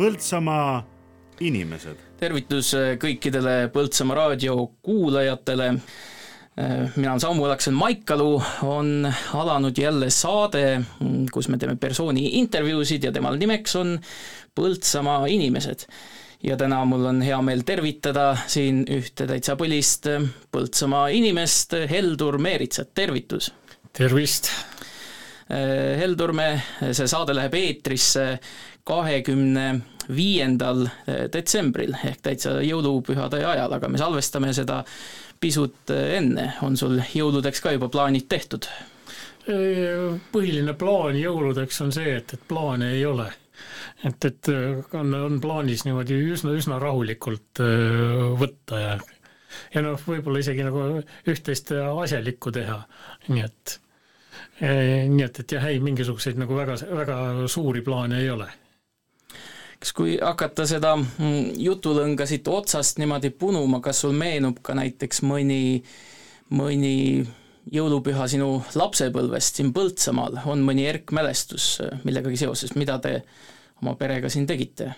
Põltsamaa 0.00 0.78
inimesed. 1.44 1.98
tervitus 2.16 2.70
äh, 2.72 2.94
kõikidele 2.96 3.66
Põltsamaa 3.68 4.14
raadio 4.16 4.54
kuulajatele. 4.80 5.66
Äh, 5.74 6.94
mina 6.94 7.10
olen 7.10 7.20
Samuel 7.20 7.52
Aksen 7.52 7.76
Maikalu, 7.76 8.30
on 8.64 9.10
alanud 9.36 9.76
jälle 9.76 10.08
saade, 10.10 10.78
mm, 10.78 11.26
kus 11.32 11.50
me 11.52 11.60
teeme 11.60 11.76
persooni 11.76 12.38
intervjuusid 12.40 13.04
ja 13.04 13.12
temal 13.12 13.36
nimeks 13.36 13.76
on 13.76 13.98
Põltsamaa 14.56 15.28
inimesed. 15.28 15.84
ja 16.42 16.56
täna 16.56 16.80
mul 16.88 17.04
on 17.04 17.20
hea 17.20 17.42
meel 17.44 17.60
tervitada 17.68 18.30
siin 18.46 18.86
ühte 18.88 19.28
täitsa 19.28 19.58
põlist 19.60 20.08
Põltsamaa 20.48 21.10
inimest, 21.12 21.76
Heldur 21.90 22.40
Meeritsat, 22.40 22.94
tervitus! 22.94 23.52
tervist! 23.92 24.48
Äh, 25.50 25.98
Heldurme, 26.00 26.62
see 26.92 27.06
saade 27.10 27.34
läheb 27.36 27.54
eetrisse 27.58 28.38
kahekümne 28.84 29.80
viiendal 30.14 30.86
eh, 30.86 31.26
detsembril 31.32 31.94
ehk 32.04 32.22
täitsa 32.24 32.58
jõulupühade 32.64 33.42
ajal, 33.46 33.76
aga 33.76 33.90
me 33.90 34.00
salvestame 34.00 34.52
seda 34.56 34.82
pisut 35.40 35.92
eh, 35.94 36.16
enne, 36.18 36.50
on 36.66 36.78
sul 36.80 36.98
jõuludeks 37.14 37.62
ka 37.64 37.76
juba 37.76 37.90
plaanid 37.92 38.28
tehtud? 38.30 38.70
põhiline 40.30 40.74
plaan 40.78 41.16
jõuludeks 41.18 41.80
on 41.82 41.88
see, 41.96 42.10
et, 42.20 42.34
et 42.36 42.42
plaane 42.46 42.90
ei 42.92 43.00
ole. 43.08 43.24
et, 44.06 44.26
et 44.28 44.50
on, 44.94 45.14
on 45.16 45.40
plaanis 45.42 45.82
niimoodi 45.88 46.18
üsna, 46.36 46.52
üsna 46.54 46.78
rahulikult 46.78 47.62
võtta 48.38 48.78
ja 48.78 48.92
ja 49.74 49.82
noh, 49.82 49.98
võib-olla 50.06 50.44
isegi 50.44 50.62
nagu 50.62 51.00
üht-teist 51.32 51.72
asjalikku 51.72 52.52
teha, 52.54 52.78
nii 53.32 53.42
et 53.48 53.74
nii 54.60 55.24
et, 55.24 55.42
et 55.42 55.56
jah, 55.56 55.66
ei 55.66 55.80
mingisuguseid 55.82 56.38
nagu 56.38 56.54
väga, 56.54 56.76
väga 57.00 57.18
suuri 57.50 57.82
plaane 57.82 58.20
ei 58.20 58.30
ole 58.30 58.46
kas 59.80 59.92
kui 59.96 60.16
hakata 60.20 60.66
seda 60.68 60.94
mm, 60.98 61.54
jutulõnga 61.60 62.26
siit 62.28 62.48
otsast 62.48 63.00
niimoodi 63.00 63.32
punuma, 63.32 63.80
kas 63.84 64.02
sul 64.04 64.12
meenub 64.16 64.60
ka 64.62 64.76
näiteks 64.76 65.22
mõni, 65.24 65.80
mõni 66.52 66.96
jõulupüha 67.72 68.26
sinu 68.28 68.50
lapsepõlvest 68.76 69.60
siin 69.60 69.72
Põltsamaal, 69.76 70.42
on 70.50 70.64
mõni 70.66 70.84
erkmälestus 70.90 71.78
millegagi 72.04 72.40
seoses, 72.40 72.74
mida 72.76 72.98
te 73.00 73.20
oma 73.80 73.96
perega 74.00 74.30
siin 74.32 74.48
tegite? 74.48 74.92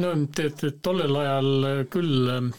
no 0.00 0.12
tead, 0.32 0.62
tollel 0.80 1.16
ajal 1.20 1.48
küll 1.92 2.52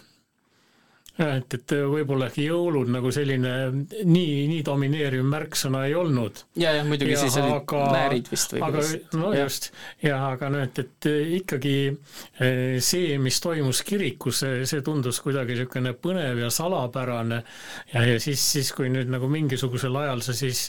et, 1.21 1.53
et 1.53 1.73
võib-olla 1.85 2.25
äkki 2.31 2.47
jõulud 2.47 2.89
nagu 2.89 3.11
selline 3.13 3.51
nii, 3.69 4.47
nii 4.49 4.61
domineeriv 4.65 5.21
märksõna 5.29 5.83
ei 5.85 5.93
olnud. 5.93 6.39
ja, 6.57 6.71
jah, 6.73 6.87
muidugi 6.87 7.13
ja, 7.13 7.19
siis 7.21 7.35
olid 7.37 7.53
aga, 7.59 7.81
näärid 7.93 8.31
vist 8.31 8.55
või 8.55 8.63
kuidas. 8.63 8.93
no 9.13 9.33
ja. 9.35 9.43
just, 9.43 9.69
ja 10.01 10.17
aga 10.31 10.49
noh, 10.55 10.63
et, 10.65 10.81
et 10.81 11.09
ikkagi 11.37 11.75
eh, 11.91 12.79
see, 12.81 13.19
mis 13.21 13.37
toimus 13.43 13.83
kirikus, 13.85 14.41
see, 14.41 14.81
tundus 14.85 15.21
kuidagi 15.21 15.53
niisugune 15.53 15.93
põnev 16.01 16.41
ja 16.41 16.49
salapärane 16.53 17.43
ja, 17.93 18.01
ja 18.09 18.17
siis, 18.23 18.41
siis 18.55 18.73
kui 18.73 18.89
nüüd 18.89 19.13
nagu 19.13 19.29
mingisugusel 19.29 19.93
ajal 20.01 20.25
sa 20.25 20.33
siis 20.33 20.65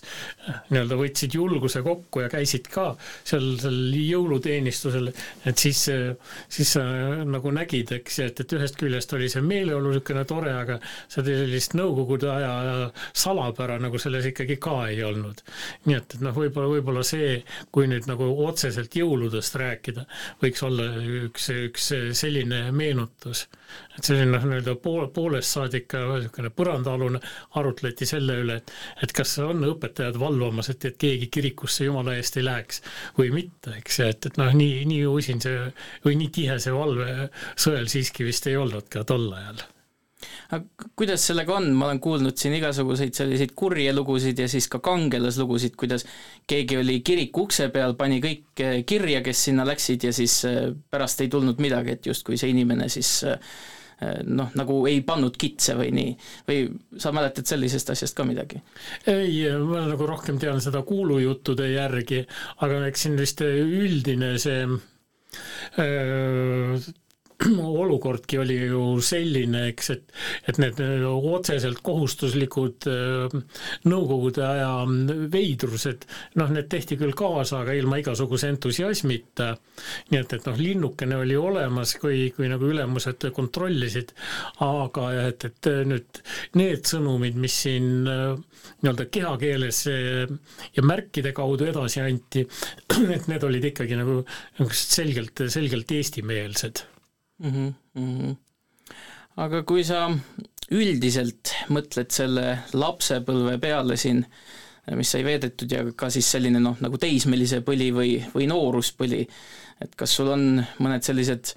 nii-öelda 0.69 1.01
võtsid 1.01 1.39
julguse 1.39 1.81
kokku 1.87 2.27
ja 2.27 2.29
käisid 2.33 2.69
ka 2.69 2.91
seal, 3.25 3.55
seal 3.63 3.81
jõuluteenistusel, 3.97 5.09
et 5.49 5.65
siis, 5.65 5.87
siis 6.53 6.77
sa 6.77 6.85
nagu 7.25 7.57
nägid, 7.57 7.97
eks, 7.97 8.21
et, 8.29 8.45
et 8.45 8.57
ühest 8.61 8.77
küljest 8.77 9.17
oli 9.17 9.33
see 9.33 9.41
meeleolu 9.45 9.95
niisugune 9.95 10.29
tore, 10.35 10.55
aga 10.59 10.79
seda 11.09 11.35
sellist 11.41 11.77
nõukogude 11.79 12.31
aja 12.33 12.55
salapära 13.17 13.79
nagu 13.83 14.01
selles 14.03 14.27
ikkagi 14.31 14.59
ka 14.63 14.77
ei 14.91 15.03
olnud. 15.07 15.43
nii 15.87 15.99
et, 15.99 16.17
et 16.17 16.25
noh, 16.25 16.35
võib-olla, 16.37 16.71
võib-olla 16.77 17.05
see, 17.07 17.39
kui 17.75 17.89
nüüd 17.91 18.09
nagu 18.11 18.29
otseselt 18.47 18.95
jõuludest 18.99 19.59
rääkida, 19.61 20.07
võiks 20.43 20.65
olla 20.67 20.89
üks, 21.25 21.51
üks 21.69 21.91
selline 22.19 22.67
meenutus. 22.75 23.47
et 23.97 24.05
selline 24.05 24.31
noh, 24.35 24.45
nii-öelda 24.49 24.77
pool, 24.83 25.07
poolest 25.15 25.57
saadik 25.57 25.89
ka 25.95 26.03
niisugune 26.05 26.51
põrandaalune 26.55 27.21
arutleti 27.59 28.07
selle 28.09 28.39
üle, 28.43 28.61
et 28.61 28.75
et 29.03 29.13
kas 29.17 29.37
on 29.43 29.65
õpetajad 29.69 30.19
valvamas, 30.21 30.71
et, 30.73 30.85
et 30.91 30.99
keegi 31.01 31.31
kirikusse 31.33 31.89
jumala 31.89 32.17
eest 32.19 32.39
ei 32.41 32.47
läheks 32.47 32.83
või 33.19 33.31
mitte, 33.35 33.77
eks, 33.81 34.01
et, 34.07 34.31
et 34.31 34.41
noh, 34.41 34.53
nii, 34.55 34.85
nii 34.91 35.05
usin 35.11 35.43
see 35.45 35.69
või 36.07 36.19
nii 36.23 36.33
tihe 36.39 36.59
see 36.63 36.75
valvesõel 36.75 37.89
siiski 37.91 38.27
vist 38.29 38.51
ei 38.51 38.59
olnud 38.61 38.91
ka 38.93 39.07
tol 39.09 39.31
ajal 39.35 39.65
aga 40.51 40.89
kuidas 40.97 41.27
sellega 41.29 41.57
on, 41.57 41.71
ma 41.77 41.89
olen 41.91 42.01
kuulnud 42.03 42.39
siin 42.39 42.57
igasuguseid 42.59 43.15
selliseid 43.17 43.55
kurje 43.57 43.93
lugusid 43.95 44.39
ja 44.39 44.49
siis 44.51 44.69
ka 44.73 44.81
kangelaslugusid, 44.85 45.77
kuidas 45.81 46.07
keegi 46.51 46.79
oli 46.81 47.01
kiriku 47.07 47.47
ukse 47.49 47.69
peal, 47.75 47.97
pani 47.99 48.21
kõik 48.25 48.65
eh, 48.65 48.81
kirja, 48.87 49.23
kes 49.25 49.47
sinna 49.49 49.67
läksid 49.69 50.09
ja 50.09 50.13
siis 50.17 50.41
eh, 50.49 50.67
pärast 50.91 51.25
ei 51.25 51.33
tulnud 51.33 51.63
midagi, 51.63 51.97
et 51.97 52.11
justkui 52.11 52.39
see 52.41 52.53
inimene 52.55 52.89
siis 52.93 53.11
eh, 53.29 53.55
noh, 54.27 54.51
nagu 54.59 54.81
ei 54.91 55.01
pannud 55.07 55.37
kitse 55.41 55.77
või 55.79 55.93
nii, 55.95 56.17
või 56.49 56.65
sa 57.01 57.13
mäletad 57.15 57.49
sellisest 57.49 57.95
asjast 57.95 58.17
ka 58.17 58.27
midagi? 58.29 58.61
ei, 59.11 59.45
ma 59.65 59.87
nagu 59.89 60.09
rohkem 60.09 60.41
tean 60.43 60.61
seda 60.65 60.83
kuulujuttude 60.87 61.71
järgi, 61.73 62.25
aga 62.67 62.83
eks 62.89 63.07
siin 63.07 63.17
vist 63.21 63.45
üldine 63.45 64.35
see 64.43 64.67
öö, 65.79 66.79
olukordki 67.85 68.39
oli 68.39 68.57
ju 68.67 68.83
selline, 69.05 69.67
eks, 69.73 69.91
et, 69.95 70.13
et 70.49 70.59
need 70.63 70.81
otseselt 70.81 71.81
kohustuslikud 71.85 72.89
äh, 72.91 73.35
nõukogude 73.91 74.45
aja 74.47 74.71
veidrused, 75.33 76.07
noh, 76.41 76.53
need 76.55 76.71
tehti 76.73 76.99
küll 77.01 77.15
kaasa, 77.17 77.63
aga 77.63 77.77
ilma 77.77 78.01
igasuguse 78.01 78.51
entusiasmita. 78.53 79.53
nii 80.11 80.21
et, 80.21 80.37
et 80.39 80.49
noh, 80.49 80.61
linnukene 80.61 81.19
oli 81.21 81.37
olemas, 81.39 81.97
kui, 82.01 82.29
kui 82.37 82.49
nagu 82.51 82.69
ülemused 82.71 83.29
kontrollisid, 83.35 84.15
aga 84.65 85.11
et, 85.29 85.49
et 85.51 85.71
nüüd 85.89 86.23
need 86.61 86.89
sõnumid, 86.89 87.39
mis 87.41 87.59
siin 87.67 88.09
äh, 88.11 88.25
nii-öelda 88.83 89.09
kehakeeles 89.13 89.85
äh, 89.93 90.35
ja 90.77 90.87
märkide 90.87 91.35
kaudu 91.37 91.69
edasi 91.69 92.03
anti, 92.05 92.47
et 93.17 93.29
need 93.31 93.47
olid 93.47 93.71
ikkagi 93.73 94.01
nagu, 94.01 94.23
nagu 94.61 94.83
selgelt, 94.85 95.47
selgelt 95.53 95.97
eestimeelsed 95.99 96.85
mm. 97.43 97.73
-hmm. 97.95 98.35
aga 99.37 99.63
kui 99.63 99.85
sa 99.85 100.07
üldiselt 100.75 101.55
mõtled 101.69 102.11
selle 102.11 102.59
lapsepõlve 102.73 103.59
peale 103.61 103.97
siin, 104.01 104.25
mis 104.97 105.11
sai 105.11 105.25
veedetud 105.25 105.73
ja 105.73 105.85
ka 105.97 106.11
siis 106.11 106.31
selline 106.31 106.61
noh, 106.61 106.77
nagu 106.81 106.99
teismelise 107.01 107.61
põli 107.65 107.91
või, 107.93 108.17
või 108.35 108.49
nooruspõli, 108.49 109.23
et 109.85 109.95
kas 109.97 110.17
sul 110.17 110.33
on 110.33 110.65
mõned 110.79 111.05
sellised 111.05 111.55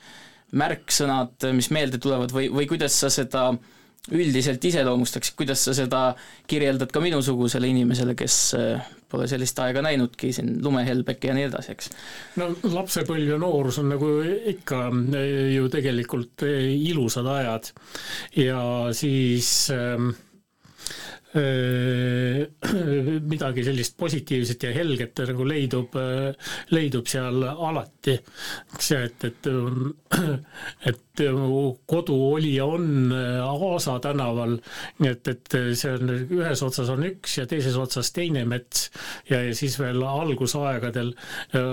märksõnad, 0.51 1.49
mis 1.53 1.71
meelde 1.75 1.99
tulevad 1.99 2.31
või, 2.31 2.47
või 2.51 2.67
kuidas 2.67 2.95
sa 2.99 3.09
seda 3.11 3.49
äh, 3.51 3.76
üldiselt 4.11 4.63
iseloomustaksid, 4.63 5.35
kuidas 5.39 5.65
sa 5.67 5.73
seda 5.75 6.01
kirjeldad 6.47 6.91
ka 6.93 7.01
minusugusele 7.03 7.67
inimesele, 7.71 8.15
kes 8.17 8.37
äh, 8.57 8.93
pole 9.11 9.27
sellist 9.29 9.59
aega 9.63 9.81
näinudki, 9.85 10.31
siin 10.35 10.57
lumehelbeke 10.63 11.29
ja 11.29 11.35
nii 11.37 11.47
edasi, 11.47 11.73
eks? 11.75 11.91
no 12.39 12.49
lapsepõlv 12.75 13.33
ja 13.33 13.39
noorus 13.41 13.79
on 13.81 13.91
nagu 13.93 14.11
ikka 14.53 14.87
äh, 14.91 15.27
ju 15.55 15.67
tegelikult 15.73 16.45
äh, 16.47 16.69
ilusad 16.91 17.27
ajad 17.37 17.71
ja 18.43 18.61
siis 18.97 19.51
äh, 19.75 19.99
midagi 23.31 23.61
sellist 23.67 23.97
positiivset 23.99 24.63
ja 24.63 24.71
helget 24.73 25.19
nagu 25.27 25.45
leidub, 25.45 25.93
leidub 26.73 27.05
seal 27.11 27.43
alati. 27.51 28.15
see, 28.79 29.03
et, 29.05 29.27
et, 29.27 29.49
et 30.89 31.03
kodu 31.85 32.15
oli 32.33 32.55
ja 32.55 32.65
on 32.65 33.13
Aasa 33.13 33.97
tänaval, 34.03 34.57
nii 34.99 35.11
et, 35.11 35.27
et 35.31 35.55
see 35.77 35.93
on, 35.95 36.11
ühes 36.37 36.61
otsas 36.65 36.91
on 36.93 37.05
üks 37.07 37.37
ja 37.39 37.47
teises 37.49 37.77
otsas 37.79 38.11
teine 38.15 38.43
mets. 38.49 38.87
Ja, 39.29 39.41
ja 39.45 39.55
siis 39.57 39.77
veel 39.79 40.03
algusaegadel 40.05 41.13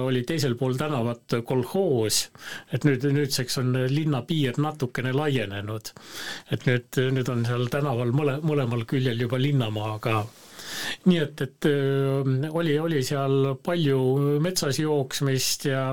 oli 0.05 0.25
teisel 0.29 0.57
pool 0.61 0.79
tänavat 0.81 1.39
kolhoos, 1.47 2.29
et 2.73 2.87
nüüd, 2.89 3.05
nüüdseks 3.19 3.61
on 3.63 3.75
linnapiir 3.91 4.61
natukene 4.63 5.13
laienenud. 5.17 5.93
et 6.53 6.67
nüüd, 6.69 7.03
nüüd 7.19 7.29
on 7.33 7.45
seal 7.49 7.69
tänaval 7.73 8.15
mõle, 8.17 8.39
mõlemal 8.43 8.85
küljel 8.89 9.21
juba 9.21 9.41
linnamaa 9.41 9.99
ka 10.03 10.25
nii 11.09 11.21
et, 11.23 11.41
et 11.45 11.69
öö, 11.69 12.23
oli, 12.51 12.77
oli 12.81 13.03
seal 13.07 13.55
palju 13.65 14.01
metsas 14.45 14.79
jooksmist 14.81 15.69
ja 15.71 15.85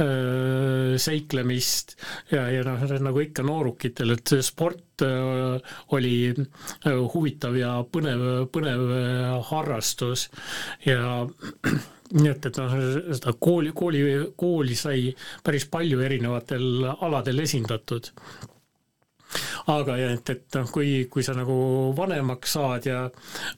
öö, 0.00 0.98
seiklemist 1.02 1.96
ja, 2.32 2.46
ja 2.52 2.64
noh, 2.66 2.84
nagu 3.02 3.24
ikka 3.24 3.44
noorukitel, 3.46 4.16
et 4.16 4.34
sport 4.44 5.04
öö, 5.06 5.58
oli 5.96 6.14
huvitav 7.14 7.56
ja 7.58 7.74
põnev, 7.84 8.46
põnev 8.52 8.86
harrastus. 9.50 10.28
Ja 10.86 11.24
nii 12.18 12.30
et, 12.30 12.46
et 12.48 12.60
noh, 12.60 12.78
seda 13.16 13.34
kooli, 13.40 13.72
kooli, 13.76 14.06
kooli 14.36 14.78
sai 14.78 15.12
päris 15.44 15.68
palju 15.72 16.00
erinevatel 16.04 16.88
aladel 16.92 17.44
esindatud 17.46 18.12
aga 19.72 19.96
et, 20.02 20.32
et 20.34 20.58
noh, 20.58 20.68
kui, 20.72 21.06
kui 21.12 21.24
sa 21.26 21.34
nagu 21.36 21.56
vanemaks 21.96 22.56
saad 22.56 22.88
ja 22.88 23.02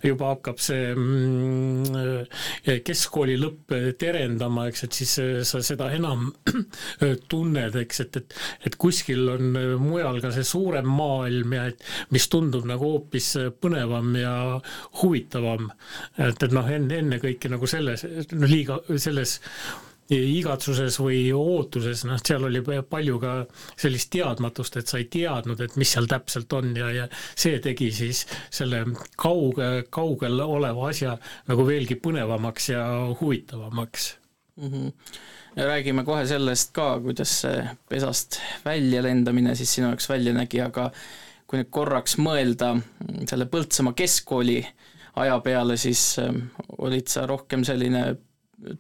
juba 0.05 0.35
hakkab 0.35 0.61
see 0.63 0.93
mm, 0.95 2.75
keskkooli 2.85 3.37
lõpp 3.41 3.75
terendama, 4.01 4.69
eks, 4.71 4.87
et 4.87 5.01
siis 5.01 5.15
sa 5.49 5.63
seda 5.65 5.91
enam 5.97 6.31
tunned, 7.31 7.81
eks, 7.85 8.05
et, 8.07 8.21
et 8.21 8.39
et 8.69 8.77
kuskil 8.81 9.29
on 9.35 9.59
mujal 9.83 10.21
ka 10.23 10.33
see 10.35 10.47
suurem 10.47 10.89
maailm 10.89 11.57
ja 11.57 11.69
et 11.71 11.85
mis 12.15 12.27
tundub 12.31 12.67
nagu 12.69 12.95
hoopis 12.95 13.31
põnevam 13.63 14.15
ja 14.19 14.35
huvitavam. 15.03 15.71
et, 16.19 16.43
et 16.43 16.53
noh, 16.55 16.69
enne, 16.71 17.01
ennekõike 17.05 17.51
nagu 17.53 17.69
selles, 17.71 18.07
noh 18.33 18.55
liiga 18.55 18.81
selles 19.01 19.39
igatsuses 20.13 20.99
või 21.01 21.21
ootuses, 21.33 22.03
noh, 22.05 22.19
seal 22.21 22.45
oli 22.45 22.61
palju 22.89 23.19
ka 23.23 23.35
sellist 23.73 24.11
teadmatust, 24.13 24.77
et 24.77 24.91
sa 24.91 24.99
ei 25.01 25.07
teadnud, 25.13 25.61
et 25.65 25.79
mis 25.81 25.95
seal 25.97 26.09
täpselt 26.11 26.53
on 26.53 26.75
ja, 26.77 26.91
ja 26.93 27.07
see 27.33 27.57
tegi 27.65 27.89
siis 27.95 28.25
selle 28.53 28.85
kauge, 29.17 29.87
kaugel 29.95 30.41
oleva 30.45 30.91
asja 30.91 31.17
nagu 31.49 31.65
veelgi 31.67 31.97
põnevamaks 32.05 32.69
ja 32.75 32.85
huvitavamaks 33.21 34.11
mm. 34.61 34.71
-hmm. 34.71 34.93
ja 35.57 35.67
räägime 35.73 36.05
kohe 36.05 36.27
sellest 36.27 36.73
ka, 36.77 37.01
kuidas 37.01 37.41
see 37.41 37.65
pesast 37.89 38.41
välja 38.65 39.03
lendamine 39.03 39.55
siis 39.55 39.75
sinu 39.75 39.89
jaoks 39.89 40.09
välja 40.09 40.35
nägi, 40.37 40.61
aga 40.61 40.91
kui 41.47 41.61
nüüd 41.61 41.71
korraks 41.71 42.19
mõelda 42.19 42.75
selle 43.29 43.47
Põltsamaa 43.47 43.97
keskkooli 43.97 44.61
aja 45.17 45.41
peale, 45.41 45.77
siis 45.77 46.19
ähm, 46.19 46.49
olid 46.79 47.09
sa 47.09 47.27
rohkem 47.27 47.65
selline 47.65 48.17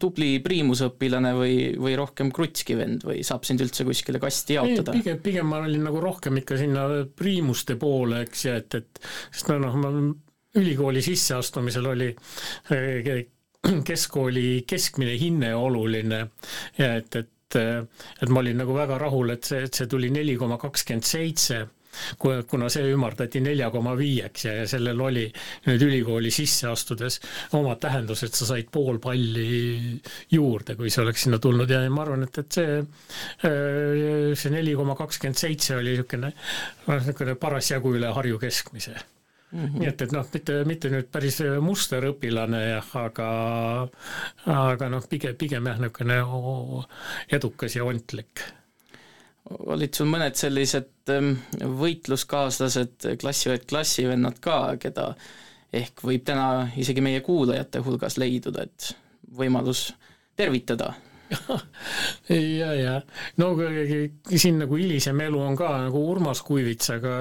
tubli 0.00 0.38
priimusõpilane 0.44 1.32
või, 1.36 1.56
või 1.81 1.96
rohkem 1.98 2.31
krutski 2.34 2.76
vend 2.78 3.04
või 3.06 3.22
saab 3.26 3.46
sind 3.48 3.62
üldse 3.64 3.86
kuskile 3.86 4.20
kasti 4.22 4.58
jaotada? 4.58 4.94
pigem, 4.96 5.20
pigem 5.25 5.50
ma 5.50 5.60
olin 5.64 5.84
nagu 5.88 6.00
rohkem 6.02 6.40
ikka 6.40 6.58
sinna 6.60 6.86
priimuste 7.16 7.78
poole, 7.81 8.25
eks, 8.28 8.46
ja 8.48 8.56
et, 8.62 8.81
et 8.81 9.04
sest 9.31 9.52
no 9.52 9.60
noh, 9.66 9.78
ma 9.81 9.92
ülikooli 10.60 11.02
sisseastumisel 11.04 11.90
oli 11.92 12.10
eh, 12.75 13.12
keskkooli 13.88 14.64
keskmine 14.69 15.14
hinne 15.20 15.54
oluline 15.56 16.26
ja 16.78 16.96
et, 16.98 17.20
et 17.20 17.31
et 17.54 18.31
ma 18.34 18.40
olin 18.40 18.56
nagu 18.58 18.75
väga 18.75 18.96
rahul, 18.98 19.28
et 19.31 19.46
see, 19.46 19.60
et 19.69 19.76
see 19.78 19.86
tuli 19.86 20.08
neli 20.10 20.32
koma 20.40 20.56
kakskümmend 20.58 21.06
seitse 21.06 21.60
kuna 22.19 22.69
see 22.73 22.93
ümardati 22.94 23.43
nelja 23.44 23.70
koma 23.75 23.94
viieks 23.99 24.46
ja, 24.49 24.55
ja 24.61 24.67
sellel 24.69 25.00
oli 25.00 25.25
nüüd 25.69 25.87
ülikooli 25.88 26.32
sisse 26.35 26.69
astudes 26.70 27.20
oma 27.58 27.76
tähendus, 27.81 28.25
et 28.26 28.35
sa 28.35 28.49
said 28.49 28.70
pool 28.73 29.00
palli 29.02 30.00
juurde, 30.32 30.76
kui 30.79 30.91
see 30.91 31.05
oleks 31.05 31.26
sinna 31.26 31.41
tulnud. 31.43 31.70
Ja 31.70 31.82
ma 31.91 32.05
arvan, 32.05 32.26
et, 32.26 32.38
et 32.43 32.61
see, 32.61 32.79
äh, 33.49 34.35
see 34.38 34.55
neli 34.55 34.76
koma 34.79 34.96
kakskümmend 34.99 35.41
seitse 35.41 35.79
oli 35.79 35.94
niisugune, 35.94 36.32
niisugune 36.88 37.37
parasjagu 37.41 37.94
üle 37.99 38.12
Harju 38.14 38.38
keskmise. 38.38 38.94
Mm 39.55 39.67
-hmm. 39.67 39.79
nii 39.79 39.88
et, 39.88 40.02
et 40.02 40.12
noh, 40.12 40.26
mitte, 40.32 40.55
mitte 40.67 40.91
nüüd 40.91 41.06
päris 41.14 41.37
musterõpilane 41.62 42.62
jah, 42.73 42.88
aga, 42.99 43.29
aga 44.50 44.88
noh, 44.91 45.06
pigem, 45.08 45.37
pigem 45.38 45.67
jah, 45.70 45.79
niisugune 45.79 46.19
edukas 47.38 47.76
ja 47.76 47.85
ontlik 47.85 48.43
olid 49.50 49.94
sul 49.96 50.08
mõned 50.08 50.37
sellised 50.38 51.12
ähm, 51.12 51.35
võitluskaaslased, 51.81 53.08
klassiõed, 53.20 53.67
klassivennad 53.69 54.41
ka, 54.44 54.58
keda 54.81 55.12
ehk 55.75 56.05
võib 56.06 56.25
täna 56.26 56.69
isegi 56.81 57.02
meie 57.05 57.23
kuulajate 57.25 57.82
hulgas 57.85 58.19
leiduda, 58.20 58.69
et 58.69 58.94
võimalus 59.37 59.91
tervitada? 60.38 60.94
Ja, 62.29 62.70
ja 62.76 62.93
no 63.41 63.49
siin 64.37 64.58
nagu 64.61 64.76
hilisem 64.79 65.19
elu 65.25 65.41
on 65.41 65.56
ka 65.58 65.70
nagu 65.87 66.02
Urmas 66.12 66.43
Kuivitsaga 66.44 67.14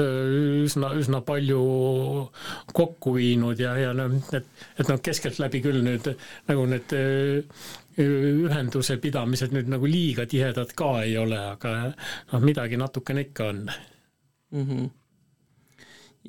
üsna, 0.00 0.92
üsna 0.98 1.20
palju 1.26 1.60
kokku 2.74 3.14
viinud 3.18 3.60
ja, 3.60 3.74
ja 3.78 3.92
noh, 3.96 4.14
et, 4.34 4.48
et 4.78 4.90
noh, 4.90 5.02
keskeltläbi 5.02 5.60
küll 5.66 5.82
nüüd 5.86 6.08
nagu 6.48 6.66
need 6.70 6.96
ühenduse 8.00 8.96
pidamised 9.02 9.54
nüüd 9.54 9.68
nagu 9.70 9.88
liiga 9.88 10.26
tihedad 10.26 10.72
ka 10.76 10.90
ei 11.04 11.16
ole, 11.18 11.38
aga 11.54 11.74
noh, 12.32 12.40
midagi 12.42 12.78
natukene 12.80 13.28
ikka 13.28 13.48
on 13.52 13.60
mm. 14.50 14.64
-hmm. 14.64 14.88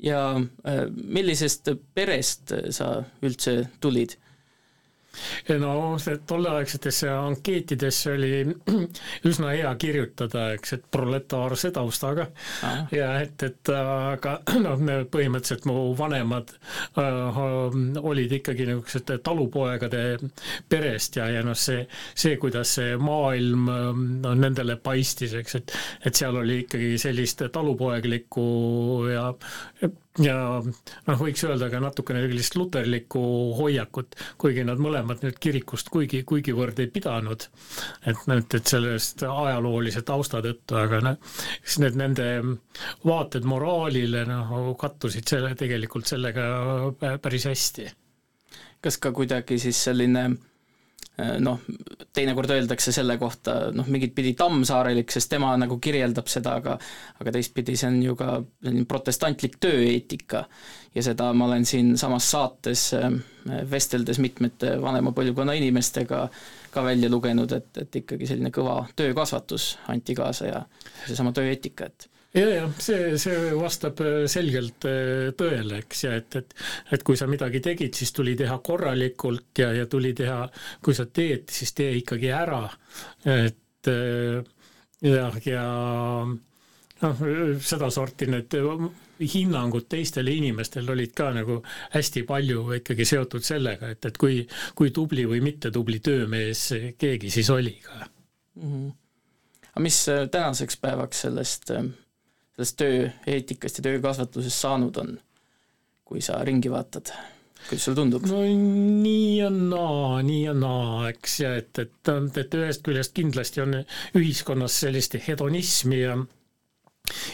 ja 0.03 0.21
äh, 0.67 0.85
millisest 0.91 1.69
perest 1.93 2.53
sa 2.69 3.03
üldse 3.21 3.67
tulid? 3.79 4.17
No 5.61 5.73
tolleaegsetesse 6.27 7.09
ankeetidesse 7.09 8.13
oli 8.15 8.31
üsna 9.29 9.53
hea 9.55 9.71
kirjutada, 9.81 10.47
eks, 10.55 10.75
et 10.77 10.85
proletaarse 10.91 11.71
taustaga 11.75 12.27
ah. 12.65 12.85
ja 12.95 13.11
et, 13.23 13.43
et 13.43 13.73
aga 13.75 14.39
noh, 14.65 14.85
põhimõtteliselt 15.11 15.67
mu 15.69 15.77
vanemad 15.97 16.55
äh, 16.99 17.41
olid 18.01 18.37
ikkagi 18.39 18.69
niisugused 18.69 19.15
talupoegade 19.25 20.03
perest 20.69 21.19
ja, 21.19 21.29
ja 21.31 21.43
noh, 21.45 21.57
see, 21.57 21.85
see, 22.13 22.35
kuidas 22.41 22.75
see 22.79 22.95
maailm 23.01 23.69
no 24.21 24.33
nendele 24.37 24.77
paistis, 24.81 25.35
eks, 25.37 25.59
et 25.61 25.75
et 26.05 26.17
seal 26.17 26.37
oli 26.39 26.61
ikkagi 26.63 26.95
sellist 27.01 27.43
talupoeglikku 27.53 28.47
ja 29.11 29.29
ja 30.23 30.35
noh, 30.63 31.17
võiks 31.19 31.43
öelda 31.47 31.67
ka 31.71 31.81
natukene 31.83 32.21
sellist 32.23 32.55
luterlikku 32.55 33.21
hoiakut, 33.57 34.15
kuigi 34.41 34.63
nad 34.67 34.79
mõlemad 34.81 35.23
nüüd 35.25 35.39
kirikust 35.43 35.91
kuigi, 35.93 36.23
kuigivõrd 36.27 36.79
ei 36.83 36.89
pidanud, 36.91 37.47
et 38.07 38.23
noh, 38.29 38.39
et, 38.39 38.57
sellest 38.65 39.25
ajaloolise 39.27 40.05
tausta 40.07 40.41
tõttu, 40.45 40.79
aga 40.79 41.01
noh, 41.03 41.35
siis 41.63 41.81
need 41.83 41.99
nende 41.99 42.29
vaated 43.05 43.47
moraalile 43.49 44.25
noh, 44.29 44.55
kattusid 44.79 45.27
selle, 45.35 45.53
tegelikult 45.59 46.07
sellega 46.09 46.47
päris 47.21 47.47
hästi. 47.51 47.91
kas 48.85 48.99
ka 49.01 49.11
kuidagi 49.11 49.57
siis 49.59 49.79
selline 49.83 50.29
noh, 51.39 51.61
teinekord 52.13 52.51
öeldakse 52.51 52.91
selle 52.91 53.15
kohta 53.17 53.69
noh, 53.75 53.87
mingit 53.91 54.11
pidi 54.15 54.33
tammsaarelik, 54.35 55.11
sest 55.11 55.29
tema 55.31 55.53
nagu 55.59 55.77
kirjeldab 55.79 56.27
seda, 56.31 56.57
aga 56.59 56.75
aga 57.21 57.33
teistpidi 57.37 57.77
see 57.79 57.87
on 57.87 58.01
ju 58.03 58.15
ka 58.19 58.31
selline 58.43 58.87
protestantlik 58.89 59.55
tööeetika. 59.63 60.45
Ja 60.95 61.03
seda 61.03 61.31
ma 61.35 61.47
olen 61.47 61.65
siinsamas 61.67 62.27
saates 62.31 62.89
äh, 62.95 63.09
vesteldes 63.71 64.19
mitmete 64.23 64.75
vanema 64.81 65.11
põlvkonna 65.15 65.55
inimestega 65.59 66.25
ka 66.71 66.83
välja 66.83 67.09
lugenud, 67.11 67.51
et, 67.55 67.71
et 67.79 68.01
ikkagi 68.01 68.27
selline 68.27 68.51
kõva 68.55 68.81
töökasvatus 68.95 69.75
anti 69.91 70.15
kaasa 70.15 70.51
ja 70.51 70.65
seesama 71.05 71.31
tööeetika, 71.35 71.87
et 71.87 72.09
ja, 72.35 72.45
ja 72.49 72.65
see, 72.81 73.15
see 73.21 73.51
vastab 73.57 74.01
äh, 74.03 74.23
selgelt 74.31 74.87
äh, 74.89 75.29
tõele, 75.37 75.81
eks, 75.83 76.03
ja 76.05 76.15
et, 76.19 76.39
et 76.41 76.55
et 76.95 77.05
kui 77.05 77.17
sa 77.19 77.27
midagi 77.31 77.61
tegid, 77.63 77.95
siis 77.97 78.13
tuli 78.15 78.35
teha 78.39 78.57
korralikult 78.65 79.63
ja, 79.63 79.71
ja 79.75 79.85
tuli 79.91 80.13
teha, 80.17 80.43
kui 80.83 80.97
sa 80.97 81.07
teed, 81.07 81.47
siis 81.51 81.73
tee 81.77 81.95
ikkagi 82.01 82.33
ära, 82.35 82.65
et 83.31 83.91
äh, 83.91 84.43
ja, 85.05 85.29
ja 85.45 85.65
noh, 87.01 87.25
sedasorti 87.63 88.29
need 88.31 88.55
hinnangud 89.15 89.87
teistele 89.91 90.33
inimestele 90.35 90.91
olid 90.91 91.13
ka 91.15 91.29
nagu 91.35 91.61
hästi 91.95 92.25
palju 92.27 92.65
ikkagi 92.81 93.07
seotud 93.07 93.45
sellega, 93.47 93.93
et, 93.95 94.05
et 94.11 94.19
kui, 94.19 94.41
kui 94.75 94.91
tubli 94.95 95.23
või 95.29 95.41
mitte 95.43 95.71
tubli 95.71 96.01
töömees 96.03 96.67
keegi 96.99 97.31
siis 97.31 97.51
oli 97.53 97.77
ka 97.83 97.99
mm. 98.03 98.63
-hmm. 98.63 98.89
aga 99.71 99.83
mis 99.87 100.01
tänaseks 100.31 100.81
päevaks 100.83 101.21
sellest 101.27 101.71
sellest 102.55 102.77
tööeetikast 102.79 103.79
ja 103.81 103.87
töökasvatusest 103.89 104.63
saanud 104.63 104.97
on, 105.01 105.15
kui 106.07 106.23
sa 106.23 106.39
ringi 106.47 106.71
vaatad? 106.71 107.11
kuidas 107.65 107.85
sulle 107.87 107.97
tundub? 107.97 108.25
no 108.29 108.41
nii 108.45 109.37
ja 109.39 109.49
naa, 109.49 110.21
nii 110.23 110.41
ja 110.45 110.53
naa, 110.55 111.09
eks, 111.09 111.39
et, 111.49 111.83
et, 111.83 112.11
et 112.39 112.57
ühest 112.59 112.83
küljest 112.85 113.15
kindlasti 113.17 113.63
on 113.63 113.79
ühiskonnas 114.15 114.79
sellist 114.85 115.17
hedonismi 115.27 116.01
ja 116.03 116.17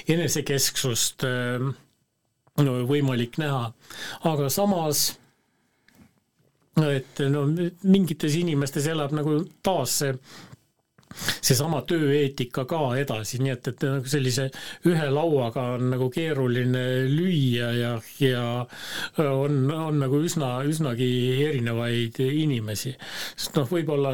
enesekesksust 0.09 1.27
ähm, 1.27 1.73
no, 2.63 2.77
võimalik 2.89 3.37
näha, 3.41 3.67
aga 4.31 4.49
samas 4.49 5.11
et 6.81 7.19
no 7.29 7.43
mingites 7.83 8.37
inimestes 8.39 8.87
elab 8.89 9.13
nagu 9.13 9.41
taas 9.63 9.99
see 10.01 10.15
seesama 11.41 11.82
tööeetika 11.88 12.65
ka 12.70 12.82
edasi, 13.00 13.41
nii 13.44 13.53
et, 13.56 13.72
et 13.72 13.86
nagu 13.88 14.12
sellise 14.12 14.48
ühe 14.89 15.10
lauaga 15.13 15.68
on 15.75 15.89
nagu 15.96 16.10
keeruline 16.13 16.86
lüüa 17.12 17.72
ja, 17.77 17.94
ja 18.22 18.46
on, 19.25 19.63
on 19.72 20.01
nagu 20.01 20.22
üsna, 20.25 20.53
üsnagi 20.68 21.12
erinevaid 21.50 22.22
inimesi. 22.25 22.96
sest 23.36 23.58
noh, 23.60 23.70
võib-olla 23.72 24.12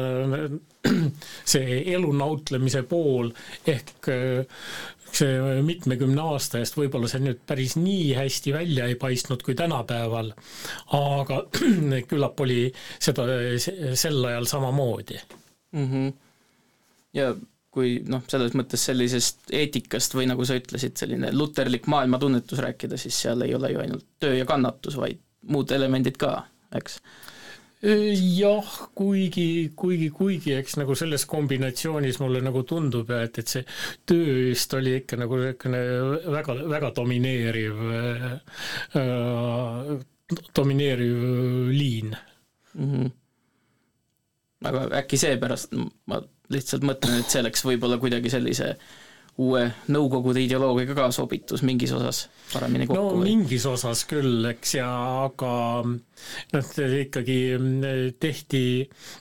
see 1.52 1.82
elu 1.94 2.12
nautlemise 2.16 2.84
pool 2.88 3.32
ehk 3.68 4.08
see 5.18 5.62
mitmekümne 5.64 6.20
aasta 6.34 6.60
eest 6.60 6.76
võib-olla 6.78 7.08
see 7.10 7.22
nüüd 7.24 7.40
päris 7.48 7.76
nii 7.80 8.12
hästi 8.18 8.52
välja 8.54 8.88
ei 8.90 8.98
paistnud 9.00 9.42
kui 9.44 9.56
tänapäeval, 9.58 10.32
aga 10.98 11.42
küllap 12.10 12.40
oli 12.44 12.66
seda 13.00 13.26
sel 13.58 14.24
ajal 14.30 14.48
samamoodi 14.50 15.20
mm. 15.72 15.86
-hmm 15.92 16.16
ja 17.18 17.32
kui 17.74 17.98
noh, 18.08 18.22
selles 18.30 18.54
mõttes 18.58 18.82
sellisest 18.88 19.52
eetikast 19.54 20.16
või 20.16 20.26
nagu 20.30 20.46
sa 20.48 20.56
ütlesid, 20.58 20.96
selline 20.98 21.30
luterlik 21.36 21.86
maailmatunnetus 21.90 22.62
rääkida, 22.64 22.98
siis 23.00 23.18
seal 23.26 23.44
ei 23.44 23.54
ole 23.54 23.72
ju 23.74 23.82
ainult 23.82 24.06
töö 24.22 24.38
ja 24.38 24.46
kannatus, 24.48 24.96
vaid 24.98 25.20
muud 25.52 25.70
elemendid 25.76 26.16
ka, 26.20 26.32
eks 26.74 26.98
jah, 27.80 28.70
kuigi, 28.98 29.70
kuigi, 29.76 30.08
kuigi 30.10 30.54
eks 30.58 30.74
nagu 30.80 30.96
selles 30.98 31.22
kombinatsioonis 31.30 32.18
mulle 32.18 32.40
nagu 32.42 32.64
tundub, 32.66 33.10
et, 33.14 33.38
et 33.38 33.52
see 33.52 33.62
töö 34.08 34.48
vist 34.48 34.74
oli 34.74 34.96
ikka 34.98 35.20
nagu 35.20 35.38
niisugune 35.38 35.82
väga, 36.34 36.56
väga 36.72 36.90
domineeriv 36.96 37.84
äh,, 38.98 39.94
domineeriv 40.56 41.22
liin 41.70 42.16
mm. 42.74 42.90
-hmm. 42.90 43.10
aga 44.72 44.88
äkki 44.98 45.16
seepärast 45.16 45.78
ma 46.06 46.20
lihtsalt 46.52 46.86
mõtlen, 46.86 47.20
et 47.22 47.30
see 47.32 47.44
läks 47.44 47.64
võib-olla 47.66 47.98
kuidagi 48.00 48.32
sellise 48.32 48.74
uue 49.38 49.68
Nõukogude 49.94 50.42
ideoloogiaga 50.42 50.96
ka 50.96 51.08
sobitus 51.14 51.62
mingis 51.66 51.92
osas 51.94 52.24
paremini 52.50 52.88
kokku? 52.88 52.98
no 52.98 53.20
või? 53.20 53.30
mingis 53.30 53.66
osas 53.70 54.02
küll, 54.10 54.42
eks, 54.50 54.74
ja 54.80 54.88
aga 55.28 55.52
noh, 55.86 56.72
ikkagi 57.04 57.38
tehti 58.18 58.62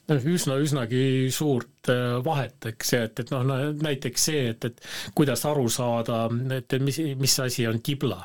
noh, 0.10 0.30
üsna, 0.34 0.58
üsnagi 0.64 1.04
suurt 1.34 1.77
vahet, 2.26 2.70
eks, 2.72 2.94
et, 2.98 3.20
et 3.24 3.34
noh, 3.34 3.44
näiteks 3.84 4.30
see, 4.30 4.48
et, 4.54 4.66
et 4.66 4.82
kuidas 5.18 5.46
aru 5.50 5.68
saada, 5.72 6.26
et 6.58 6.78
mis, 6.84 7.00
mis 7.20 7.38
asi 7.44 7.68
on 7.70 7.80
kibla, 7.84 8.22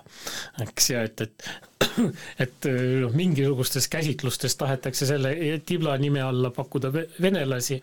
eks, 0.64 0.90
ja 0.94 1.04
et, 1.08 1.26
et 1.26 1.50
et 2.44 2.68
noh, 3.02 3.14
mingisugustes 3.16 3.88
käsitlustes 3.90 4.54
tahetakse 4.60 5.06
selle 5.08 5.32
tibla 5.66 5.96
nime 5.98 6.22
alla 6.22 6.52
pakkuda 6.54 6.92
venelasi, 6.94 7.80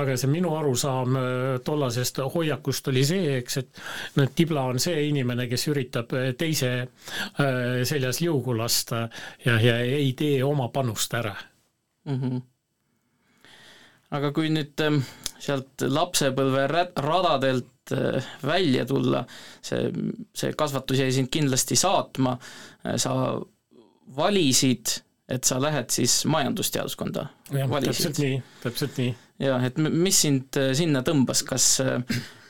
aga 0.00 0.16
see 0.20 0.30
minu 0.30 0.52
arusaam 0.58 1.16
äh, 1.16 1.32
tollasest 1.64 2.20
hoiakust 2.34 2.92
oli 2.92 3.04
see, 3.08 3.38
eks, 3.38 3.60
et 3.62 3.82
noh, 4.20 4.28
tibla 4.36 4.66
on 4.68 4.80
see 4.82 5.08
inimene, 5.08 5.48
kes 5.50 5.68
üritab 5.72 6.12
teise 6.38 6.70
seljas 7.88 8.20
liugu 8.22 8.54
lasta 8.56 9.06
ja, 9.44 9.58
ja 9.60 9.78
ei 9.80 10.12
tee 10.18 10.42
oma 10.44 10.68
panust 10.74 11.14
ära 11.14 11.34
mm. 12.04 12.20
-hmm. 12.20 12.42
Aga 14.16 14.30
kui 14.36 14.50
nüüd 14.52 14.80
ähm, 14.84 15.02
sealt 15.42 15.84
lapsepõlve 15.84 16.64
radadelt 16.70 17.92
äh, 17.94 18.30
välja 18.46 18.86
tulla, 18.88 19.24
see, 19.64 19.90
see 20.36 20.54
kasvatus 20.58 21.02
jäi 21.02 21.10
sind 21.14 21.30
kindlasti 21.32 21.78
saatma, 21.78 22.36
äh, 22.86 22.96
sa 23.00 23.12
valisid, 24.16 24.98
et 25.28 25.44
sa 25.44 25.58
lähed 25.60 25.92
siis 25.92 26.22
majandusteaduskonda? 26.30 27.26
täpselt 27.52 28.20
nii, 28.22 28.42
täpselt 28.64 29.00
nii. 29.00 29.14
jah, 29.44 29.64
et 29.68 29.78
mis 29.78 30.24
sind 30.24 30.60
äh, 30.60 30.72
sinna 30.78 31.04
tõmbas, 31.06 31.44
kas 31.46 31.68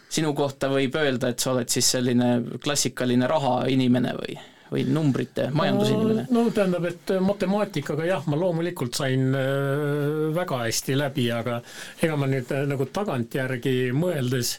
sinu 0.09 0.33
kohta 0.39 0.71
võib 0.73 0.95
öelda, 0.97 1.33
et 1.33 1.43
sa 1.43 1.53
oled 1.53 1.69
siis 1.73 1.91
selline 1.97 2.59
klassikaline 2.63 3.29
rahainimene 3.31 4.15
või? 4.21 4.39
Või 4.73 4.85
numbrite 4.89 5.49
majandusinimene? 5.55 6.27
no 6.35 6.45
tähendab, 6.55 6.87
et 6.91 7.15
matemaatikaga 7.25 8.07
jah, 8.09 8.29
ma 8.29 8.39
loomulikult 8.41 8.99
sain 8.99 9.33
äh, 9.35 10.29
väga 10.37 10.63
hästi 10.67 10.99
läbi, 10.99 11.29
aga 11.35 11.61
ega 12.03 12.19
ma 12.21 12.29
nüüd 12.31 12.53
äh, 12.55 12.65
nagu 12.71 12.89
tagantjärgi 12.93 13.77
mõeldes 13.97 14.57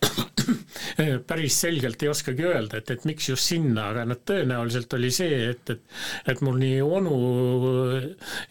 päris 1.26 1.60
selgelt 1.60 2.02
ei 2.02 2.08
oskagi 2.10 2.44
öelda, 2.46 2.80
et, 2.80 2.90
et 2.90 3.04
miks 3.08 3.28
just 3.30 3.50
sinna, 3.50 3.88
aga 3.92 4.04
noh, 4.08 4.18
tõenäoliselt 4.26 4.92
oli 4.96 5.10
see, 5.14 5.38
et, 5.52 5.72
et 5.74 6.32
et 6.32 6.42
mul 6.44 6.58
nii 6.60 6.80
onu 6.84 7.16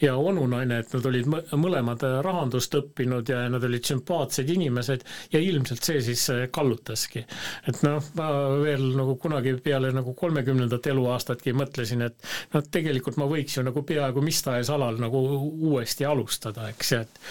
ja 0.02 0.16
onunaine, 0.18 0.80
et 0.84 0.94
nad 0.96 1.08
olid 1.10 1.30
mõlemad 1.30 2.04
rahandust 2.26 2.76
õppinud 2.80 3.30
ja 3.30 3.44
nad 3.52 3.64
olid 3.66 3.86
sümpaatsed 3.90 4.50
inimesed 4.54 5.06
ja 5.34 5.42
ilmselt 5.44 5.86
see 5.86 6.02
siis 6.10 6.26
kallutaski. 6.56 7.26
et 7.70 7.84
noh, 7.86 8.04
ma 8.20 8.30
veel 8.64 8.90
nagu 8.98 9.16
kunagi 9.22 9.56
peale 9.64 9.94
nagu 9.96 10.14
kolmekümnendat 10.18 10.90
eluaastatki 10.94 11.54
mõtlesin, 11.58 12.06
et 12.10 12.30
noh, 12.54 12.66
tegelikult 12.72 13.20
ma 13.22 13.30
võiks 13.30 13.58
ju 13.58 13.66
nagu 13.66 13.84
peaaegu 13.86 14.24
mis 14.26 14.42
tahes 14.46 14.70
alal 14.74 15.00
nagu 15.02 15.24
uuesti 15.70 16.08
alustada, 16.10 16.70
eks, 16.74 16.94
et 17.00 17.24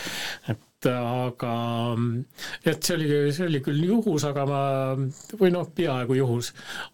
et 0.48 0.67
aga 0.86 1.52
et 2.62 2.86
see 2.86 2.94
oli, 2.94 3.08
see 3.34 3.46
oli 3.48 3.60
küll 3.64 3.82
juhus, 3.88 4.24
aga 4.28 4.44
ma, 4.46 4.62
või 5.40 5.50
noh, 5.50 5.66
peaaegu 5.74 6.18
juhus, 6.20 6.52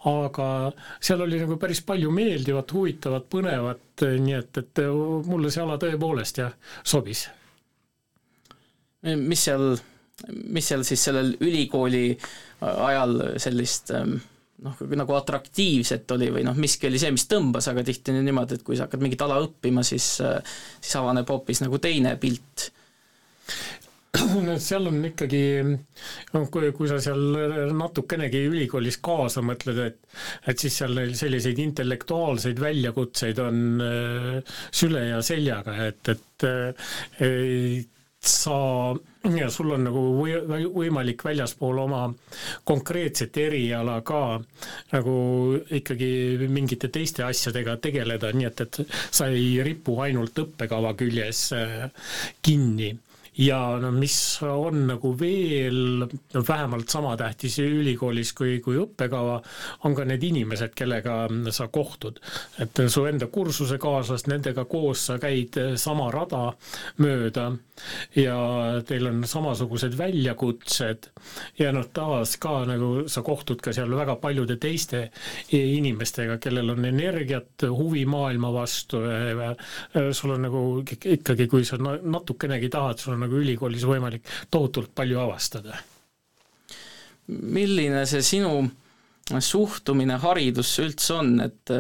aga 0.09 0.49
seal 0.97 1.25
oli 1.27 1.43
nagu 1.43 1.59
päris 1.61 1.83
palju 1.85 2.13
meeldivat, 2.15 2.73
huvitavat, 2.73 3.27
põnevat, 3.29 4.05
nii 4.25 4.37
et, 4.39 4.61
et 4.63 4.85
mulle 5.29 5.53
see 5.53 5.65
ala 5.65 5.77
tõepoolest 5.83 6.41
jah, 6.41 6.55
sobis. 6.83 7.27
mis 9.05 9.43
seal, 9.45 9.75
mis 10.49 10.71
seal 10.71 10.85
siis 10.89 11.05
sellel 11.11 11.35
ülikooli 11.45 12.07
ajal 12.65 13.19
sellist 13.37 13.93
noh, 13.93 14.81
nagu 14.97 15.19
atraktiivset 15.19 16.17
oli 16.17 16.31
või 16.33 16.47
noh, 16.47 16.57
miski 16.57 16.89
oli 16.89 17.03
see, 17.03 17.13
mis 17.13 17.27
tõmbas, 17.29 17.69
aga 17.69 17.85
tihti 17.85 18.15
on 18.15 18.25
niimoodi, 18.25 18.57
et 18.57 18.65
kui 18.65 18.79
sa 18.79 18.89
hakkad 18.89 19.05
mingit 19.05 19.21
ala 19.27 19.43
õppima, 19.45 19.85
siis, 19.85 20.09
siis 20.81 20.97
avaneb 20.97 21.29
hoopis 21.29 21.61
nagu 21.67 21.83
teine 21.85 22.17
pilt 22.23 22.71
seal 24.63 24.87
on 24.91 25.01
ikkagi, 25.09 25.41
noh, 26.35 26.45
kui, 26.53 26.71
kui 26.77 26.91
sa 26.91 27.01
seal 27.03 27.73
natukenegi 27.75 28.45
ülikoolis 28.51 29.01
kaasa 29.05 29.43
mõtled, 29.45 29.81
et 29.89 30.01
et 30.51 30.61
siis 30.61 30.77
seal 30.79 30.95
neil 30.95 31.17
selliseid 31.19 31.59
intellektuaalseid 31.59 32.61
väljakutseid 32.63 33.41
on 33.43 33.65
äh, 33.83 34.55
süle 34.71 35.09
ja 35.09 35.19
seljaga, 35.27 35.75
et, 35.89 36.13
et 36.15 36.47
äh, 36.47 37.83
sa, 38.25 38.59
ja 39.37 39.49
sul 39.53 39.75
on 39.75 39.85
nagu 39.89 40.03
või, 40.17 40.37
võimalik 40.73 41.25
väljaspool 41.27 41.83
oma 41.83 42.05
konkreetset 42.69 43.37
eriala 43.43 43.99
ka 44.07 44.23
nagu 44.95 45.17
ikkagi 45.81 46.47
mingite 46.49 46.89
teiste 46.95 47.27
asjadega 47.27 47.77
tegeleda, 47.85 48.33
nii 48.33 48.49
et, 48.49 48.65
et 48.65 48.95
sa 49.11 49.29
ei 49.33 49.59
ripu 49.67 49.99
ainult 50.07 50.39
õppekava 50.47 50.95
küljes 51.01 51.49
äh, 51.59 51.91
kinni 52.45 52.95
ja 53.39 53.59
no 53.83 53.91
mis 53.95 54.17
on 54.47 54.85
nagu 54.89 55.13
veel 55.19 56.05
no 56.05 56.43
vähemalt 56.49 56.93
sama 56.93 57.17
tähtis 57.19 57.59
ülikoolis 57.63 58.33
kui, 58.37 58.59
kui 58.65 58.79
õppekava, 58.79 59.41
on 59.85 59.97
ka 59.97 60.07
need 60.09 60.23
inimesed, 60.23 60.75
kellega 60.77 61.25
sa 61.55 61.69
kohtud. 61.69 62.21
et 62.63 62.85
su 62.89 63.05
enda 63.11 63.27
kursusekaaslased, 63.27 64.31
nendega 64.31 64.65
koos 64.71 65.07
sa 65.09 65.19
käid 65.19 65.59
sama 65.81 66.11
rada 66.15 66.53
mööda 67.03 67.51
ja 68.15 68.37
teil 68.87 69.09
on 69.11 69.25
samasugused 69.27 69.97
väljakutsed 69.99 71.09
ja 71.59 71.73
noh, 71.75 71.89
taas 71.95 72.37
ka 72.41 72.63
nagu 72.69 73.09
sa 73.11 73.25
kohtud 73.27 73.63
ka 73.65 73.75
seal 73.75 73.91
väga 73.99 74.17
paljude 74.23 74.57
teiste 74.63 75.09
inimestega, 75.55 76.39
kellel 76.43 76.71
on 76.75 76.87
energiat, 76.89 77.67
huvi 77.67 78.05
maailma 78.07 78.53
vastu, 78.55 79.03
sul 80.15 80.37
on 80.37 80.47
nagu 80.47 80.65
ikkagi, 80.85 81.49
kui 81.51 81.67
sa 81.67 81.79
natukenegi 81.81 82.71
tahad, 82.73 83.01
sul 83.01 83.17
on 83.17 83.24
nagu 83.25 83.41
ülikoolis 83.41 83.87
võimalik 83.89 84.29
tohutult 84.51 84.95
palju 84.95 85.21
avastada. 85.25 85.81
milline 87.27 88.05
see 88.07 88.23
sinu 88.23 88.59
suhtumine 89.41 90.19
haridusse 90.21 90.85
üldse 90.85 91.15
on, 91.17 91.39
et 91.41 91.73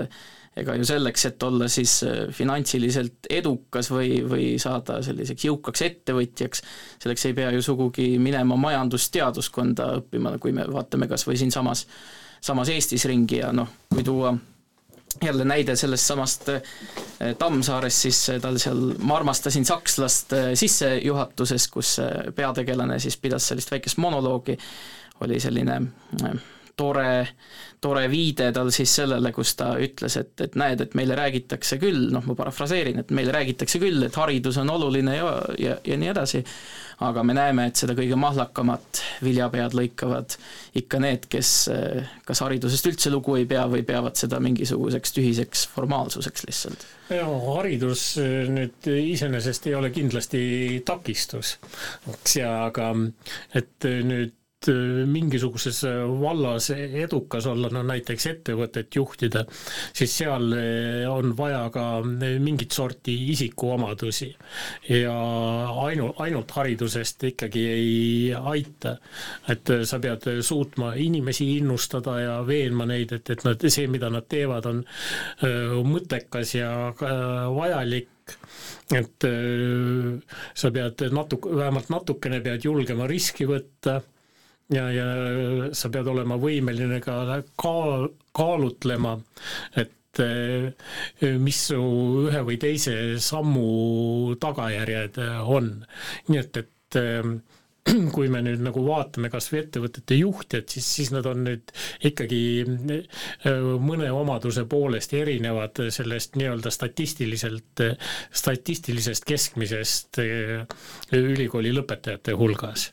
ega 0.56 0.76
ju 0.78 0.86
selleks, 0.86 1.26
et 1.28 1.42
olla 1.42 1.68
siis 1.68 1.98
finantsiliselt 2.32 3.28
edukas 3.30 3.90
või, 3.90 4.22
või 4.28 4.46
saada 4.62 5.00
selliseks 5.04 5.44
jõukaks 5.44 5.82
ettevõtjaks, 5.82 6.62
selleks 7.02 7.26
ei 7.28 7.36
pea 7.36 7.50
ju 7.52 7.62
sugugi 7.62 8.14
minema 8.22 8.56
majandusteaduskonda 8.56 9.90
õppima, 10.00 10.36
kui 10.38 10.54
me 10.56 10.66
vaatame 10.70 11.10
kas 11.10 11.26
või 11.28 11.36
siinsamas, 11.42 11.84
samas 12.40 12.72
Eestis 12.72 13.04
ringi 13.10 13.42
ja 13.42 13.52
noh, 13.52 13.68
kui 13.90 14.06
tuua 14.06 14.32
jälle 15.22 15.44
näide 15.44 15.76
sellest 15.76 16.06
samast 16.06 16.48
äh, 16.48 16.62
Tammsaarest, 17.38 17.98
siis 17.98 18.28
äh, 18.30 18.40
tal 18.40 18.58
seal, 18.58 18.94
ma 18.98 19.16
armastasin 19.16 19.64
sakslast 19.64 20.32
äh, 20.32 20.50
sissejuhatuses, 20.54 21.68
kus 21.68 21.96
peategelane 22.34 22.98
siis 22.98 23.16
pidas 23.16 23.48
sellist 23.48 23.70
väikest 23.70 23.98
monoloogi, 24.02 24.58
oli 25.20 25.40
selline 25.40 25.80
tore, 26.76 27.28
tore 27.80 28.08
viide 28.10 28.50
tal 28.52 28.70
siis 28.74 28.94
sellele, 28.96 29.32
kus 29.32 29.54
ta 29.58 29.74
ütles, 29.80 30.16
et, 30.20 30.34
et 30.40 30.56
näed, 30.58 30.80
et 30.80 30.96
meile 30.98 31.16
räägitakse 31.18 31.78
küll, 31.82 32.08
noh, 32.12 32.24
ma 32.26 32.36
parafraseerin, 32.38 33.04
et 33.04 33.14
meile 33.14 33.34
räägitakse 33.34 33.78
küll, 33.82 34.02
et 34.06 34.16
haridus 34.18 34.58
on 34.62 34.70
oluline 34.74 35.16
ja, 35.16 35.30
ja, 35.58 35.78
ja 35.84 36.00
nii 36.00 36.10
edasi, 36.10 36.42
aga 37.04 37.24
me 37.26 37.34
näeme, 37.36 37.66
et 37.68 37.80
seda 37.80 37.96
kõige 37.98 38.18
mahlakamat 38.20 39.02
viljapead 39.24 39.74
lõikavad 39.74 40.36
ikka 40.78 41.00
need, 41.02 41.26
kes 41.30 41.54
kas 42.26 42.42
haridusest 42.44 42.88
üldse 42.90 43.12
lugu 43.12 43.36
ei 43.38 43.48
pea 43.48 43.64
või 43.70 43.82
peavad 43.86 44.18
seda 44.18 44.40
mingisuguseks 44.44 45.16
tühiseks 45.16 45.66
formaalsuseks 45.74 46.46
lihtsalt. 46.48 46.86
ja 47.10 47.26
haridus 47.26 48.06
eh, 48.22 48.46
nüüd 48.52 48.88
iseenesest 48.94 49.68
ei 49.70 49.76
ole 49.78 49.90
kindlasti 49.94 50.44
takistus, 50.86 51.56
eks, 52.14 52.38
ja 52.40 52.54
aga 52.68 52.92
et 53.54 53.90
nüüd 54.06 54.32
et 54.34 54.43
mingisuguses 55.10 55.82
vallas 56.20 56.70
edukas 56.74 57.46
olla, 57.50 57.70
no 57.72 57.82
näiteks 57.86 58.26
ettevõtet 58.30 58.96
juhtida, 58.96 59.44
siis 59.92 60.14
seal 60.18 60.54
on 61.10 61.34
vaja 61.36 61.66
ka 61.74 61.84
mingit 62.04 62.72
sorti 62.72 63.14
isikuomadusi. 63.32 64.30
Ja 64.88 65.14
ainu-, 65.84 66.12
ainult 66.22 66.50
haridusest 66.56 67.28
ikkagi 67.30 67.66
ei 67.68 68.34
aita. 68.34 68.96
et 69.48 69.70
sa 69.84 69.98
pead 70.00 70.26
suutma 70.42 70.94
inimesi 70.94 71.56
innustada 71.56 72.18
ja 72.20 72.34
veenma 72.46 72.86
neid, 72.86 73.12
et, 73.12 73.30
et 73.30 73.44
nad, 73.44 73.68
see, 73.68 73.86
mida 73.90 74.10
nad 74.12 74.26
teevad, 74.28 74.66
on 74.70 74.82
mõttekas 75.88 76.54
ja 76.58 76.70
vajalik. 77.54 78.10
Et 78.92 79.24
äh, 79.24 80.36
sa 80.54 80.70
pead 80.72 81.06
natuke, 81.12 81.52
vähemalt 81.56 81.88
natukene 81.92 82.40
pead 82.44 82.66
julgema 82.66 83.08
riski 83.08 83.46
võtta 83.48 84.00
ja, 84.72 84.86
ja 84.92 85.08
sa 85.76 85.90
pead 85.92 86.08
olema 86.08 86.38
võimeline 86.40 87.00
ka 87.04 87.18
kaal-, 87.60 88.10
kaalutlema, 88.36 89.16
et 89.76 90.22
äh, 90.22 90.70
mis 91.42 91.64
su 91.70 91.80
ühe 92.28 92.44
või 92.46 92.60
teise 92.62 92.94
sammu 93.20 94.38
tagajärjed 94.40 95.20
on. 95.44 95.74
nii 96.30 96.40
et, 96.40 96.62
et 96.64 97.00
äh, 97.00 97.34
kui 98.14 98.30
me 98.32 98.40
nüüd 98.44 98.62
nagu 98.64 98.82
vaatame 98.86 99.28
kas 99.32 99.50
või 99.52 99.60
ettevõtete 99.60 100.16
juhtijad, 100.16 100.68
siis, 100.72 100.86
siis 100.98 101.10
nad 101.12 101.26
on 101.28 101.44
nüüd 101.48 101.72
ikkagi 102.08 102.40
äh, 102.64 103.66
mõne 103.84 104.08
omaduse 104.14 104.64
poolest 104.70 105.12
erinevad 105.18 105.82
sellest 105.92 106.38
nii-öelda 106.40 106.72
statistiliselt, 106.72 107.84
statistilisest 108.32 109.28
keskmisest 109.28 110.22
äh, 110.24 110.84
ülikooli 111.20 111.74
lõpetajate 111.76 112.36
hulgas. 112.40 112.92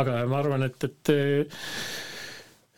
Aga 0.00 0.22
ma 0.30 0.40
arvan, 0.40 0.66
et, 0.68 0.88
et 0.88 1.12
äh, 1.12 1.62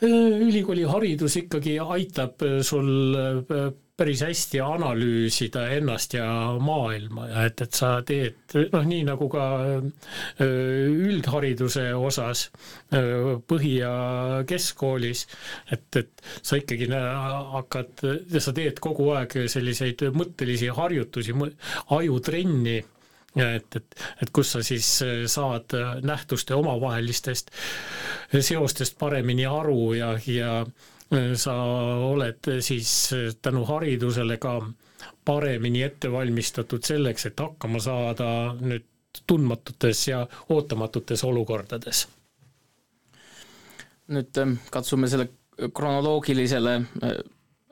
ülikooliharidus 0.04 1.38
ikkagi 1.44 1.78
aitab 1.80 2.42
sul 2.66 2.90
päris 3.94 4.24
hästi 4.26 4.58
analüüsida 4.58 5.68
ennast 5.76 6.16
ja 6.16 6.26
maailma 6.58 7.28
ja 7.30 7.44
et, 7.46 7.60
et 7.62 7.76
sa 7.78 7.90
teed 8.06 8.56
noh, 8.72 8.86
nii 8.90 9.04
nagu 9.06 9.28
ka 9.30 9.44
üldhariduse 10.42 11.86
osas 11.94 12.48
põhi- 12.90 13.76
ja 13.78 13.92
keskkoolis, 14.50 15.26
et, 15.70 15.86
et 16.02 16.26
sa 16.42 16.58
ikkagi 16.58 16.90
hakkad, 16.90 18.02
sa 18.34 18.56
teed 18.56 18.82
kogu 18.82 19.12
aeg 19.14 19.38
selliseid 19.52 20.02
mõttelisi 20.18 20.72
harjutusi, 20.74 21.36
ajutrenni 21.94 22.80
et, 23.36 23.76
et, 23.76 23.96
et 24.22 24.30
kus 24.32 24.52
sa 24.54 24.62
siis 24.62 24.86
saad 25.32 25.74
nähtuste 26.06 26.54
omavahelistest 26.54 27.50
seostest 28.40 28.98
paremini 28.98 29.46
aru 29.46 29.92
ja, 29.98 30.12
ja 30.26 30.64
sa 31.38 31.54
oled 32.12 32.50
siis 32.64 32.90
tänu 33.42 33.64
haridusele 33.68 34.36
ka 34.42 34.58
paremini 35.24 35.82
ette 35.82 36.10
valmistatud 36.12 36.84
selleks, 36.84 37.26
et 37.30 37.40
hakkama 37.40 37.80
saada 37.80 38.28
nüüd 38.60 38.84
tundmatutes 39.26 40.08
ja 40.08 40.26
ootamatutes 40.50 41.24
olukordades. 41.24 42.06
nüüd 44.12 44.36
ähm, 44.36 44.50
katsume 44.70 45.08
selle 45.08 45.28
kronoloogilisele 45.74 46.74
äh, 46.76 47.12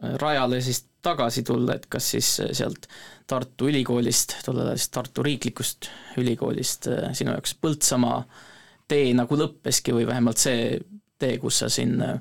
rajale 0.02 0.60
siis 0.62 0.84
tagasi 1.02 1.42
tulla, 1.42 1.76
et 1.76 1.86
kas 1.90 2.10
siis 2.14 2.28
äh, 2.40 2.52
sealt 2.56 2.88
Tartu 3.26 3.68
Ülikoolist, 3.70 4.36
tollel 4.44 4.72
ajal 4.72 4.80
siis 4.80 4.94
Tartu 4.94 5.22
Riiklikust 5.26 5.90
Ülikoolist 6.22 6.88
äh, 6.90 7.10
sinu 7.16 7.34
jaoks 7.34 7.54
Põltsamaa 7.62 8.22
tee 8.88 9.12
nagu 9.16 9.38
lõppeski 9.38 9.94
või 9.96 10.06
vähemalt 10.08 10.42
see 10.42 10.78
tee, 11.18 11.36
kus 11.42 11.62
sa 11.62 11.70
siin 11.72 12.00
äh, 12.02 12.18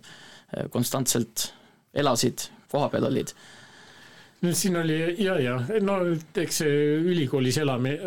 konstantselt 0.74 1.52
elasid, 1.94 2.48
kohapeal 2.72 3.10
olid? 3.10 3.34
Siin 4.42 4.78
oli 4.78 4.98
ja, 5.24 5.36
ja 5.40 5.58
no 5.86 6.00
eks 6.42 6.62
see 6.64 6.78
ülikoolis 6.98 7.60
elamine, 7.62 8.00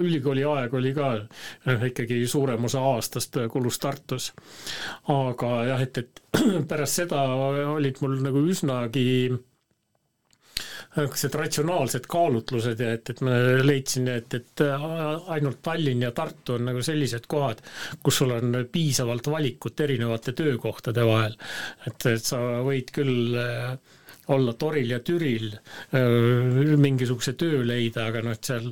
ülikooli 0.00 0.44
aeg 0.48 0.76
oli 0.78 0.94
ka 0.96 1.10
noh, 1.20 1.88
ikkagi 1.90 2.22
suurem 2.30 2.64
osa 2.64 2.82
aastast 2.94 3.36
kulus 3.52 3.78
Tartus. 3.82 4.30
aga 5.12 5.50
jah, 5.68 5.82
et, 5.84 5.98
et 5.98 6.22
pärast 6.70 7.02
seda 7.02 7.26
olid 7.74 8.00
mul 8.00 8.22
nagu 8.24 8.46
üsnagi 8.48 9.04
niisugused 10.94 11.34
ratsionaalsed 11.34 12.04
kaalutlused 12.06 12.80
ja 12.80 12.92
et, 12.94 13.10
et 13.10 13.20
ma 13.26 13.34
leidsin, 13.66 14.06
et, 14.12 14.36
et 14.38 14.62
ainult 15.34 15.58
Tallinn 15.66 16.04
ja 16.06 16.12
Tartu 16.14 16.54
on 16.54 16.68
nagu 16.68 16.84
sellised 16.86 17.26
kohad, 17.30 17.64
kus 18.02 18.20
sul 18.22 18.30
on 18.36 18.60
piisavalt 18.72 19.26
valikut 19.26 19.80
erinevate 19.84 20.36
töökohtade 20.38 21.04
vahel. 21.06 21.34
et, 21.88 22.06
et 22.12 22.22
sa 22.22 22.38
võid 22.62 22.94
küll 22.94 23.34
äh, 23.42 23.74
olla 24.32 24.54
toril 24.58 24.90
ja 24.90 25.00
türil, 25.04 25.50
mingisuguse 26.80 27.34
töö 27.38 27.62
leida, 27.66 28.06
aga 28.08 28.22
noh, 28.24 28.36
et 28.36 28.48
seal 28.48 28.70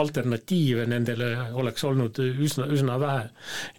alternatiive 0.00 0.86
nendele 0.90 1.30
oleks 1.60 1.84
olnud 1.84 2.20
üsna, 2.24 2.68
üsna 2.72 2.98
vähe. 3.00 3.28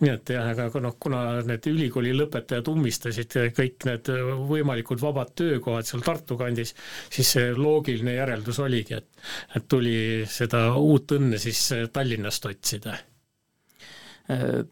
nii 0.02 0.14
et 0.14 0.34
jah, 0.36 0.52
aga 0.54 0.84
noh, 0.84 0.98
kuna 1.00 1.24
need 1.48 1.66
ülikooli 1.72 2.14
lõpetajad 2.18 2.70
ummistasid 2.72 3.40
kõik 3.58 3.88
need 3.90 4.12
võimalikud 4.50 5.02
vabad 5.02 5.34
töökohad 5.36 5.88
seal 5.90 6.06
Tartu 6.06 6.38
kandis, 6.38 6.76
siis 7.10 7.34
see 7.38 7.50
loogiline 7.58 8.18
järeldus 8.20 8.62
oligi, 8.62 9.00
et, 9.00 9.10
et 9.58 9.68
tuli 9.68 9.98
seda 10.30 10.68
uut 10.78 11.18
õnne 11.18 11.42
siis 11.42 11.68
Tallinnast 11.94 12.46
otsida 12.52 12.98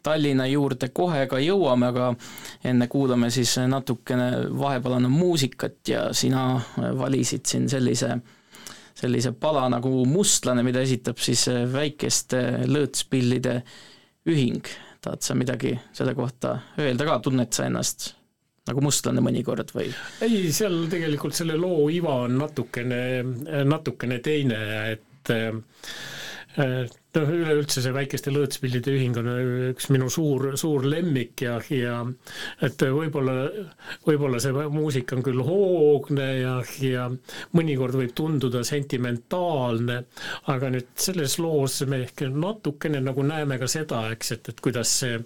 Tallinna 0.02 0.46
juurde 0.50 0.88
kohe 0.90 1.26
ka 1.30 1.38
jõuame, 1.38 1.90
aga 1.92 2.08
enne 2.66 2.88
kuulame 2.90 3.30
siis 3.30 3.52
natukene 3.70 4.48
vahepeal 4.50 4.96
on 4.96 5.10
muusikat 5.12 5.76
ja 5.88 6.08
sina 6.16 6.58
valisid 6.98 7.46
siin 7.46 7.68
sellise, 7.70 8.16
sellise 8.98 9.32
pala 9.38 9.68
nagu 9.70 10.02
Mustlane, 10.10 10.64
mida 10.66 10.82
esitab 10.82 11.22
siis 11.22 11.46
väikeste 11.72 12.66
lõõtspillide 12.66 13.60
ühing. 14.26 14.66
tahad 15.04 15.22
sa 15.22 15.34
midagi 15.36 15.74
selle 15.92 16.14
kohta 16.16 16.58
öelda 16.80 17.06
ka, 17.06 17.18
tunned 17.22 17.52
sa 17.52 17.66
ennast 17.68 18.14
nagu 18.68 18.80
mustlane 18.84 19.20
mõnikord 19.24 19.70
või? 19.76 19.90
ei, 20.24 20.48
seal 20.52 20.86
tegelikult 20.92 21.36
selle 21.36 21.58
loo 21.60 21.88
iva 21.92 22.14
on 22.24 22.38
natukene, 22.40 23.00
natukene 23.68 24.18
teine, 24.24 24.60
et 24.94 25.32
noh, 27.18 27.30
üleüldse 27.30 27.82
see 27.84 27.94
väikeste 27.94 28.32
lõõtspillide 28.34 28.94
ühing 28.94 29.18
on 29.20 29.30
üks 29.70 29.88
minu 29.94 30.08
suur, 30.12 30.52
suur 30.60 30.86
lemmik 30.88 31.44
ja, 31.46 31.58
ja 31.72 32.00
et 32.64 32.82
võib-olla, 32.82 33.36
võib-olla 34.06 34.40
see 34.42 34.66
muusika 34.74 35.18
on 35.18 35.26
küll 35.26 35.44
hoogne 35.44 36.28
ja, 36.40 36.56
ja 36.82 37.08
mõnikord 37.56 37.98
võib 38.00 38.14
tunduda 38.16 38.64
sentimentaalne, 38.66 40.00
aga 40.52 40.72
nüüd 40.74 40.90
selles 41.06 41.38
loos 41.42 41.80
me 41.88 42.04
ehk 42.06 42.26
natukene 42.34 43.02
nagu 43.04 43.24
näeme 43.26 43.60
ka 43.60 43.70
seda, 43.70 44.06
eks, 44.14 44.36
et, 44.38 44.52
et 44.54 44.64
kuidas 44.64 44.98
see 45.02 45.22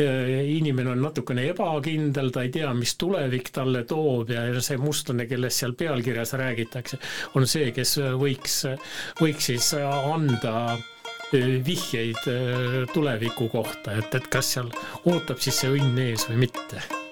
inimene 0.00 0.90
on 0.90 1.02
natukene 1.04 1.44
ebakindel, 1.52 2.32
ta 2.34 2.42
ei 2.42 2.50
tea, 2.54 2.72
mis 2.74 2.96
tulevik 2.98 3.52
talle 3.54 3.84
toob 3.86 4.32
ja 4.34 4.42
see 4.64 4.80
mustlane, 4.82 5.28
kellest 5.30 5.62
seal 5.62 5.76
pealkirjas 5.78 6.34
räägitakse, 6.40 6.98
on 7.38 7.46
see, 7.46 7.70
kes 7.76 7.98
võiks, 8.18 8.64
võiks 9.20 9.52
siis 9.52 9.70
anda 9.78 10.74
vihjeid 11.66 12.28
eh, 12.30 12.76
tuleviku 12.92 13.48
kohta, 13.52 13.96
et, 13.98 14.14
et 14.14 14.28
kas 14.30 14.54
seal 14.56 14.70
ootab 15.04 15.42
siis 15.42 15.64
see 15.64 15.72
õnn 15.74 16.04
ees 16.08 16.28
või 16.30 16.46
mitte 16.46 17.03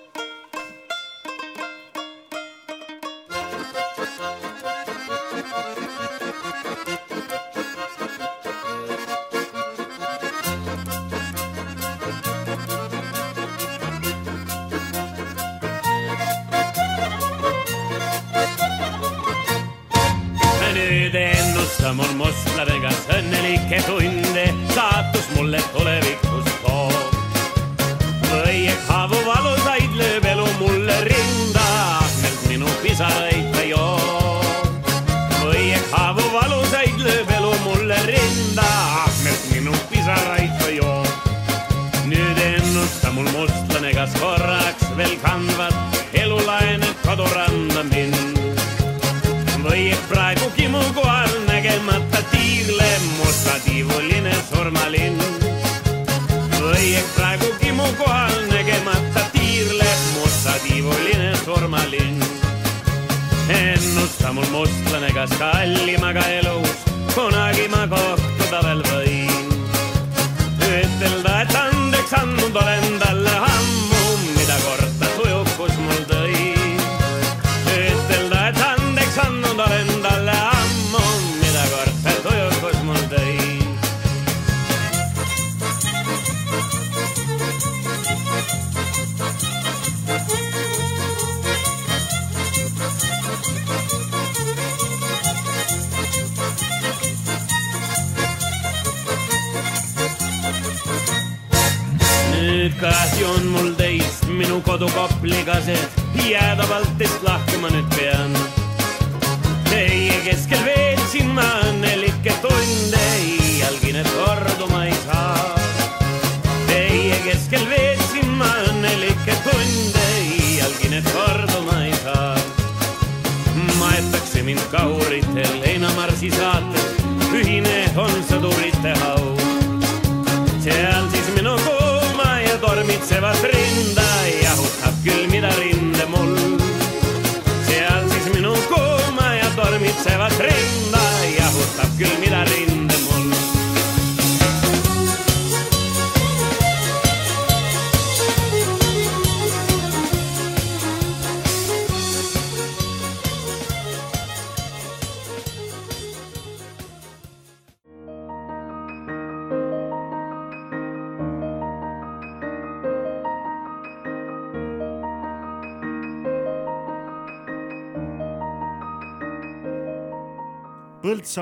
kas 65.23 65.39
kallimaga 65.39 66.23
elus 66.39 66.62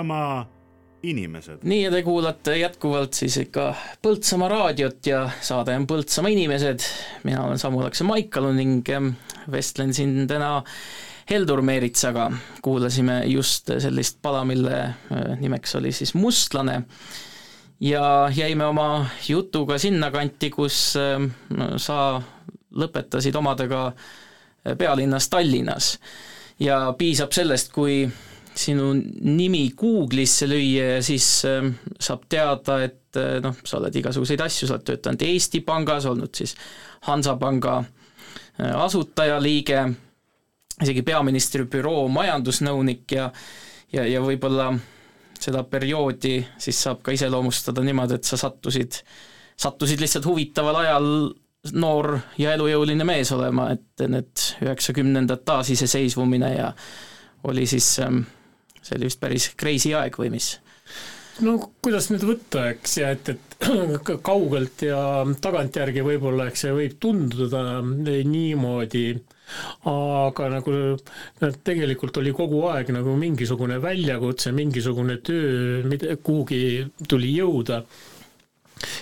Põltsamaa 0.00 0.46
inimesed. 1.02 1.58
nii 1.62 1.82
ja 1.82 1.90
te 1.92 2.02
kuulate 2.02 2.54
jätkuvalt 2.56 3.12
siis 3.12 3.36
ikka 3.36 3.74
Põltsamaa 4.02 4.48
raadiot 4.48 5.06
ja 5.06 5.26
saade 5.44 5.74
on 5.76 5.84
Põltsamaa 5.86 6.32
inimesed. 6.32 6.80
mina 7.24 7.42
olen 7.44 7.58
Samu 7.58 7.82
Lakse 7.82 8.04
Maikalu 8.04 8.52
ning 8.56 8.88
em, 8.88 9.10
vestlen 9.50 9.92
siin 9.94 10.26
täna 10.28 10.62
Heldur 11.30 11.60
Meeritsaga. 11.62 12.30
kuulasime 12.62 13.24
just 13.26 13.68
sellist 13.78 14.22
pala, 14.22 14.44
mille 14.44 14.78
eh, 14.80 15.36
nimeks 15.40 15.76
oli 15.76 15.92
siis 15.92 16.14
Mustlane 16.14 16.82
ja 17.80 18.30
jäime 18.36 18.64
oma 18.64 19.06
jutuga 19.28 19.78
sinnakanti, 19.78 20.50
kus 20.50 20.96
em, 20.96 21.30
sa 21.76 22.22
lõpetasid 22.72 23.36
omadega 23.36 23.92
pealinnas 24.78 25.28
Tallinnas 25.28 25.98
ja 26.60 26.94
piisab 26.98 27.32
sellest, 27.32 27.72
kui 27.72 28.08
sinu 28.60 28.92
nimi 28.94 29.64
Google'isse 29.78 30.48
lüüa 30.50 30.96
ja 30.96 31.00
siis 31.04 31.26
äh, 31.48 31.70
saab 32.00 32.26
teada, 32.30 32.80
et 32.86 33.18
äh, 33.18 33.38
noh, 33.44 33.56
sa 33.64 33.78
oled 33.80 33.96
igasuguseid 34.02 34.44
asju, 34.44 34.68
sa 34.68 34.76
oled 34.76 34.86
töötanud 34.90 35.26
Eesti 35.26 35.62
Pangas, 35.66 36.06
olnud 36.10 36.34
siis 36.36 36.54
Hansapanga 37.08 37.78
äh, 37.80 38.70
asutajaliige, 38.84 39.82
isegi 40.80 41.04
peaministri 41.04 41.66
büroo 41.68 42.06
majandusnõunik 42.12 43.18
ja 43.18 43.30
ja, 43.92 44.06
ja 44.06 44.22
võib-olla 44.22 44.70
seda 45.40 45.62
perioodi 45.68 46.38
siis 46.60 46.80
saab 46.84 47.00
ka 47.04 47.14
iseloomustada 47.16 47.82
niimoodi, 47.84 48.18
et 48.18 48.28
sa 48.28 48.38
sattusid, 48.40 49.00
sattusid 49.60 50.02
lihtsalt 50.02 50.28
huvitaval 50.28 50.82
ajal 50.82 51.08
noor 51.76 52.14
ja 52.40 52.54
elujõuline 52.56 53.04
mees 53.04 53.32
olema, 53.36 53.70
et 53.74 54.04
need 54.08 54.44
üheksakümnendad 54.64 55.44
taasiseseisvumine 55.48 56.52
ja 56.54 56.70
oli 57.48 57.66
siis 57.68 57.98
ähm, 58.04 58.22
see 58.90 58.98
oli 58.98 59.10
vist 59.10 59.22
päris 59.22 59.50
crazy 59.60 59.94
aeg 59.96 60.18
või 60.18 60.34
mis? 60.34 60.56
no 61.44 61.56
kuidas 61.82 62.10
nüüd 62.12 62.24
võtta, 62.26 62.66
eks, 62.74 62.96
ja 63.00 63.10
et, 63.14 63.32
et 63.32 63.68
kaugelt 64.28 64.84
ja 64.84 65.00
tagantjärgi 65.42 66.04
võib-olla, 66.04 66.48
eks 66.50 66.66
see 66.66 66.74
võib 66.76 66.96
tunduda 67.02 67.80
niimoodi, 67.84 69.04
aga 69.90 70.48
nagu 70.52 70.74
tegelikult 71.66 72.20
oli 72.20 72.34
kogu 72.36 72.62
aeg 72.70 72.92
nagu 72.94 73.16
mingisugune 73.18 73.80
väljakutse, 73.82 74.52
mingisugune 74.56 75.18
töö, 75.26 75.80
mida 75.90 76.16
kuhugi 76.22 76.86
tuli 77.08 77.34
jõuda. 77.38 77.82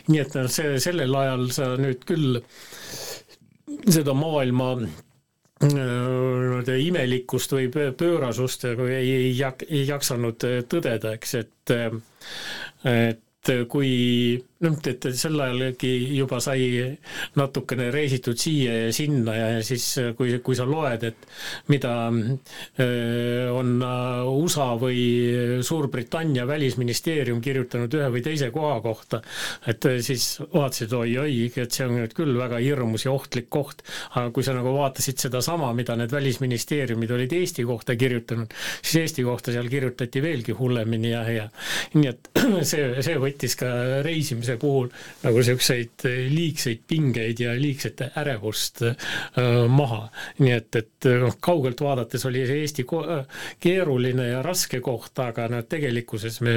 nii 0.09 0.20
et 0.22 0.38
see, 0.51 0.79
sellel 0.83 1.14
ajal 1.14 1.51
sa 1.55 1.74
nüüd 1.79 2.03
küll 2.09 2.40
seda 3.88 4.14
maailma 4.16 4.72
imelikkust 6.79 7.53
või 7.57 7.71
pöörasust 7.73 8.64
nagu 8.68 8.87
ei, 8.87 9.11
ei, 9.11 9.33
ei 9.68 9.85
jaksanud 9.88 10.44
tõdeda, 10.71 11.14
eks, 11.18 11.35
et 11.35 11.75
et 12.88 13.51
kui 13.68 13.90
noh, 14.64 14.77
et 14.90 15.07
sel 15.14 15.38
ajalgi 15.38 15.90
juba 16.16 16.40
sai 16.42 16.97
natukene 17.38 17.88
reisitud 17.94 18.38
siia 18.38 18.75
ja 18.85 18.94
sinna 18.94 19.35
ja 19.37 19.49
siis 19.66 19.85
kui, 20.18 20.33
kui 20.44 20.57
sa 20.59 20.66
loed, 20.68 21.05
et 21.07 21.27
mida 21.71 21.92
on 23.55 23.71
USA 23.79 24.68
või 24.81 25.62
Suurbritannia 25.64 26.47
välisministeerium 26.49 27.40
kirjutanud 27.44 27.94
ühe 27.99 28.09
või 28.16 28.25
teise 28.25 28.51
koha 28.55 28.81
kohta, 28.85 29.21
et 29.71 29.87
siis 30.05 30.27
vaatasid 30.53 30.92
oi-oi, 30.97 31.49
et 31.49 31.75
see 31.75 31.87
on 31.87 31.97
nüüd 32.01 32.14
küll 32.16 32.35
väga 32.38 32.61
hirmus 32.62 33.07
ja 33.07 33.14
ohtlik 33.14 33.49
koht, 33.53 33.85
aga 34.14 34.33
kui 34.35 34.47
sa 34.47 34.57
nagu 34.57 34.75
vaatasid 34.77 35.23
sedasama, 35.23 35.71
mida 35.77 35.97
need 35.99 36.12
välisministeeriumid 36.14 37.14
olid 37.14 37.35
Eesti 37.38 37.66
kohta 37.68 37.97
kirjutanud, 37.99 38.53
siis 38.83 39.03
Eesti 39.05 39.27
kohta 39.27 39.55
seal 39.55 39.71
kirjutati 39.71 40.23
veelgi 40.25 40.57
hullemini 40.59 41.12
ja, 41.12 41.23
ja 41.31 41.49
nii 41.94 42.11
et 42.11 42.31
see, 42.71 42.90
see 43.05 43.18
võttis 43.23 43.55
ka 43.59 43.71
reisimise 44.07 44.47
puhul 44.56 44.88
nagu 45.22 45.40
niisuguseid 45.40 46.06
liigseid 46.32 46.84
pingeid 46.88 47.40
ja 47.42 47.54
liigset 47.58 48.02
ärevust 48.08 48.82
maha. 49.68 50.08
nii 50.38 50.54
et, 50.54 50.80
et 50.80 51.08
noh, 51.22 51.37
kaugelt 51.40 51.80
vaadates 51.84 52.24
oli 52.28 52.46
see 52.48 52.62
Eesti 52.64 52.87
keeruline 53.61 54.30
ja 54.30 54.42
raske 54.42 54.80
koht, 54.84 55.12
aga 55.22 55.48
noh, 55.52 55.64
tegelikkuses 55.68 56.40
me 56.46 56.56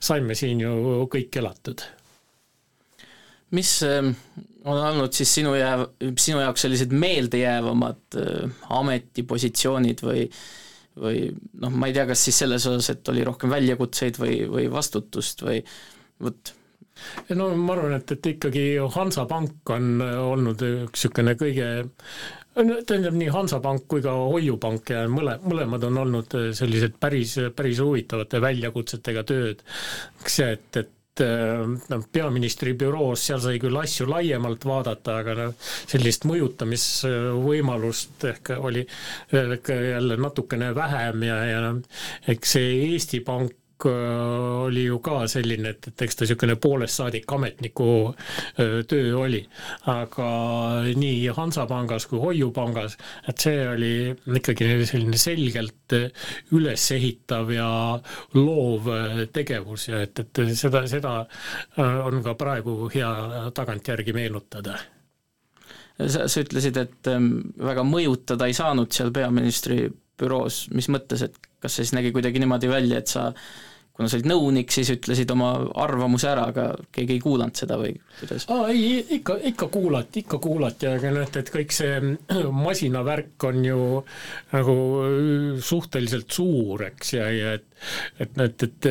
saime 0.00 0.36
siin 0.38 0.64
ju 0.64 1.06
kõik 1.12 1.40
elatud. 1.40 1.84
mis 3.56 3.72
on 4.68 4.76
olnud 4.76 5.12
siis 5.16 5.34
sinu 5.38 5.54
jääv, 5.56 5.86
sinu 6.20 6.40
jaoks 6.42 6.66
sellised 6.66 6.92
meeldejäävamad 6.92 8.18
ametipositsioonid 8.80 10.02
või 10.04 10.26
või 10.98 11.28
noh, 11.62 11.72
ma 11.72 11.88
ei 11.88 11.96
tea, 11.96 12.06
kas 12.08 12.22
siis 12.26 12.38
selles 12.42 12.66
osas, 12.68 12.90
et 12.92 13.10
oli 13.12 13.24
rohkem 13.26 13.52
väljakutseid 13.52 14.18
või, 14.20 14.40
või 14.50 14.66
vastutust 14.72 15.44
või 15.46 15.60
vot 16.22 16.52
no 17.38 17.48
ma 17.56 17.76
arvan, 17.76 17.96
et, 17.98 18.12
et 18.16 18.32
ikkagi 18.34 18.66
Hansapank 18.94 19.72
on 19.76 20.02
olnud 20.02 20.62
üks 20.68 20.98
niisugune 20.98 21.34
kõige 21.38 21.70
tähendab 22.58 23.14
nii 23.14 23.30
Hansapank 23.30 23.86
kui 23.90 24.02
ka 24.02 24.12
Hoiupank 24.18 24.90
ja 24.90 25.04
mõle, 25.10 25.36
mõlemad 25.44 25.84
on 25.86 26.02
olnud 26.04 26.38
sellised 26.58 26.98
päris, 27.00 27.36
päris 27.56 27.78
huvitavate 27.84 28.40
väljakutsetega 28.42 29.22
tööd. 29.28 29.62
eks 30.22 30.40
et, 30.46 30.76
et 30.82 30.94
noh, 31.90 32.02
peaministri 32.12 32.74
büroos, 32.78 33.22
seal 33.26 33.40
sai 33.42 33.58
küll 33.62 33.78
asju 33.78 34.08
laiemalt 34.10 34.64
vaadata, 34.68 35.18
aga 35.22 35.34
noh, 35.38 35.54
sellist 35.60 36.26
mõjutamisvõimalust 36.28 38.26
ehk 38.32 38.52
oli 38.58 38.84
jälle 39.32 40.18
natukene 40.20 40.74
vähem 40.76 41.22
ja, 41.28 41.38
ja 41.52 41.60
noh, 41.64 41.82
eks 42.28 42.56
see 42.58 42.76
Eesti 42.90 43.22
Pank 43.26 43.57
oli 43.86 44.84
ju 44.84 44.98
ka 45.04 45.20
selline, 45.30 45.72
et, 45.74 45.88
et 45.90 46.02
eks 46.06 46.18
ta 46.18 46.24
niisugune 46.24 46.56
poolest 46.60 46.98
saadik 46.98 47.30
ametniku 47.32 47.88
töö 48.90 49.12
oli. 49.20 49.42
aga 49.92 50.28
nii 50.98 51.28
Hansapangas 51.36 52.08
kui 52.10 52.20
Hoiupangas, 52.22 52.98
et 53.28 53.38
see 53.38 53.62
oli 53.68 53.92
ikkagi 54.40 54.70
selline 54.88 55.20
selgelt 55.20 55.96
ülesehitav 56.52 57.54
ja 57.54 57.70
loov 58.34 58.90
tegevus 59.32 59.88
ja 59.88 60.02
et, 60.02 60.18
et 60.24 60.44
seda, 60.58 60.84
seda 60.90 61.16
on 61.78 62.22
ka 62.24 62.34
praegu 62.38 62.90
hea 62.94 63.50
tagantjärgi 63.54 64.16
meenutada 64.16 64.78
sa, 66.06 66.26
sa 66.30 66.42
ütlesid, 66.44 66.78
et 66.78 67.10
väga 67.70 67.84
mõjutada 67.86 68.48
ei 68.48 68.56
saanud 68.56 68.92
seal 68.94 69.10
peaministri 69.14 69.86
büroos, 70.18 70.66
mis 70.74 70.88
mõttes, 70.92 71.24
et 71.26 71.48
kas 71.62 71.74
see 71.74 71.86
siis 71.86 71.96
nägi 71.96 72.12
kuidagi 72.14 72.42
niimoodi 72.42 72.70
välja, 72.70 73.00
et 73.02 73.10
sa 73.10 73.30
kuna 73.98 74.06
sa 74.06 74.14
olid 74.14 74.28
nõunik, 74.30 74.70
siis 74.70 74.92
ütlesid 74.94 75.32
oma 75.34 75.50
arvamuse 75.82 76.28
ära, 76.30 76.44
aga 76.52 76.68
keegi 76.94 77.16
ei 77.16 77.22
kuulanud 77.22 77.58
seda 77.58 77.80
või 77.80 77.96
kuidas? 78.20 78.46
aa 78.54 78.68
ei, 78.70 79.00
ikka, 79.18 79.40
ikka 79.50 79.66
kuulati, 79.74 80.22
ikka 80.22 80.38
kuulati, 80.42 80.86
aga 80.86 81.10
noh, 81.16 81.26
et 81.42 81.50
kõik 81.54 81.74
see 81.74 82.14
masinavärk 82.68 83.48
on 83.50 83.60
ju 83.66 83.80
nagu 84.54 84.78
suhteliselt 85.66 86.30
suur, 86.38 86.86
eks, 86.92 87.12
ja, 87.18 87.26
ja 87.34 87.56
et 87.58 87.66
et 88.18 88.38
noh, 88.38 88.46
et, 88.48 88.64
et 88.66 88.88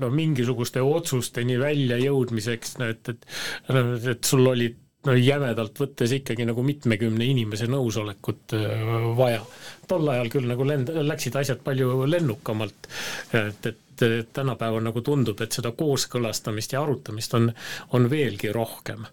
no 0.00 0.10
mingisuguste 0.14 0.82
otsusteni 0.82 1.58
väljajõudmiseks, 1.62 2.78
no 2.80 2.90
et, 2.94 3.14
et 3.14 4.10
et 4.14 4.26
sul 4.26 4.46
olid 4.50 4.82
no 5.06 5.14
jämedalt 5.16 5.78
võttes 5.80 6.12
ikkagi 6.18 6.46
nagu 6.48 6.62
mitmekümne 6.66 7.26
inimese 7.26 7.68
nõusolekut 7.70 8.56
äh, 8.58 8.86
vaja. 9.18 9.42
tol 9.88 10.08
ajal 10.12 10.30
küll 10.32 10.48
nagu 10.50 10.66
lend-, 10.66 10.92
läksid 11.06 11.36
asjad 11.38 11.62
palju 11.64 12.06
lennukamalt, 12.10 12.88
et, 13.38 13.70
et 13.72 14.32
tänapäeval 14.32 14.82
nagu 14.84 15.00
tundub, 15.00 15.40
et 15.40 15.54
seda 15.56 15.72
kooskõlastamist 15.72 16.74
ja 16.74 16.82
arutamist 16.82 17.34
on, 17.38 17.52
on 17.96 18.10
veelgi 18.10 18.52
rohkem 18.52 19.06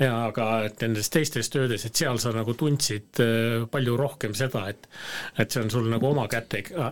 ja 0.00 0.14
aga 0.28 0.46
et 0.66 0.80
nendes 0.82 1.10
teistes 1.12 1.50
töödes, 1.52 1.84
et 1.86 1.96
seal 1.96 2.18
sa 2.22 2.32
nagu 2.34 2.54
tundsid 2.58 3.20
äh, 3.22 3.66
palju 3.70 3.96
rohkem 4.00 4.34
seda, 4.36 4.66
et 4.72 4.88
et 5.38 5.50
see 5.50 5.64
on 5.64 5.72
sul 5.72 5.88
nagu 5.92 6.10
oma 6.10 6.26
kätega 6.30 6.90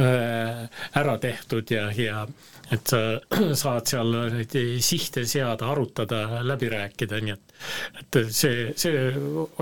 äh, 0.00 0.64
ära 1.00 1.18
tehtud 1.22 1.72
ja, 1.72 1.88
ja 1.96 2.26
et 2.72 2.92
sa 2.92 3.02
saad 3.64 3.88
seal 3.88 4.14
neid 4.36 4.56
sihte 4.84 5.26
seada, 5.28 5.72
arutada, 5.72 6.42
läbi 6.46 6.70
rääkida, 6.72 7.20
nii 7.24 7.36
et 7.36 7.58
et 8.02 8.22
see, 8.34 8.72
see 8.76 9.06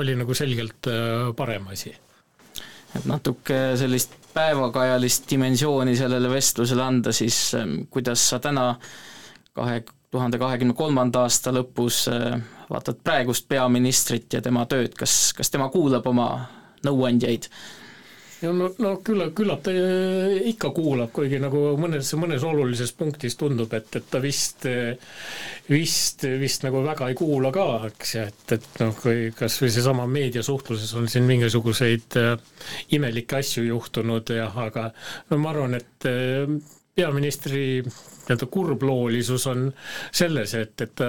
oli 0.00 0.16
nagu 0.18 0.34
selgelt 0.36 0.90
äh, 0.90 1.30
parem 1.36 1.70
asi. 1.74 1.94
et 2.90 3.06
natuke 3.06 3.60
sellist 3.78 4.18
päevakajalist 4.34 5.30
dimensiooni 5.30 5.96
sellele 5.98 6.30
vestlusele 6.30 6.82
anda, 6.82 7.12
siis 7.14 7.38
ähm, 7.58 7.82
kuidas 7.90 8.28
sa 8.30 8.38
täna 8.42 8.72
kahe 9.54 9.82
tuhande 10.10 10.38
kahekümne 10.38 10.74
kolmanda 10.74 11.24
aasta 11.26 11.52
lõpus 11.54 12.04
äh, 12.10 12.40
vaatad 12.70 13.02
praegust 13.04 13.48
peaministrit 13.48 14.32
ja 14.34 14.42
tema 14.42 14.64
tööd, 14.70 14.96
kas, 14.98 15.32
kas 15.36 15.50
tema 15.50 15.70
kuulab 15.70 16.06
oma 16.10 16.30
nõuandjaid? 16.86 17.46
ja 18.40 18.50
no, 18.56 18.70
no 18.80 18.94
küllap, 19.04 19.34
küllap 19.36 19.62
ta 19.62 19.74
äh, 19.76 20.34
ikka 20.50 20.72
kuulab, 20.74 21.12
kuigi 21.14 21.38
nagu 21.42 21.62
mõnes, 21.78 22.10
mõnes 22.18 22.42
olulises 22.46 22.90
punktis 22.96 23.36
tundub, 23.38 23.70
et, 23.76 23.90
et 24.00 24.08
ta 24.10 24.18
vist, 24.22 24.66
vist, 25.68 26.26
vist 26.40 26.66
nagu 26.66 26.82
väga 26.86 27.12
ei 27.12 27.18
kuula 27.20 27.52
ka, 27.54 27.68
eks, 27.92 28.14
et, 28.24 28.56
et 28.56 28.68
noh, 28.82 28.96
kui 28.98 29.28
kas 29.36 29.60
või 29.62 29.70
seesama 29.76 30.08
meediasuhtluses 30.10 30.96
on 30.98 31.06
siin 31.12 31.28
mingisuguseid 31.28 32.18
äh, 32.18 32.34
imelikke 32.98 33.38
asju 33.44 33.68
juhtunud 33.68 34.34
ja 34.34 34.50
aga 34.66 34.88
no 35.30 35.38
ma 35.44 35.54
arvan, 35.54 35.78
et 35.78 36.10
äh, 36.10 36.58
peaministri 37.00 37.64
nii-öelda 38.30 38.46
kurbloolisus 38.46 39.46
on 39.50 39.72
selles, 40.12 40.54
et, 40.54 40.80
et 40.80 41.00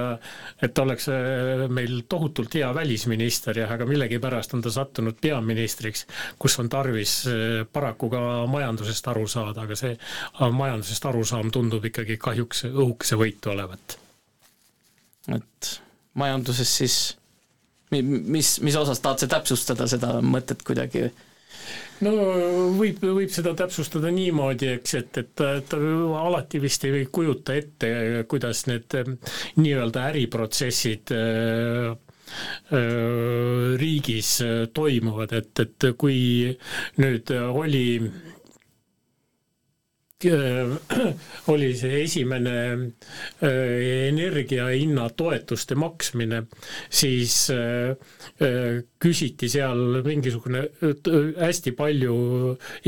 et 0.61 0.79
oleks 0.79 1.07
äh, 1.09 1.67
meil 1.69 2.01
tohutult 2.09 2.53
hea 2.57 2.69
välisminister 2.75 3.57
ja 3.57 3.67
aga 3.73 3.85
millegipärast 3.85 4.53
on 4.53 4.61
ta 4.61 4.71
sattunud 4.73 5.19
peaministriks, 5.21 6.05
kus 6.39 6.57
on 6.59 6.69
tarvis 6.69 7.15
äh, 7.29 7.61
paraku 7.73 8.09
ka 8.09 8.21
majandusest 8.49 9.07
aru 9.13 9.27
saada, 9.27 9.67
aga 9.67 9.77
see 9.77 9.95
majandusest 10.39 11.05
arusaam 11.05 11.51
tundub 11.51 11.85
ikkagi 11.85 12.17
kahjuks 12.17 12.65
õhukese 12.71 13.19
võitu 13.19 13.53
olevat. 13.53 13.97
et 15.35 15.73
majanduses 16.13 16.77
siis, 16.77 16.95
mis, 17.91 18.59
mis 18.61 18.75
osas 18.75 18.99
tahad 18.99 19.21
sa 19.21 19.27
täpsustada 19.37 19.87
seda 19.87 20.17
mõtet 20.25 20.63
kuidagi? 20.65 21.11
No 22.05 22.13
võib, 22.79 23.01
võib 23.03 23.31
seda 23.33 23.53
täpsustada 23.57 24.11
niimoodi, 24.13 24.71
eks, 24.77 24.95
et, 25.01 25.19
et 25.21 25.33
ta, 25.37 25.51
ta 25.61 25.79
alati 26.23 26.61
vist 26.63 26.85
ei 26.89 27.05
kujuta 27.13 27.55
ette, 27.59 27.91
kuidas 28.31 28.65
need 28.71 28.97
eh, 29.01 29.11
nii-öelda 29.61 30.07
äriprotsessid 30.11 31.13
äh, 31.17 31.91
riigis 33.81 34.37
toimuvad, 34.73 35.33
et, 35.35 35.51
et 35.65 35.87
kui 35.99 36.19
nüüd 37.03 37.33
oli 37.35 37.85
oli 41.53 41.69
see 41.77 42.01
esimene 42.03 42.55
äh, 42.73 44.07
energia 44.09 44.67
hinna 44.71 45.07
toetuste 45.17 45.77
maksmine, 45.79 46.43
siis 46.89 47.35
äh, 47.53 47.95
küsiti 49.01 49.49
seal 49.51 50.01
mingisugune 50.05 50.65
hästi 51.39 51.73
palju 51.77 52.17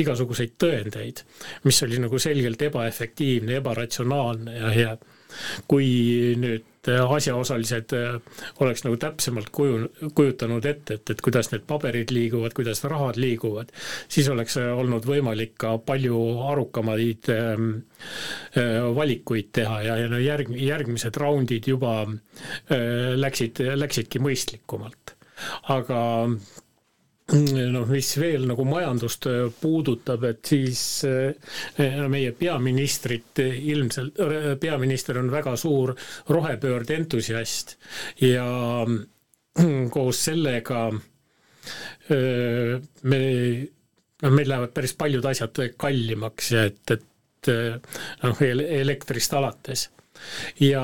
igasuguseid 0.03 0.57
tõendeid, 0.61 1.23
mis 1.65 1.81
oli 1.87 2.01
nagu 2.03 2.19
selgelt 2.21 2.61
ebaefektiivne, 2.69 3.57
ebaratsionaalne 3.61 4.59
ja, 4.59 4.75
ja 4.77 4.93
kui 5.67 5.89
nüüd 6.39 6.72
asjaosalised 6.91 7.93
äh, 7.95 8.17
oleks 8.59 8.83
nagu 8.83 8.97
täpsemalt 8.99 9.49
kuju, 9.55 9.87
kujutanud 10.15 10.65
ette, 10.65 10.97
et, 10.97 11.13
et 11.13 11.21
kuidas 11.23 11.51
need 11.53 11.65
paberid 11.67 12.11
liiguvad, 12.11 12.55
kuidas 12.57 12.83
rahad 12.83 13.19
liiguvad, 13.21 13.71
siis 14.11 14.29
oleks 14.33 14.57
äh, 14.61 14.71
olnud 14.77 15.07
võimalik 15.07 15.55
ka 15.63 15.77
palju 15.85 16.19
arukamaid 16.51 17.31
ähm, 17.33 17.69
äh, 18.57 18.81
valikuid 18.95 19.53
teha 19.55 19.81
ja, 19.87 19.97
ja 20.03 20.21
järg, 20.23 20.51
järgmised 20.59 21.17
raundid 21.21 21.69
juba 21.71 22.01
äh, 22.03 23.13
läksid, 23.19 23.63
läksidki 23.79 24.21
mõistlikumalt. 24.23 25.15
aga 25.73 25.99
noh, 27.33 27.87
mis 27.89 28.09
veel 28.19 28.45
nagu 28.49 28.65
majandust 28.67 29.27
äh, 29.29 29.47
puudutab, 29.61 30.23
et 30.29 30.51
siis 30.53 30.81
äh, 31.07 31.33
meie 32.11 32.33
peaministrit 32.37 33.41
ilmselt, 33.43 34.19
peaminister 34.61 35.19
on 35.21 35.31
väga 35.33 35.55
suur 35.59 35.95
rohepöörde 36.29 36.97
entusiast 36.99 37.77
ja 38.21 38.45
koos 39.93 40.21
sellega 40.27 40.85
äh, 40.93 42.77
me, 43.03 43.23
noh, 44.21 44.31
meil 44.33 44.53
lähevad 44.53 44.75
päris 44.75 44.95
paljud 44.99 45.25
asjad 45.31 45.65
kallimaks 45.77 46.53
ja 46.53 46.67
et, 46.69 46.97
et 46.97 47.51
noh, 48.23 48.39
elektrist 48.43 49.33
alates 49.35 49.89
ja 50.59 50.83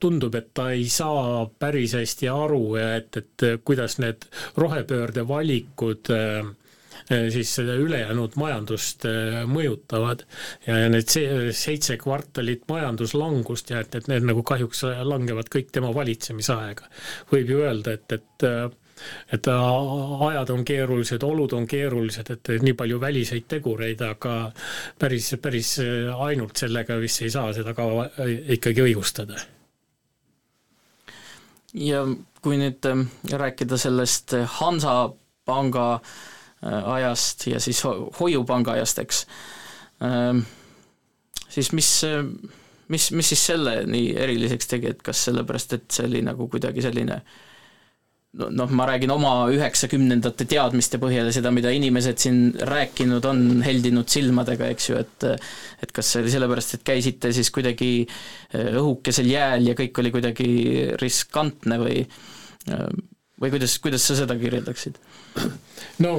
tundub, 0.00 0.34
et 0.34 0.50
ta 0.54 0.70
ei 0.74 0.88
saa 0.92 1.44
päris 1.58 1.94
hästi 1.98 2.30
aru, 2.32 2.64
et, 2.80 3.16
et 3.16 3.46
kuidas 3.64 3.98
need 4.02 4.26
rohepöörde 4.60 5.26
valikud 5.28 6.10
äh, 6.14 6.50
siis 7.32 7.54
seda 7.54 7.74
ülejäänud 7.80 8.36
majandust 8.40 9.06
äh, 9.08 9.40
mõjutavad 9.50 10.24
ja, 10.66 10.76
need 10.92 11.10
seitse 11.56 11.96
kvartalit 12.00 12.66
majanduslangust 12.70 13.72
ja 13.72 13.82
et, 13.84 13.96
et 13.98 14.10
need 14.10 14.26
nagu 14.28 14.44
kahjuks 14.46 14.84
langevad 15.08 15.50
kõik 15.52 15.72
tema 15.74 15.92
valitsemisaega. 15.96 16.90
võib 17.32 17.50
ju 17.54 17.64
öelda, 17.64 17.96
et, 17.98 18.18
et 18.20 18.46
äh, 18.46 18.68
et 19.32 19.46
ajad 19.50 20.50
on 20.50 20.64
keerulised, 20.66 21.22
olud 21.22 21.52
on 21.56 21.66
keerulised, 21.70 22.30
et 22.34 22.50
nii 22.64 22.74
palju 22.78 23.00
väliseid 23.00 23.46
tegureid, 23.50 24.02
aga 24.04 24.34
päris, 24.98 25.32
päris 25.42 25.76
ainult 26.16 26.60
sellega 26.60 26.98
vist 27.00 27.22
ei 27.24 27.32
saa 27.32 27.52
seda 27.56 27.74
ka 27.76 27.86
ikkagi 28.56 28.84
õigustada. 28.88 29.38
ja 31.74 32.02
kui 32.42 32.56
nüüd 32.58 32.86
ähm, 32.88 33.06
rääkida 33.30 33.76
sellest 33.78 34.34
Hansapanga 34.58 35.88
äh, 35.94 36.88
ajast 36.96 37.46
ja 37.46 37.60
siis 37.60 37.82
Hoiupanga 37.84 38.72
ajast, 38.72 38.98
eks, 38.98 39.26
ähm, 40.02 40.42
siis 41.48 41.72
mis 41.72 41.92
mis, 42.90 43.12
mis 43.12 43.28
siis 43.28 43.44
selle 43.52 43.84
nii 43.86 44.16
eriliseks 44.18 44.66
tegi, 44.72 44.90
et 44.90 45.02
kas 45.06 45.22
sellepärast, 45.28 45.76
et 45.76 45.86
see 45.94 46.08
oli 46.08 46.24
nagu 46.26 46.48
kuidagi 46.50 46.82
selline 46.82 47.20
äh, 47.20 47.38
noh, 48.38 48.70
ma 48.70 48.86
räägin 48.86 49.10
oma 49.10 49.32
üheksakümnendate 49.50 50.46
teadmiste 50.50 51.00
põhjal 51.02 51.28
ja 51.28 51.34
seda, 51.34 51.50
mida 51.54 51.72
inimesed 51.74 52.20
siin 52.22 52.40
rääkinud 52.68 53.26
on, 53.26 53.44
heldinud 53.66 54.10
silmadega, 54.10 54.70
eks 54.70 54.90
ju, 54.90 55.00
et 55.02 55.26
et 55.82 55.94
kas 55.96 56.12
see 56.12 56.22
oli 56.22 56.34
sellepärast, 56.34 56.76
et 56.76 56.86
käisite 56.86 57.32
siis 57.34 57.50
kuidagi 57.54 57.92
äh, 58.04 58.70
õhukesel 58.78 59.30
jääl 59.30 59.70
ja 59.70 59.76
kõik 59.78 60.02
oli 60.02 60.14
kuidagi 60.14 60.50
riskantne 61.00 61.80
või 61.82 62.02
äh, 62.04 62.86
või 63.40 63.54
kuidas, 63.56 63.78
kuidas 63.82 64.06
sa 64.06 64.18
seda 64.18 64.36
kirjeldaksid? 64.38 65.00
no 66.04 66.16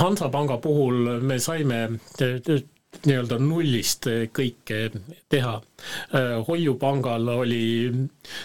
Hansapanga 0.00 0.56
puhul 0.58 1.20
me 1.22 1.38
saime 1.42 1.84
nii-öelda 3.04 3.38
nullist 3.42 4.08
kõike 4.32 4.80
teha. 5.28 5.54
hoiupangal 6.48 7.28
oli 7.36 7.92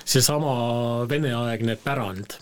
seesama 0.05 0.53
veneaegne 1.09 1.77
pärand 1.83 2.39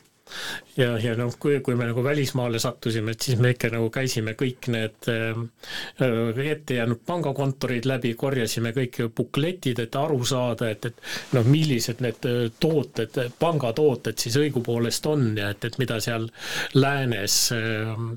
ja, 0.77 0.89
ja 1.01 1.13
noh, 1.17 1.33
kui, 1.39 1.59
kui 1.65 1.75
me 1.77 1.87
nagu 1.89 2.03
välismaale 2.03 2.59
sattusime, 2.61 3.13
et 3.13 3.25
siis 3.27 3.39
me 3.41 3.53
ikka 3.53 3.71
nagu 3.73 3.89
käisime 3.93 4.33
kõik 4.39 4.69
need 4.73 5.09
äh, 5.11 6.51
ette 6.51 6.79
jäänud 6.79 7.01
pangakontorid 7.07 7.87
läbi, 7.89 8.13
korjasime 8.19 8.73
kõik 8.75 9.01
bukletid, 9.17 9.81
et 9.83 9.97
aru 9.99 10.19
saada, 10.27 10.71
et, 10.73 10.89
et 10.91 11.35
noh, 11.37 11.47
millised 11.47 12.03
need 12.05 12.29
äh, 12.29 12.45
tooted, 12.59 13.19
pangatooted 13.39 14.19
siis 14.19 14.37
õigupoolest 14.41 15.11
on 15.11 15.29
ja 15.39 15.51
et, 15.55 15.69
et 15.69 15.81
mida 15.81 15.99
seal 16.03 16.29
läänes 16.77 17.41
äh, 17.55 18.07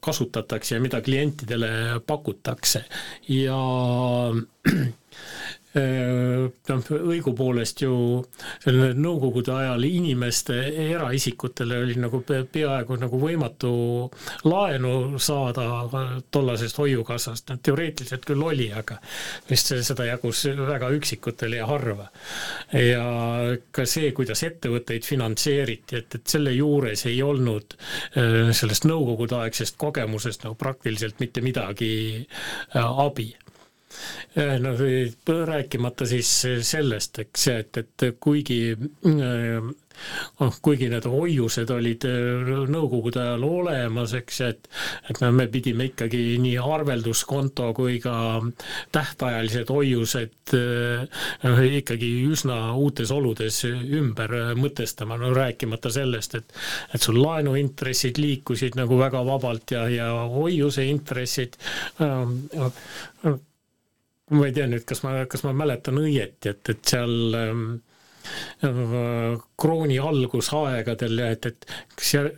kasutatakse 0.00 0.74
ja 0.74 0.80
mida 0.80 1.00
klientidele 1.00 2.00
pakutakse. 2.06 2.84
Ja 3.28 3.58
noh, 5.74 6.88
õigupoolest 7.12 7.82
ju 7.84 7.94
sellele 8.62 8.92
nõukogude 8.98 9.54
ajal 9.56 9.86
inimeste, 9.88 10.56
eraisikutele 10.92 11.78
oli 11.84 11.96
nagu 12.00 12.20
peaaegu 12.26 12.98
nagu 13.00 13.20
võimatu 13.20 13.72
laenu 14.44 15.20
saada 15.22 15.66
tollasest 16.30 16.78
hoiukassast, 16.82 17.48
no 17.48 17.58
teoreetiliselt 17.62 18.26
küll 18.28 18.44
oli, 18.44 18.68
aga 18.72 18.98
vist 19.48 19.72
seda 19.72 20.06
jagus 20.10 20.44
väga 20.60 20.92
üksikutele 20.98 21.62
ja 21.62 21.68
harva. 21.70 22.10
ja 22.76 23.04
ka 23.72 23.86
see, 23.88 24.12
kuidas 24.12 24.44
ettevõtteid 24.44 25.06
finantseeriti, 25.08 26.02
et, 26.02 26.18
et 26.20 26.36
selle 26.36 26.52
juures 26.56 27.06
ei 27.08 27.22
olnud 27.24 27.76
sellest 28.12 28.86
nõukogudeaegsest 28.88 29.78
kogemusest 29.80 30.44
nagu 30.44 30.58
praktiliselt 30.60 31.20
mitte 31.22 31.40
midagi 31.44 31.92
abi 32.76 33.32
no 34.62 34.74
rääkimata 35.46 36.06
siis 36.08 36.30
sellest, 36.72 37.18
eks, 37.26 37.46
et, 37.52 37.82
et 37.82 38.06
kuigi 38.20 38.60
noh, 40.40 40.54
kuigi 40.64 40.88
need 40.90 41.06
hoiused 41.08 41.70
olid 41.74 42.06
äh, 42.08 42.50
nõukogude 42.72 43.20
ajal 43.22 43.44
olemas, 43.46 44.14
eks, 44.18 44.40
et 44.48 44.68
et 45.10 45.20
no 45.22 45.30
me 45.34 45.46
pidime 45.52 45.88
ikkagi 45.90 46.38
nii 46.42 46.56
arvelduskonto 46.62 47.70
kui 47.76 47.98
ka 48.02 48.14
tähtajalised 48.94 49.70
hoiused 49.72 50.54
noh, 50.56 51.62
ikkagi 51.80 52.10
üsna 52.32 52.58
uutes 52.78 53.12
oludes 53.14 53.62
ümber 53.68 54.34
mõtestama, 54.58 55.18
no 55.20 55.32
rääkimata 55.36 55.92
sellest, 55.92 56.38
et 56.40 56.58
et 56.94 57.02
sul 57.02 57.20
laenuintressid 57.22 58.20
liikusid 58.20 58.76
nagu 58.78 58.98
väga 59.00 59.22
vabalt 59.26 59.76
ja, 59.76 59.86
ja 59.92 60.10
hoiuse 60.32 60.86
intressid 60.88 61.58
äh, 62.02 63.38
ma 64.32 64.48
ei 64.48 64.54
tea 64.56 64.68
nüüd, 64.70 64.86
kas 64.88 65.02
ma, 65.06 65.16
kas 65.30 65.44
ma 65.46 65.54
mäletan 65.56 66.00
õieti, 66.02 66.52
et, 66.52 66.72
et 66.72 66.94
seal 66.94 67.36
ähm, 67.38 67.66
äh, 68.66 69.36
krooni 69.60 69.98
algusaegadel, 70.02 71.26
et, 71.32 71.52
et 71.52 71.68
kas 71.96 72.14
seal 72.14 72.32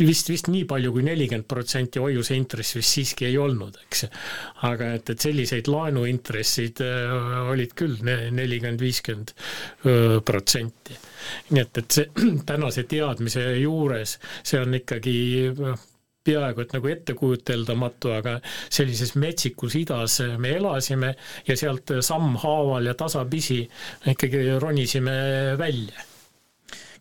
vist, 0.00 0.30
vist 0.30 0.48
nii 0.50 0.64
palju 0.68 0.92
kui 0.94 1.04
nelikümmend 1.06 1.46
protsenti 1.50 2.00
hoiuse 2.02 2.36
intress 2.36 2.76
vist 2.76 2.96
siiski 2.96 3.28
ei 3.28 3.38
olnud, 3.40 3.78
eks. 3.86 4.06
aga 4.68 4.92
et, 4.98 5.12
et 5.14 5.26
selliseid 5.28 5.70
laenuintressid 5.70 6.82
äh, 6.84 7.14
olid 7.52 7.74
küll 7.78 8.00
nelikümmend, 8.04 8.80
viiskümmend 8.82 9.34
äh, 9.34 10.18
protsenti. 10.26 10.98
nii 11.54 11.62
et, 11.64 11.82
et 11.82 11.98
see 11.98 12.26
tänase 12.50 12.86
teadmise 12.90 13.46
juures, 13.60 14.18
see 14.42 14.60
on 14.60 14.76
ikkagi 14.80 15.16
noh, 15.58 15.86
peaaegu 16.24 16.64
et 16.64 16.74
nagu 16.76 16.90
ettekujuteldamatu, 16.92 18.12
aga 18.12 18.36
sellises 18.68 19.14
metsikus 19.20 19.76
idas 19.80 20.18
me 20.38 20.52
elasime 20.58 21.14
ja 21.48 21.56
sealt 21.56 21.94
sammhaaval 22.04 22.90
ja 22.90 22.94
tasapisi 22.94 23.62
ikkagi 24.12 24.58
ronisime 24.60 25.16
välja. 25.58 26.06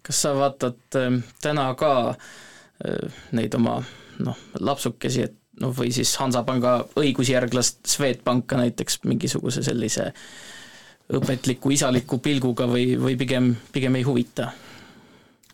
kas 0.02 0.22
sa 0.22 0.32
vaatad 0.34 0.96
ähm, 0.96 1.20
täna 1.42 1.74
ka 1.78 2.10
äh, 2.10 3.20
neid 3.36 3.54
oma 3.54 3.82
noh, 4.24 4.38
lapsukesi, 4.60 5.26
et 5.28 5.36
noh, 5.62 5.74
või 5.76 5.92
siis 5.94 6.16
Hansapanga 6.18 6.80
õigusjärglast 7.00 7.84
Swedbanka 7.88 8.58
näiteks 8.58 9.04
mingisuguse 9.04 9.64
sellise 9.64 10.10
õpetliku 11.14 11.74
isaliku 11.74 12.20
pilguga 12.24 12.68
või, 12.70 12.94
või 13.02 13.18
pigem, 13.20 13.54
pigem 13.74 14.00
ei 14.00 14.08
huvita? 14.08 14.52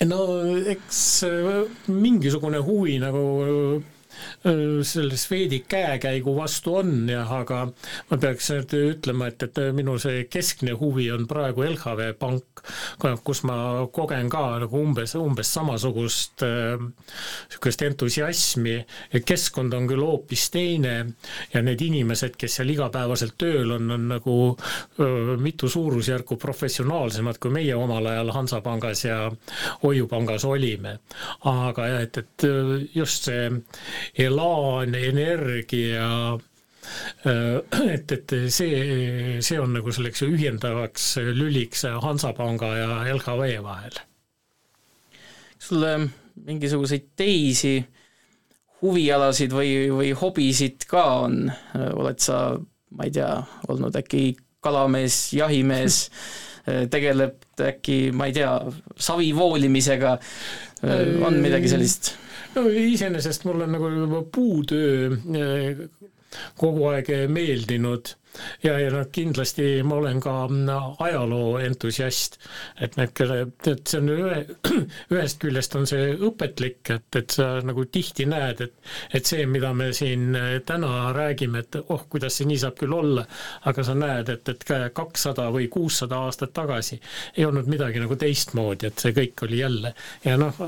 No 0.04 0.44
eks 0.68 1.24
äh, 1.24 1.64
mingisugune 1.88 2.60
huvi 2.60 3.00
nagu 3.00 3.26
Äh, 3.46 3.95
selle 4.86 5.18
Swedi 5.18 5.62
käekäigu 5.68 6.36
vastu 6.36 6.76
on 6.82 7.10
jah, 7.10 7.32
aga 7.42 7.66
ma 8.10 8.20
peaks 8.22 8.52
ütlema, 8.56 9.30
et, 9.32 9.44
et 9.48 9.62
minu 9.76 9.98
see 10.02 10.26
keskne 10.32 10.76
huvi 10.80 11.10
on 11.14 11.28
praegu 11.30 11.66
LHV 11.66 12.12
Pank, 12.20 12.66
kus 13.26 13.44
ma 13.48 13.58
kogen 13.94 14.30
ka 14.32 14.48
nagu 14.64 14.82
umbes, 14.86 15.16
umbes 15.20 15.54
samasugust 15.56 15.96
niisugust 15.96 16.44
äh, 16.44 17.88
entusiasmi, 17.88 18.76
keskkond 19.26 19.74
on 19.74 19.88
küll 19.88 20.04
hoopis 20.04 20.50
teine 20.54 20.94
ja 21.54 21.62
need 21.62 21.82
inimesed, 21.82 22.36
kes 22.40 22.60
seal 22.60 22.72
igapäevaselt 22.74 23.36
tööl 23.38 23.72
on, 23.76 23.90
on 23.92 24.08
nagu 24.10 24.36
öö, 25.00 25.38
mitu 25.42 25.70
suurusjärku 25.70 26.38
professionaalsemad, 26.42 27.40
kui 27.40 27.52
meie 27.54 27.76
omal 27.76 28.06
ajal 28.12 28.32
Hansapangas 28.36 29.06
ja 29.06 29.20
Hoiupangas 29.84 30.46
olime. 30.46 31.00
aga 31.46 31.88
jah, 31.88 32.02
et, 32.02 32.18
et 32.18 32.48
just 32.96 33.30
see 33.30 33.50
elaan, 34.14 34.96
energia 34.96 36.10
äh, 36.36 37.92
et, 37.94 38.12
et 38.12 38.36
see, 38.54 39.40
see 39.42 39.60
on 39.62 39.74
nagu 39.76 39.94
selleks 39.94 40.24
ühendavaks 40.28 41.16
lüliks 41.36 41.86
Hansapanga 42.04 42.72
ja 42.78 42.90
LHV 43.16 43.50
vahel. 43.66 44.00
kas 45.56 45.70
sul 45.72 45.86
mingisuguseid 46.46 47.12
teisi 47.18 47.80
huvialasid 48.84 49.54
või, 49.56 49.70
või 49.90 50.12
hobisid 50.18 50.86
ka 50.90 51.06
on, 51.26 51.46
oled 51.96 52.20
sa, 52.22 52.58
ma 52.94 53.08
ei 53.08 53.14
tea, 53.16 53.32
olnud 53.72 53.96
äkki 53.98 54.36
kalamees, 54.66 55.32
jahimees, 55.34 56.10
tegeleb 56.94 57.62
äkki, 57.62 58.12
ma 58.14 58.30
ei 58.30 58.36
tea, 58.36 58.52
savi 58.98 59.32
voolimisega, 59.38 60.18
on 61.26 61.40
midagi 61.42 61.72
sellist? 61.72 62.14
No 62.56 62.68
iseenesest 62.70 63.48
mul 63.48 63.66
on 63.66 63.76
nagu 63.78 64.22
puutöö 64.32 65.16
eh, 65.16 65.88
kogu 66.60 66.92
aeg 66.92 67.12
meeldinud. 67.32 68.16
Ja, 68.64 68.74
ja 68.80 68.90
noh, 68.92 69.06
kindlasti 69.16 69.80
ma 69.88 69.96
olen 70.02 70.18
ka 70.20 70.34
ajaloo 71.06 71.54
entusiast, 71.64 72.36
et 72.84 72.98
need, 73.00 73.22
et 73.72 73.88
see 73.88 74.02
on 74.02 74.12
ühe, 74.12 74.42
ühest 75.16 75.40
küljest 75.40 75.78
on 75.80 75.88
see 75.88 76.10
õpetlik, 76.16 76.82
et, 76.92 77.08
et 77.16 77.36
sa 77.38 77.48
nagu 77.64 77.86
tihti 77.88 78.28
näed, 78.28 78.66
et, 78.66 78.76
et 79.16 79.32
see, 79.32 79.46
mida 79.48 79.72
me 79.78 79.92
siin 79.96 80.36
täna 80.68 81.14
räägime, 81.16 81.64
et 81.64 81.80
oh, 81.86 82.04
kuidas 82.12 82.42
see 82.42 82.50
nii 82.50 82.60
saab 82.66 82.76
küll 82.82 82.98
olla, 82.98 83.24
aga 83.72 83.88
sa 83.88 83.96
näed, 83.96 84.34
et, 84.36 84.52
et 84.52 84.68
kakssada 84.96 85.48
või 85.56 85.70
kuussada 85.72 86.20
aastat 86.28 86.52
tagasi 86.60 87.00
ei 87.38 87.48
olnud 87.48 87.72
midagi 87.72 88.04
nagu 88.04 88.20
teistmoodi, 88.20 88.92
et 88.92 89.00
see 89.00 89.16
kõik 89.16 89.48
oli 89.48 89.64
jälle. 89.64 89.96
Ja 90.28 90.36
noh, 90.42 90.60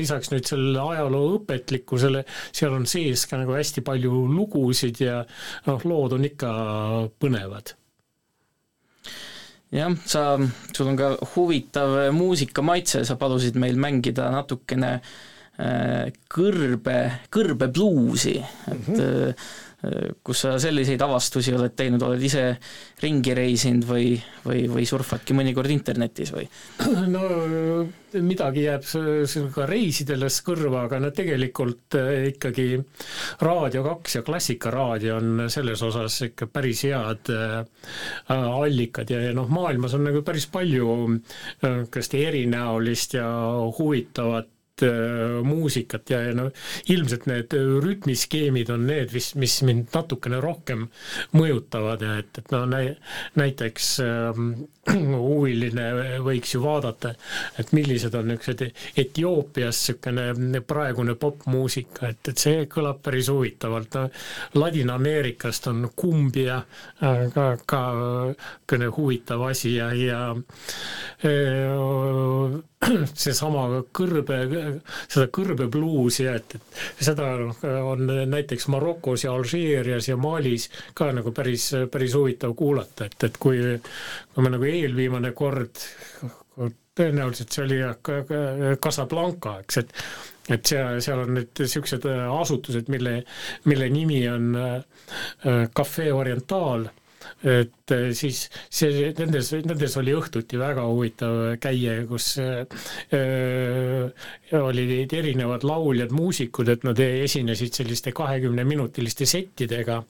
lisaks 0.00 0.32
nüüd 0.32 0.48
sellele 0.48 0.82
ajaloo 0.94 1.38
õpetlikkusele, 1.38 2.24
seal 2.54 2.76
on 2.76 2.86
sees 2.90 3.26
ka 3.30 3.40
nagu 3.40 3.56
hästi 3.56 3.84
palju 3.86 4.24
lugusid 4.30 5.00
ja 5.04 5.22
noh, 5.68 5.86
lood 5.88 6.16
on 6.18 6.28
ikka 6.28 6.52
põnevad. 7.22 7.74
Jah, 9.74 9.90
sa, 10.06 10.36
sul 10.70 10.90
on 10.92 10.98
ka 10.98 11.14
huvitav 11.34 11.96
muusikamaitse, 12.14 13.02
sa 13.08 13.16
palusid 13.18 13.56
meil 13.58 13.80
mängida 13.80 14.28
natukene 14.30 14.90
äh, 15.00 16.12
kõrbe, 16.30 16.98
kõrbepluusi, 17.34 18.38
et 18.38 18.90
mm 18.90 18.98
-hmm 18.98 19.72
kus 20.24 20.44
sa 20.44 20.54
selliseid 20.62 21.02
avastusi 21.04 21.54
oled 21.54 21.74
teinud, 21.76 22.02
oled 22.06 22.22
ise 22.22 22.46
ringi 23.02 23.34
reisinud 23.36 23.86
või, 23.88 24.14
või, 24.46 24.64
või 24.70 24.86
surfadki 24.88 25.36
mõnikord 25.36 25.72
internetis 25.74 26.32
või? 26.34 26.48
no 27.14 27.28
midagi 28.22 28.64
jääb 28.66 28.84
ka 29.54 29.66
reisidelles 29.68 30.38
kõrva, 30.46 30.84
aga 30.86 31.00
no 31.02 31.10
tegelikult 31.14 31.96
äh, 31.98 32.28
ikkagi 32.30 32.68
Raadio 33.42 33.82
kaks 33.86 34.18
ja 34.18 34.22
Klassikaraadio 34.26 35.16
on 35.18 35.44
selles 35.52 35.82
osas 35.86 36.20
ikka 36.28 36.48
päris 36.52 36.84
head 36.86 37.32
äh, 37.34 37.64
allikad 38.28 39.10
ja, 39.10 39.20
ja 39.28 39.34
noh, 39.36 39.50
maailmas 39.50 39.96
on 39.98 40.06
nagu 40.08 40.22
päris 40.26 40.46
palju 40.52 40.98
niisugust 41.14 42.14
äh, 42.14 42.26
erinäolist 42.28 43.18
ja 43.18 43.28
huvitavat 43.78 44.53
muusikat 45.44 46.10
ja, 46.10 46.20
ja 46.26 46.34
no 46.34 46.48
ilmselt 46.90 47.28
need 47.30 47.54
rütmiskeemid 47.84 48.72
on 48.74 48.86
need, 48.88 49.12
mis, 49.14 49.34
mis 49.38 49.60
mind 49.66 49.94
natukene 49.94 50.40
rohkem 50.42 50.88
mõjutavad 51.36 52.02
ja 52.02 52.16
et, 52.22 52.40
et 52.42 52.50
no 52.54 52.64
näi-, 52.66 52.96
näiteks 53.38 53.90
äh, 54.02 54.40
huviline 55.26 56.18
võiks 56.24 56.54
ju 56.56 56.62
vaadata, 56.64 57.14
et 57.58 57.72
millised 57.76 58.14
on 58.18 58.28
niisugused 58.32 58.64
Etioopias 59.00 59.80
niisugune 59.84 60.60
praegune 60.66 61.14
popmuusika, 61.20 62.10
et, 62.12 62.32
et 62.32 62.44
see 62.46 62.66
kõlab 62.70 63.00
päris 63.04 63.30
huvitavalt 63.32 63.98
no,. 63.98 64.08
Ladina-Ameerikast 64.58 65.68
on 65.70 65.88
kumbia 65.96 66.58
äh, 66.58 67.24
ka, 67.34 67.46
ka 67.66 67.82
niisugune 67.94 68.90
huvitav 68.96 69.42
asi 69.48 69.76
ja, 69.78 69.92
ja 69.94 70.20
äh, 71.24 72.60
seesama 73.24 73.82
kõrbe, 73.94 74.38
seda 75.08 75.26
kõrbebluusi, 75.34 76.26
et, 76.30 76.56
et 76.56 77.04
seda 77.08 77.30
on 77.84 78.06
näiteks 78.30 78.68
Marokos 78.72 79.26
ja 79.26 79.34
Alžeerias 79.34 80.08
ja 80.08 80.18
Malis 80.20 80.68
ka 80.94 81.10
nagu 81.14 81.32
päris, 81.36 81.70
päris 81.92 82.16
huvitav 82.18 82.54
kuulata, 82.58 83.08
et, 83.08 83.18
et 83.28 83.40
kui, 83.40 83.60
kui 84.34 84.46
me 84.46 84.54
nagu 84.54 84.68
eelviimane 84.68 85.32
kord, 85.36 85.82
tõenäoliselt 86.94 87.54
see 87.54 87.64
oli 87.64 87.80
Casablanca, 88.82 89.58
eks, 89.64 89.82
et 89.84 89.98
et 90.52 90.60
seal, 90.68 90.98
seal 91.00 91.22
on 91.22 91.30
nüüd 91.38 91.56
niisugused 91.56 92.04
asutused, 92.04 92.90
mille, 92.92 93.14
mille 93.64 93.86
nimi 93.88 94.18
on 94.28 94.50
Cafe 95.72 96.10
Oriental 96.12 96.84
et 97.44 97.92
eh, 97.92 98.10
siis 98.16 98.46
see, 98.72 99.10
nendes, 99.18 99.50
nendes 99.66 99.96
oli 100.00 100.14
õhtuti 100.16 100.58
väga 100.60 100.86
huvitav 100.88 101.56
käia, 101.62 101.96
kus 102.08 102.30
äh, 102.40 102.64
olid 104.56 105.12
erinevad 105.12 105.66
lauljad, 105.68 106.14
muusikud, 106.16 106.70
et 106.72 106.86
nad 106.88 107.00
esinesid 107.04 107.76
selliste 107.76 108.14
kahekümneminutiliste 108.16 109.28
settidega. 109.28 110.00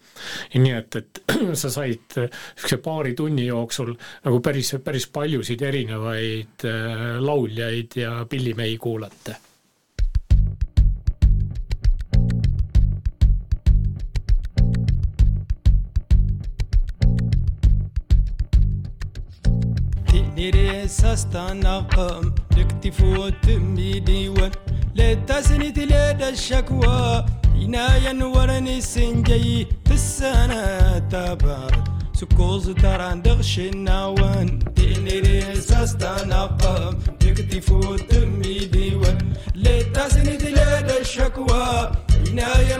nii 0.54 0.76
et, 0.78 1.00
et 1.00 1.22
sa 1.60 1.70
said 1.70 2.18
niisuguse 2.18 2.78
paari 2.84 3.14
tunni 3.18 3.48
jooksul 3.48 3.94
nagu 3.96 4.40
päris, 4.44 4.74
päris 4.84 5.08
paljusid 5.10 5.62
erinevaid 5.62 6.68
lauljaid 7.24 7.98
ja 7.98 8.20
pillimehi 8.30 8.78
kuulata 8.78 9.34
نيري 21.14 21.22
ساستنقم 21.22 22.34
لكتفو 22.56 23.28
تمي 23.28 24.00
ديوان 24.00 24.50
لتسنيت 24.94 25.78
ليد 25.78 26.22
الشكوى 26.22 27.24
عناية 27.54 28.24
ورني 28.24 28.80
سنجي 28.80 29.66
تسنة 29.84 30.98
تبارد 30.98 31.88
سكوز 32.14 32.70
تران 32.70 33.22
دغش 33.22 33.58
النوان 33.58 34.58
تنيري 34.76 35.54
ساستنقم 35.54 36.98
لكتفو 37.22 37.96
تمي 37.96 38.58
ديوان 38.58 39.18
لتسنيت 39.54 40.42
ليد 40.42 40.90
الشكوى. 41.00 41.92
عناية 42.30 42.76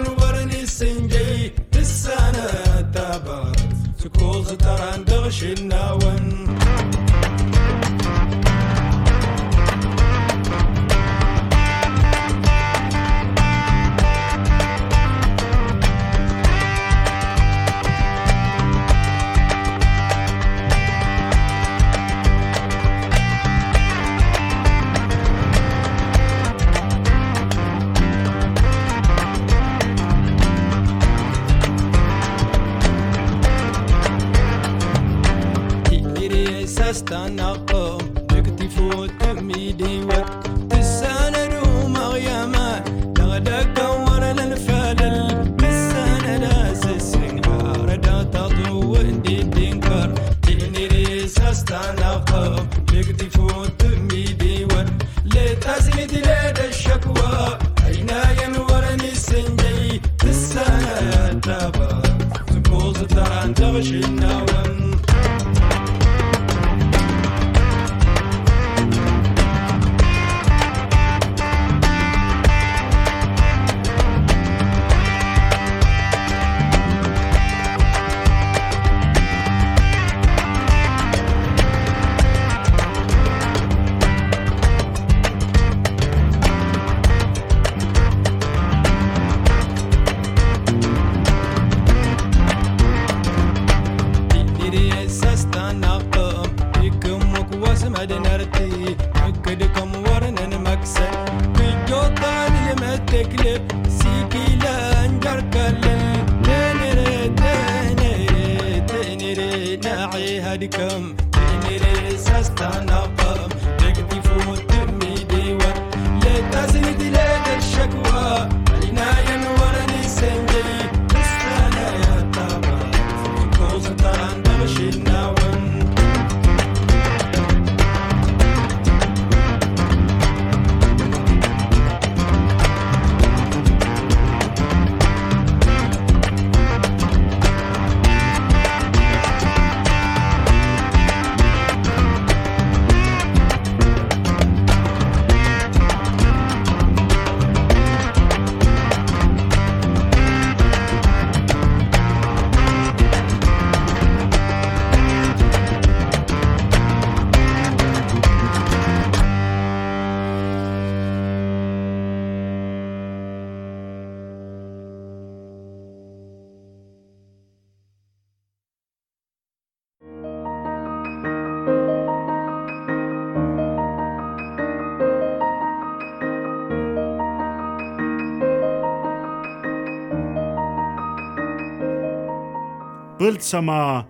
Põltsamaa 183.24 184.02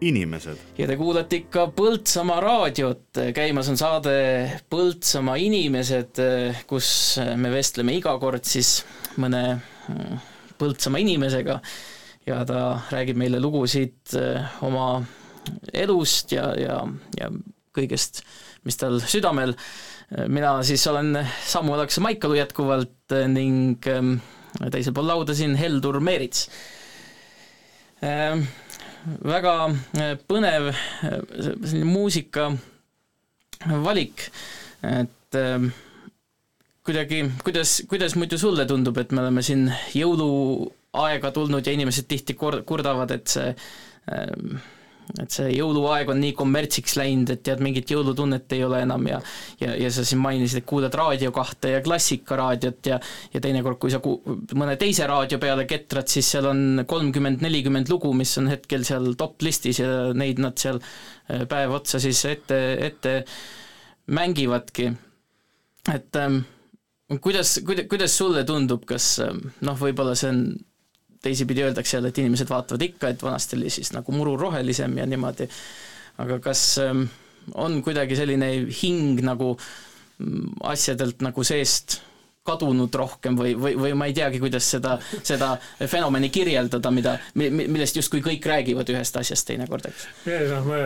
inimesed. 0.00 0.56
ja 0.78 0.86
te 0.88 0.94
kuulate 0.96 1.36
ikka 1.42 1.66
Põltsamaa 1.76 2.38
raadiot, 2.40 3.18
käimas 3.36 3.66
on 3.68 3.76
saade 3.76 4.12
Põltsamaa 4.72 5.34
inimesed, 5.36 6.20
kus 6.64 6.86
me 7.36 7.50
vestleme 7.52 7.92
iga 7.98 8.14
kord 8.22 8.46
siis 8.48 8.78
mõne 9.20 9.42
mm, 9.58 10.22
Põltsamaa 10.56 11.02
inimesega 11.02 11.58
ja 12.24 12.38
ta 12.48 12.62
räägib 12.94 13.20
meile 13.20 13.40
lugusid 13.44 14.14
oma 14.64 14.86
elust 15.82 16.32
ja, 16.32 16.46
ja, 16.56 16.78
ja 17.18 17.28
kõigest, 17.76 18.22
mis 18.64 18.80
tal 18.80 18.96
südamel. 19.04 19.52
mina 20.32 20.54
siis 20.64 20.86
olen 20.88 21.18
Samu 21.44 21.76
Alaksa 21.76 22.00
Maikalu 22.00 22.40
jätkuvalt 22.40 23.12
ning 23.28 23.84
ähm, 23.92 24.16
teisel 24.72 24.96
pool 24.96 25.12
lauda 25.12 25.36
siin 25.36 25.52
Heldur 25.60 26.00
Meerits 26.00 26.48
väga 29.24 29.54
äh, 30.00 30.14
põnev 30.28 30.70
äh, 30.72 31.18
selline 31.32 31.88
muusika 31.88 32.50
valik, 33.84 34.26
et 34.84 35.38
ähm, 35.40 35.70
kuidagi, 36.84 37.22
kuidas, 37.44 37.78
kuidas 37.88 38.16
muidu 38.20 38.38
sulle 38.40 38.66
tundub, 38.68 38.98
et 39.00 39.12
me 39.12 39.22
oleme 39.24 39.42
siin 39.44 39.66
jõuluaega 39.96 41.30
tulnud 41.36 41.64
ja 41.66 41.72
inimesed 41.76 42.08
tihti 42.10 42.36
kor-, 42.36 42.60
kurdavad, 42.68 43.14
et 43.16 43.32
see 43.32 43.50
ähm, 44.12 44.58
et 45.20 45.30
see 45.34 45.50
jõuluaeg 45.54 46.10
on 46.12 46.20
nii 46.22 46.32
kommertsiks 46.36 46.96
läinud, 46.98 47.30
et 47.34 47.42
tead, 47.46 47.60
mingit 47.64 47.90
jõulutunnet 47.92 48.52
ei 48.56 48.64
ole 48.66 48.80
enam 48.84 49.06
ja 49.08 49.20
ja, 49.60 49.74
ja 49.78 49.90
sa 49.92 50.04
siin 50.06 50.22
mainisid, 50.22 50.62
et 50.62 50.68
kuulad 50.68 50.94
Raadio 50.94 51.32
kahte 51.34 51.74
ja 51.74 51.82
Klassikaraadiot 51.84 52.90
ja 52.90 52.98
ja 53.34 53.42
teinekord, 53.44 53.78
kui 53.82 53.92
sa 53.92 54.00
ku-, 54.04 54.20
mõne 54.58 54.76
teise 54.80 55.06
raadio 55.10 55.38
peale 55.42 55.66
ketrad, 55.70 56.08
siis 56.10 56.28
seal 56.34 56.48
on 56.50 56.84
kolmkümmend, 56.88 57.44
nelikümmend 57.44 57.90
lugu, 57.92 58.12
mis 58.16 58.32
on 58.40 58.48
hetkel 58.52 58.86
seal 58.86 59.12
top-listis 59.18 59.82
ja 59.82 59.90
neid 60.16 60.42
nad 60.42 60.58
seal 60.60 60.80
äh, 60.80 61.44
päev 61.50 61.76
otsa 61.78 62.00
siis 62.02 62.24
ette, 62.30 62.60
ette 62.88 63.16
mängivadki. 64.06 64.92
et 65.94 66.16
ähm, 66.16 66.42
kuidas, 67.20 67.58
kuida-, 67.66 67.88
kuidas 67.88 68.16
sulle 68.16 68.44
tundub, 68.44 68.84
kas 68.88 69.18
ähm, 69.24 69.42
noh, 69.64 69.76
võib-olla 69.80 70.16
see 70.18 70.32
on 70.32 70.46
teisipidi 71.24 71.64
öeldakse 71.66 71.96
jälle, 71.96 72.12
et 72.12 72.22
inimesed 72.22 72.50
vaatavad 72.50 72.86
ikka, 72.86 73.10
et 73.12 73.22
vanasti 73.24 73.58
oli 73.58 73.72
siis 73.72 73.92
nagu 73.96 74.14
muru 74.14 74.36
rohelisem 74.40 74.98
ja 75.00 75.06
niimoodi, 75.08 75.48
aga 76.24 76.38
kas 76.44 76.64
ähm, 76.82 77.06
on 77.54 77.80
kuidagi 77.84 78.16
selline 78.18 78.50
hing 78.82 79.22
nagu 79.24 79.54
mm, 79.56 80.58
asjadelt 80.74 81.24
nagu 81.24 81.44
seest 81.46 82.00
kadunud 82.44 82.92
rohkem 82.94 83.38
või, 83.38 83.54
või, 83.56 83.72
või 83.80 83.94
ma 83.96 84.08
ei 84.10 84.14
teagi, 84.16 84.38
kuidas 84.42 84.66
seda, 84.74 84.98
seda 85.24 85.54
fenomeni 85.88 86.28
kirjeldada, 86.32 86.90
mida, 86.92 87.16
millest 87.40 87.96
justkui 87.96 88.20
kõik 88.24 88.44
räägivad 88.48 88.90
ühest 88.92 89.16
asjast 89.16 89.48
teinekord, 89.48 89.88
eks? 89.88 90.08
noh, 90.52 90.68
ma 90.68 90.82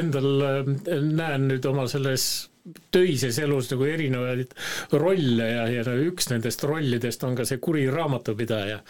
endal 0.00 0.30
äh, 0.48 0.70
näen 1.04 1.50
nüüd 1.50 1.68
oma 1.68 1.84
selles 1.92 2.46
töises 2.94 3.38
elus 3.38 3.68
nagu 3.70 3.86
erinevaid 3.86 4.54
rolle 4.98 5.46
ja, 5.46 5.66
ja 5.70 5.94
üks 6.06 6.30
nendest 6.32 6.64
rollidest 6.66 7.22
on 7.26 7.36
ka 7.38 7.46
see 7.46 7.60
kuri 7.62 7.84
raamatupidaja. 7.92 8.80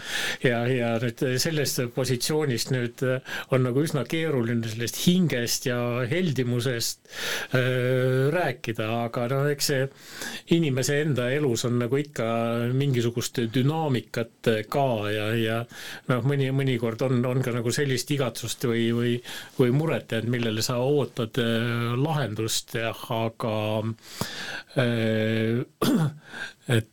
ja, 0.45 0.61
ja 0.71 0.93
nüüd 1.03 1.25
sellest 1.43 1.83
positsioonist 1.95 2.73
nüüd 2.73 3.05
on 3.53 3.67
nagu 3.67 3.85
üsna 3.85 4.07
keeruline 4.09 4.65
sellest 4.71 5.01
hingest 5.05 5.69
ja 5.69 5.79
heldimusest 6.09 7.11
äh, 7.57 8.31
rääkida, 8.33 8.89
aga 9.07 9.27
no 9.33 9.43
eks 9.53 9.71
see 9.73 9.85
inimese 10.57 11.01
enda 11.03 11.29
elus 11.35 11.67
on 11.69 11.79
nagu 11.83 12.01
ikka 12.01 12.27
mingisugust 12.77 13.43
dünaamikat 13.53 14.53
ka 14.73 14.89
ja, 15.13 15.29
ja 15.37 15.61
noh, 16.09 16.25
mõni, 16.25 16.49
mõnikord 16.55 17.05
on, 17.07 17.21
on 17.29 17.45
ka 17.45 17.53
nagu 17.59 17.73
sellist 17.75 18.11
igatsust 18.15 18.65
või, 18.69 18.89
või, 18.97 19.15
või 19.59 19.77
muret, 19.77 20.17
et 20.17 20.29
millele 20.31 20.65
sa 20.65 20.79
ootad 20.81 21.43
äh, 21.43 21.97
lahendust, 22.01 22.77
aga 22.81 23.55
äh, 24.81 25.65
et 26.79 26.93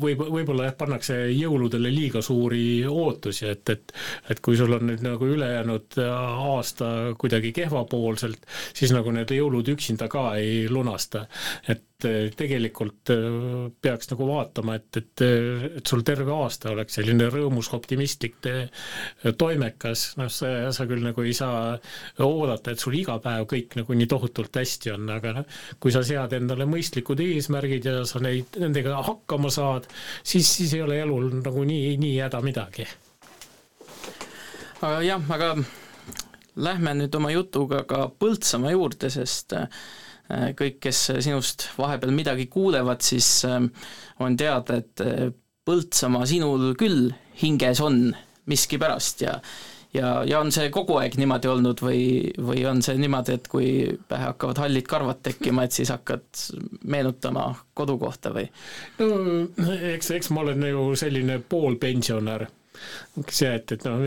võib, 0.00 0.22
võib-olla 0.32 0.70
jah, 0.70 0.76
pannakse 0.80 1.16
jõuludele 1.36 1.90
liiga 1.92 2.22
suuri 2.24 2.86
ootusi, 2.88 3.46
et, 3.52 3.68
et 3.74 3.92
et 4.32 4.40
kui 4.40 4.56
sul 4.56 4.72
on 4.72 4.86
nüüd 4.88 5.04
nagu 5.04 5.28
ülejäänud 5.28 5.98
aasta 6.08 6.88
kuidagi 7.20 7.52
kehvapoolselt, 7.54 8.46
siis 8.72 8.94
nagu 8.96 9.12
need 9.14 9.30
jõulud 9.36 9.68
üksinda 9.74 10.08
ka 10.08 10.30
ei 10.40 10.64
lunasta. 10.72 11.26
et 11.68 11.84
tegelikult 12.36 13.12
äh, 13.14 13.24
peaks 13.82 14.10
nagu 14.10 14.26
vaatama, 14.28 14.76
et, 14.78 15.00
et, 15.00 15.24
et 15.80 15.90
sul 15.90 16.04
terve 16.06 16.32
aasta 16.34 16.72
oleks 16.72 16.98
selline 16.98 17.28
rõõmus, 17.32 17.70
optimistlik, 17.76 18.36
toimekas, 19.38 20.06
noh, 20.20 20.30
sa, 20.32 20.50
sa 20.74 20.86
küll 20.90 21.04
nagu 21.04 21.24
ei 21.24 21.34
saa 21.36 21.74
oodata, 22.24 22.74
et 22.74 22.82
sul 22.82 22.96
iga 22.98 23.16
päev 23.22 23.46
kõik 23.50 23.78
nagu 23.80 23.96
nii 23.98 24.10
tohutult 24.10 24.60
hästi 24.60 24.94
on, 24.94 25.08
aga 25.16 25.34
noh, 25.40 25.60
kui 25.82 25.94
sa 25.94 26.04
sead 26.06 26.36
endale 26.36 26.66
mõistlikud 26.70 27.22
eesmärgid 27.24 27.88
ja 27.88 28.02
sa 28.08 28.22
neid, 28.24 28.58
nendega 28.60 29.00
hakkama 29.06 29.52
saad, 29.52 29.88
siis, 30.22 30.48
siis 30.48 30.76
ei 30.76 30.84
ole 30.84 31.00
elul 31.04 31.30
nagu 31.40 31.64
nii, 31.66 31.96
nii 32.00 32.18
häda 32.20 32.42
midagi. 32.44 32.86
jah, 35.04 35.30
aga 35.32 35.54
lähme 36.56 36.94
nüüd 36.98 37.14
oma 37.18 37.32
jutuga 37.34 37.82
ka 37.88 38.06
Põltsamaa 38.20 38.74
juurde, 38.74 39.10
sest 39.12 39.54
äh, 39.56 39.68
kõik, 40.28 40.80
kes 40.86 41.00
sinust 41.24 41.68
vahepeal 41.78 42.14
midagi 42.16 42.46
kuulevad, 42.52 43.02
siis 43.04 43.28
äh, 43.48 43.60
on 44.24 44.36
teada, 44.40 44.80
et 44.82 45.04
äh, 45.04 45.32
Põltsamaa 45.64 46.26
sinul 46.28 46.74
küll 46.76 47.06
hinges 47.40 47.78
on 47.80 48.10
miskipärast 48.52 49.22
ja 49.24 49.38
ja, 49.94 50.08
ja 50.26 50.40
on 50.42 50.50
see 50.52 50.70
kogu 50.74 50.98
aeg 51.00 51.14
niimoodi 51.16 51.48
olnud 51.48 51.80
või, 51.84 52.02
või 52.36 52.64
on 52.68 52.82
see 52.84 52.98
niimoodi, 53.00 53.38
et 53.38 53.48
kui 53.48 53.68
pähe 54.10 54.28
hakkavad 54.28 54.60
hallid 54.64 54.88
karvad 54.90 55.22
tekkima, 55.24 55.64
et 55.64 55.76
siis 55.76 55.92
hakkad 55.94 56.26
meenutama 56.90 57.46
kodukohta 57.78 58.34
või? 58.34 58.48
no 59.00 59.08
eks, 59.94 60.10
eks 60.18 60.32
ma 60.34 60.44
olen 60.44 60.68
ju 60.68 60.90
selline 60.98 61.38
poolpensionär 61.48 62.48
see, 63.28 63.50
et, 63.54 63.72
et 63.76 63.84
noh, 63.86 64.02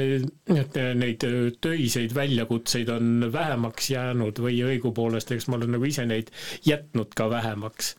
et 0.58 0.80
neid 1.00 1.24
töiseid 1.64 2.14
väljakutseid 2.16 2.90
on 2.94 3.28
vähemaks 3.34 3.92
jäänud 3.94 4.42
või 4.44 4.60
õigupoolest, 4.68 5.32
eks 5.36 5.48
ma 5.48 5.60
olen 5.60 5.76
nagu 5.78 5.88
ise 5.88 6.06
neid 6.10 6.32
jätnud 6.68 7.14
ka 7.18 7.30
vähemaks. 7.32 7.94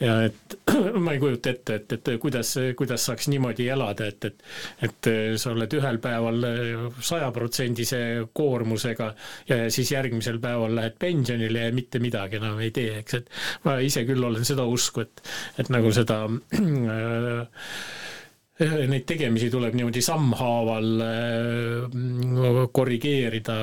ja 0.00 0.16
et 0.30 0.58
ma 1.04 1.14
ei 1.14 1.22
kujuta 1.22 1.52
ette, 1.54 1.80
et, 1.80 1.96
et 1.98 2.12
kuidas, 2.22 2.54
kuidas 2.78 3.04
saaks 3.08 3.28
niimoodi 3.32 3.68
elada, 3.74 4.08
et, 4.10 4.24
et 4.30 4.44
et 4.84 5.10
sa 5.40 5.52
oled 5.52 5.76
ühel 5.78 5.98
päeval 6.02 6.46
sajaprotsendise 7.04 8.00
koormusega 8.36 9.10
ja 9.48 9.58
siis 9.72 9.92
järgmisel 9.94 10.40
päeval 10.42 10.74
lähed 10.78 10.96
pensionile 11.00 11.68
ja 11.68 11.74
mitte 11.76 12.00
midagi 12.02 12.40
enam 12.40 12.60
ei 12.64 12.72
tee, 12.74 12.98
eks, 13.02 13.20
et 13.20 13.30
ma 13.66 13.76
ise 13.84 14.04
küll 14.08 14.24
olen 14.24 14.46
seda 14.46 14.66
usku, 14.68 15.04
et, 15.04 15.22
et 15.60 15.70
nagu 15.74 15.92
seda 15.94 16.24
äh, 16.58 17.68
neid 18.90 19.06
tegemisi 19.08 19.48
tuleb 19.50 19.74
niimoodi 19.74 20.02
sammhaaval 20.04 20.90
äh, 21.06 22.60
korrigeerida 22.72 23.56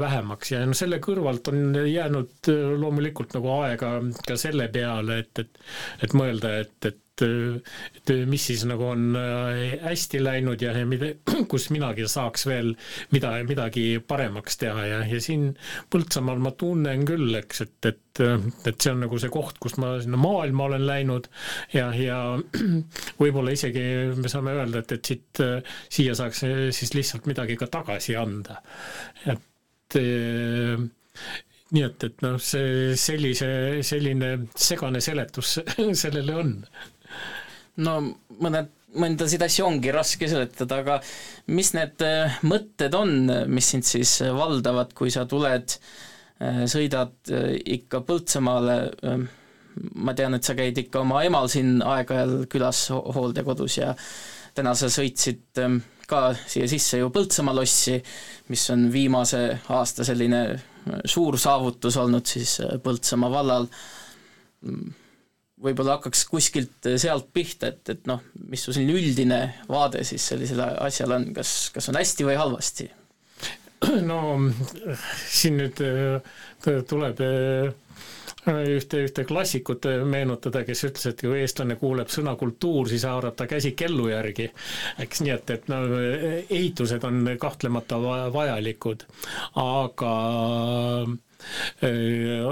vähemaks. 0.00 0.54
Ja 0.54 0.62
no 0.66 0.76
selle 0.78 1.00
kõrvalt 1.04 1.50
on 1.52 1.76
jäänud 1.84 2.52
äh, 2.52 2.62
loomulikult 2.80 3.36
nagu 3.36 3.52
aega 3.58 3.98
ka 4.24 4.38
selle 4.40 4.70
peale, 4.72 5.20
et, 5.24 5.44
et 5.44 5.60
et 6.06 6.16
mõelda, 6.16 6.54
et, 6.62 6.76
et 6.88 7.02
et 7.26 8.12
mis 8.28 8.44
siis 8.50 8.64
nagu 8.68 8.84
on 8.92 9.16
äh, 9.18 9.78
hästi 9.82 10.20
läinud 10.22 10.62
ja 10.62 10.72
mida, 10.88 11.10
kus 11.52 11.68
minagi 11.74 12.06
saaks 12.08 12.46
veel 12.48 12.74
mida, 13.14 13.32
midagi 13.48 13.86
paremaks 14.00 14.60
teha 14.60 14.86
ja, 14.86 15.00
ja 15.08 15.20
siin 15.22 15.50
Põltsamaal 15.92 16.40
ma 16.42 16.52
tunnen 16.58 17.04
küll, 17.08 17.32
eks, 17.38 17.62
et, 17.64 17.90
et, 17.90 18.22
et 18.68 18.74
see 18.76 18.92
on 18.92 19.02
nagu 19.06 19.18
see 19.20 19.32
koht, 19.32 19.58
kus 19.62 19.78
ma 19.82 19.94
sinna 20.02 20.20
maailma 20.20 20.68
olen 20.68 20.86
läinud 20.88 21.30
ja, 21.74 21.88
ja 21.96 22.20
võib-olla 23.22 23.56
isegi 23.56 23.84
me 24.18 24.30
saame 24.30 24.54
öelda, 24.58 24.84
et, 24.84 24.96
et 24.98 25.12
siit, 25.12 25.42
siia 25.88 26.16
saaks 26.18 26.44
siis 26.76 26.94
lihtsalt 26.96 27.28
midagi 27.30 27.58
ka 27.60 27.70
tagasi 27.78 28.16
anda. 28.18 28.60
et 29.28 29.96
nii 31.74 31.84
et, 31.84 32.04
et 32.06 32.22
noh, 32.24 32.38
see 32.40 32.94
sellise, 32.98 33.48
selline 33.84 34.30
segane 34.56 35.02
seletus 35.04 35.58
sellele 36.02 36.36
on 36.40 36.54
no 37.84 37.94
mõned, 38.42 38.70
mõndasid 38.98 39.42
asju 39.44 39.66
ongi 39.66 39.92
raske 39.94 40.28
seletada, 40.30 40.80
aga 40.82 40.98
mis 41.54 41.72
need 41.76 42.04
äh, 42.04 42.38
mõtted 42.48 42.94
on, 42.96 43.32
mis 43.50 43.72
sind 43.74 43.86
siis 43.86 44.18
valdavad, 44.34 44.94
kui 44.96 45.12
sa 45.14 45.26
tuled, 45.28 45.76
äh, 46.40 46.64
sõidad 46.70 47.14
äh, 47.34 47.52
ikka 47.78 48.02
Põltsamaale, 48.08 48.78
ma 50.02 50.14
tean, 50.18 50.34
et 50.34 50.46
sa 50.46 50.56
käid 50.58 50.78
ikka 50.80 51.04
oma 51.04 51.22
emal 51.26 51.46
siin 51.52 51.78
aeg-ajal 51.86 52.48
külas 52.50 52.88
hooldekodus 52.90 53.78
ja 53.78 53.92
täna 54.56 54.72
sa 54.74 54.88
sõitsid 54.90 55.60
ka 56.08 56.22
siia 56.40 56.66
sisse 56.70 56.98
ju 56.98 57.12
Põltsamaa 57.14 57.54
lossi, 57.54 57.98
mis 58.50 58.64
on 58.74 58.88
viimase 58.90 59.42
aasta 59.76 60.06
selline 60.08 60.40
suur 61.06 61.38
saavutus 61.38 61.98
olnud 62.00 62.26
siis 62.26 62.56
Põltsamaa 62.82 63.30
vallal 63.30 63.68
võib-olla 65.62 65.96
hakkaks 65.98 66.24
kuskilt 66.30 66.88
eh, 66.90 66.98
sealt 67.00 67.32
pihta, 67.34 67.72
et, 67.72 67.82
et 67.94 68.06
noh, 68.10 68.22
mis 68.50 68.62
su 68.64 68.74
selline 68.74 68.94
üldine 68.98 69.40
vaade 69.70 70.04
siis 70.06 70.24
sellisele 70.32 70.70
asjale 70.86 71.18
on, 71.18 71.28
kas, 71.36 71.58
kas 71.74 71.90
on 71.90 71.98
hästi 72.00 72.28
või 72.28 72.38
halvasti? 72.40 72.88
no 74.10 74.20
siin 75.30 75.60
nüüd 75.60 75.82
äh, 75.84 76.80
tuleb 76.88 77.20
äh, 77.22 77.68
ühte, 78.48 79.04
ühte 79.06 79.24
klassikut 79.28 79.86
meenutada, 80.08 80.64
kes 80.66 80.82
ütles, 80.88 81.04
et 81.10 81.22
kui 81.22 81.42
eestlane 81.42 81.76
kuuleb 81.78 82.10
sõna 82.10 82.34
kultuur, 82.40 82.88
siis 82.90 83.04
haarab 83.06 83.36
ta 83.38 83.46
käsi 83.50 83.74
kellu 83.78 84.08
järgi. 84.10 84.48
eks 85.04 85.22
nii, 85.22 85.34
et, 85.34 85.54
et 85.58 85.70
no 85.70 85.82
ehitused 86.00 87.06
on 87.06 87.34
kahtlemata 87.38 88.00
vajalikud, 88.34 89.04
aga 89.62 90.14
Äh, 91.08 91.27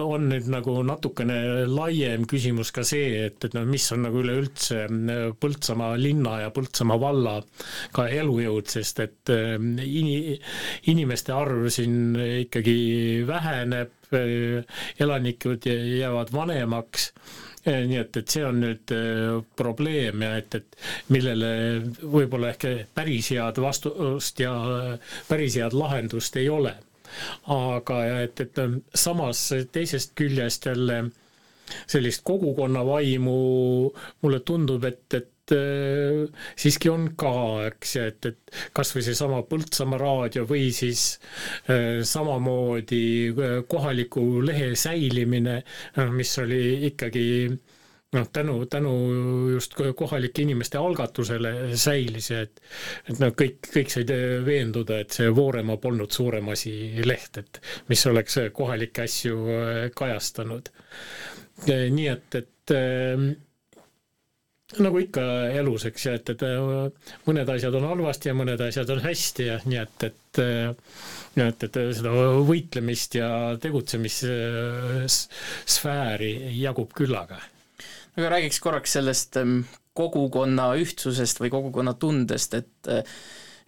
on 0.07 0.29
nüüd 0.31 0.47
nagu 0.53 0.77
natukene 0.87 1.37
laiem 1.67 2.27
küsimus 2.31 2.71
ka 2.75 2.85
see, 2.87 3.27
et, 3.27 3.39
et 3.45 3.57
no 3.57 3.65
mis 3.67 3.87
on 3.95 4.05
nagu 4.07 4.23
üleüldse 4.23 4.85
äh, 4.87 5.25
Põltsamaa 5.43 5.97
linna 5.99 6.37
ja 6.45 6.53
Põltsamaa 6.55 7.01
valla 7.03 7.35
ka 7.97 8.07
elujõud, 8.07 8.71
sest 8.71 9.03
et 9.05 9.35
äh, 9.35 9.57
ini-, 9.59 10.39
inimeste 10.93 11.35
arv 11.35 11.67
siin 11.75 12.15
ikkagi 12.47 12.79
väheneb, 13.27 13.93
elanikud 15.03 15.67
jäävad 15.67 16.31
vanemaks. 16.33 17.11
Nii 17.67 17.97
et, 17.99 18.15
et 18.21 18.31
see 18.31 18.45
on 18.47 18.61
nüüd 18.63 18.93
probleem 19.59 20.23
ja 20.23 20.37
et, 20.39 20.55
et 20.55 20.77
millele 21.11 21.49
võib-olla 21.99 22.53
ehk 22.53 22.69
päris 22.95 23.33
head 23.35 23.59
vastust 23.59 24.39
ja 24.39 24.53
päris 25.27 25.59
head 25.59 25.75
lahendust 25.75 26.39
ei 26.39 26.47
ole 26.47 26.77
aga 27.57 28.01
et, 28.23 28.41
et 28.41 28.61
samas 28.95 29.47
teisest 29.73 30.15
küljest 30.19 30.67
jälle 30.71 31.05
sellist 31.87 32.23
kogukonna 32.25 32.85
vaimu 32.87 33.39
mulle 34.23 34.41
tundub, 34.47 34.85
et, 34.85 35.15
et 35.15 35.55
äh, 35.55 36.45
siiski 36.59 36.91
on 36.93 37.09
ka, 37.19 37.33
eks, 37.71 37.95
et, 38.03 38.29
et 38.31 38.57
kas 38.77 38.93
või 38.95 39.05
seesama 39.07 39.43
Põltsamaa 39.51 40.01
raadio 40.03 40.47
või 40.49 40.69
siis 40.75 41.07
äh, 41.71 42.03
samamoodi 42.07 43.05
äh, 43.33 43.57
kohaliku 43.69 44.27
lehe 44.47 44.75
säilimine, 44.79 45.61
mis 46.15 46.37
oli 46.43 46.63
ikkagi 46.91 47.27
noh, 48.15 48.29
tänu, 48.33 48.67
tänu 48.67 48.93
just 49.53 49.75
kohalike 49.97 50.43
inimeste 50.43 50.79
algatusele 50.79 51.77
säilis 51.77 52.31
et 52.31 52.61
et 53.11 53.19
noh, 53.23 53.33
kõik, 53.35 53.59
kõik 53.73 53.91
said 53.93 54.11
veenduda, 54.47 55.01
et 55.03 55.11
see 55.17 55.33
Vooremaa 55.35 55.77
polnud 55.83 56.11
suurem 56.15 56.49
asi 56.55 56.73
leht, 57.05 57.39
et 57.43 57.61
mis 57.91 58.07
oleks 58.07 58.39
kohalikke 58.55 59.03
asju 59.09 59.37
äh, 59.57 59.91
kajastanud. 59.97 60.71
nii 61.67 62.09
et, 62.13 62.35
et 62.37 62.71
nagu 64.83 64.99
ikka 65.01 65.23
elus, 65.57 65.85
eks 65.89 66.07
ju, 66.07 66.13
et, 66.19 66.29
et 66.35 66.43
mõned 67.27 67.49
asjad 67.55 67.75
on 67.79 67.87
halvasti 67.89 68.29
ja 68.29 68.35
mõned 68.37 68.61
asjad 68.67 68.89
on 68.93 69.01
hästi 69.05 69.43
ja 69.49 69.57
nii 69.65 69.79
et, 69.83 69.97
et 70.11 70.39
et, 71.37 71.63
et 71.69 71.75
seda 71.97 72.11
võitlemist 72.49 73.11
ja 73.19 73.29
tegutsemissfääri 73.63 76.33
jagub 76.61 76.91
küllaga 76.97 77.39
aga 78.17 78.31
räägiks 78.33 78.61
korraks 78.65 78.97
sellest 78.97 79.37
kogukonna 79.97 80.71
ühtsusest 80.81 81.41
või 81.41 81.51
kogukonna 81.53 81.97
tundest, 82.01 82.55
et 82.59 82.93
äh, 82.93 83.19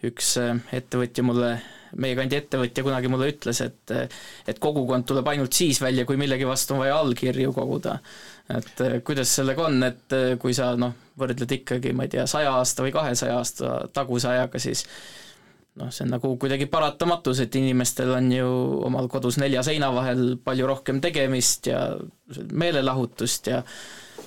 üks 0.06 0.34
äh, 0.40 0.56
ettevõtja 0.76 1.24
mulle, 1.26 1.52
meie 1.98 2.16
kandi 2.18 2.36
ettevõtja 2.38 2.84
kunagi 2.86 3.10
mulle 3.12 3.30
ütles, 3.32 3.62
et 3.64 3.94
äh, 3.94 4.18
et 4.48 4.60
kogukond 4.62 5.08
tuleb 5.08 5.28
ainult 5.32 5.56
siis 5.56 5.80
välja, 5.82 6.04
kui 6.08 6.20
millegi 6.20 6.48
vastu 6.48 6.76
on 6.76 6.84
vaja 6.84 6.98
allkirju 7.00 7.54
koguda. 7.56 7.98
et 8.48 8.80
kuidas 9.04 9.28
sellega 9.36 9.66
on, 9.66 9.82
et 9.84 10.14
kui 10.40 10.54
sa 10.56 10.70
noh, 10.80 10.94
võrdled 11.20 11.50
ikkagi, 11.58 11.92
ma 11.92 12.06
ei 12.06 12.12
tea, 12.14 12.24
saja 12.26 12.54
aasta 12.56 12.84
või 12.84 12.94
kahesaja 12.94 13.36
aasta 13.36 13.72
taguse 13.92 14.30
ajaga, 14.30 14.60
siis 14.62 14.86
noh, 15.76 15.90
see 15.92 16.06
on 16.06 16.14
nagu 16.16 16.30
kuidagi 16.40 16.66
paratamatus, 16.72 17.42
et 17.44 17.58
inimestel 17.60 18.14
on 18.16 18.32
ju 18.32 18.48
omal 18.88 19.08
kodus 19.12 19.36
nelja 19.40 19.62
seina 19.66 19.90
vahel 19.92 20.38
palju 20.44 20.68
rohkem 20.70 21.02
tegemist 21.04 21.68
ja 21.68 21.82
meelelahutust 22.52 23.52
ja 23.52 23.62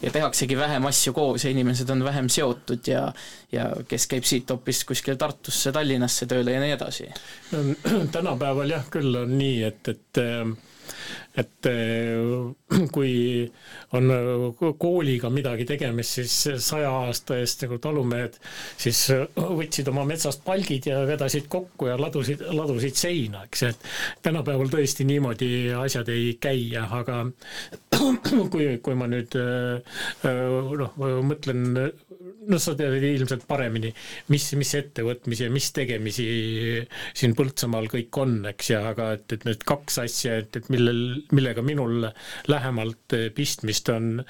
ja 0.02 0.12
tehaksegi 0.12 0.58
vähem 0.58 0.86
asju 0.89 1.14
koos 1.14 1.46
ja 1.46 1.52
inimesed 1.52 1.89
on 1.89 2.04
vähem 2.04 2.30
seotud 2.30 2.88
ja 2.88 3.14
ja 3.52 3.70
kes 3.88 4.08
käib 4.08 4.26
siit 4.28 4.50
hoopis 4.50 4.84
kuskile 4.86 5.16
Tartusse, 5.20 5.72
Tallinnasse 5.72 6.26
tööle 6.26 6.56
ja 6.56 6.62
nii 6.64 6.76
edasi. 6.78 7.08
tänapäeval 8.16 8.76
jah, 8.78 8.86
küll 8.94 9.16
on 9.24 9.38
nii, 9.38 9.64
et, 9.68 9.88
et 9.88 10.22
et 11.39 11.70
eh, 11.70 12.82
kui 12.96 13.14
on 13.98 14.12
kooliga 14.80 15.30
midagi 15.34 15.66
tegemist, 15.68 16.20
siis 16.20 16.66
saja 16.66 16.92
aasta 17.06 17.38
eest 17.39 17.66
nagu 17.66 17.80
talumehed 17.84 18.38
siis 18.80 19.00
võtsid 19.36 19.89
oma 19.92 20.06
metsast 20.08 20.44
palgid 20.46 20.88
ja 20.92 21.02
vedasid 21.08 21.50
kokku 21.52 21.92
ja 21.92 21.98
ladusid, 22.00 22.44
ladusid 22.56 23.00
seina, 23.00 23.46
eks, 23.48 23.66
et 23.72 23.89
tänapäeval 24.26 24.72
tõesti 24.72 25.08
niimoodi 25.08 25.52
asjad 25.78 26.12
ei 26.14 26.36
käi, 26.42 26.70
aga 26.82 27.24
kui, 28.54 28.72
kui 28.84 28.98
ma 28.98 29.10
nüüd 29.12 29.36
eh, 29.39 30.00
noh, 30.84 30.98
mõtlen 31.28 31.92
no 32.51 32.59
sa 32.61 32.73
tead 32.77 33.03
ilmselt 33.05 33.45
paremini, 33.49 33.91
mis, 34.34 34.47
mis 34.59 34.73
ettevõtmisi 34.77 35.45
ja 35.45 35.53
mis 35.53 35.69
tegemisi 35.75 36.25
siin 37.17 37.36
Põltsamaal 37.38 37.88
kõik 37.91 38.17
on, 38.21 38.36
eks, 38.51 38.71
ja 38.73 38.82
aga 38.91 39.11
et, 39.17 39.27
et 39.36 39.45
need 39.47 39.65
kaks 39.67 39.99
asja, 40.03 40.38
et, 40.43 40.57
et 40.59 40.69
millel, 40.73 41.01
millega 41.36 41.63
minul 41.65 42.07
lähemalt 42.51 43.17
pistmist 43.36 43.89
on, 43.93 44.23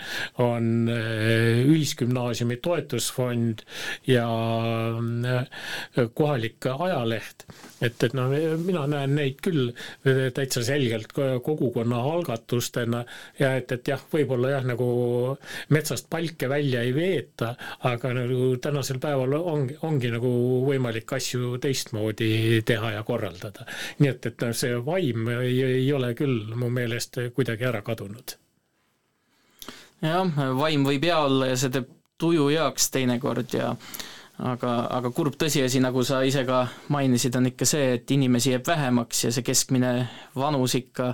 on 0.44 0.72
äh, 0.92 1.62
Ühisgümnaasiumi 1.66 2.60
toetusfond 2.64 3.66
ja 4.10 4.28
äh, 4.98 6.08
kohalik 6.16 6.70
ajaleht. 6.72 7.46
et, 7.82 8.04
et 8.04 8.14
noh, 8.18 8.32
mina 8.62 8.86
näen 8.90 9.16
neid 9.18 9.40
küll 9.44 9.72
täitsa 10.36 10.64
selgelt 10.66 11.14
kogukonna 11.16 12.02
algatustena 12.12 13.04
ja 13.40 13.56
et, 13.60 13.72
et 13.72 13.92
jah, 13.94 14.02
võib-olla 14.12 14.56
jah, 14.56 14.66
nagu 14.68 14.88
metsast 15.74 16.10
palke 16.12 16.50
välja 16.52 16.84
ei 16.86 16.94
veeta, 16.96 17.54
aga 17.94 18.14
nagu 18.16 18.52
tänasel 18.62 19.00
päeval 19.04 19.36
ongi, 19.40 19.78
ongi 19.88 20.12
nagu 20.14 20.32
võimalik 20.68 21.14
asju 21.18 21.58
teistmoodi 21.62 22.62
teha 22.66 22.94
ja 22.98 23.04
korraldada. 23.08 23.66
nii 24.00 24.12
et, 24.12 24.26
et 24.32 24.46
see 24.58 24.78
vaim 24.86 25.28
ei, 25.38 25.58
ei 25.64 25.90
ole 25.94 26.14
küll 26.18 26.56
mu 26.56 26.70
meelest 26.70 27.20
kuidagi 27.36 27.68
ära 27.70 27.82
kadunud. 27.86 28.38
jah, 30.02 30.40
vaim 30.58 30.88
võib 30.88 31.10
hea 31.10 31.20
olla 31.26 31.52
ja 31.52 31.58
see 31.58 31.74
teeb 31.78 31.90
tuju 32.22 32.50
heaks 32.54 32.92
teinekord 32.94 33.54
ja 33.58 33.76
aga, 34.42 34.72
aga 34.98 35.12
kurb 35.14 35.36
tõsiasi, 35.40 35.82
nagu 35.84 36.04
sa 36.08 36.22
ise 36.26 36.44
ka 36.48 36.64
mainisid, 36.94 37.36
on 37.38 37.50
ikka 37.52 37.68
see, 37.68 37.96
et 37.98 38.14
inimesi 38.14 38.54
jääb 38.56 38.68
vähemaks 38.68 39.26
ja 39.28 39.32
see 39.34 39.46
keskmine 39.46 39.92
vanus 40.38 40.76
ikka, 40.80 41.12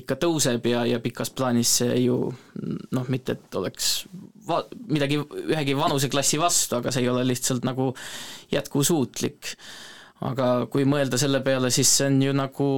ikka 0.00 0.16
tõuseb 0.22 0.66
ja, 0.70 0.84
ja 0.88 1.00
pikas 1.04 1.32
plaanis 1.36 1.76
see 1.82 2.02
ju 2.06 2.18
noh, 2.96 3.08
mitte 3.12 3.36
et 3.36 3.60
oleks 3.60 3.92
va-, 4.48 4.64
midagi 4.88 5.20
ühegi 5.20 5.76
vanuseklassi 5.78 6.40
vastu, 6.40 6.78
aga 6.80 6.92
see 6.94 7.04
ei 7.04 7.12
ole 7.12 7.24
lihtsalt 7.28 7.66
nagu 7.68 7.92
jätkusuutlik. 8.52 9.56
aga 10.22 10.68
kui 10.70 10.84
mõelda 10.86 11.18
selle 11.18 11.40
peale, 11.42 11.70
siis 11.74 11.90
see 11.98 12.06
on 12.06 12.20
ju 12.22 12.34
nagu 12.36 12.68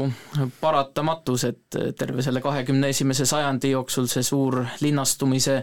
paratamatus, 0.63 1.45
et 1.45 1.77
terve 1.99 2.25
selle 2.25 2.41
kahekümne 2.41 2.89
esimese 2.89 3.27
sajandi 3.29 3.75
jooksul 3.75 4.09
see 4.09 4.25
suur 4.25 4.63
linnastumise 4.81 5.59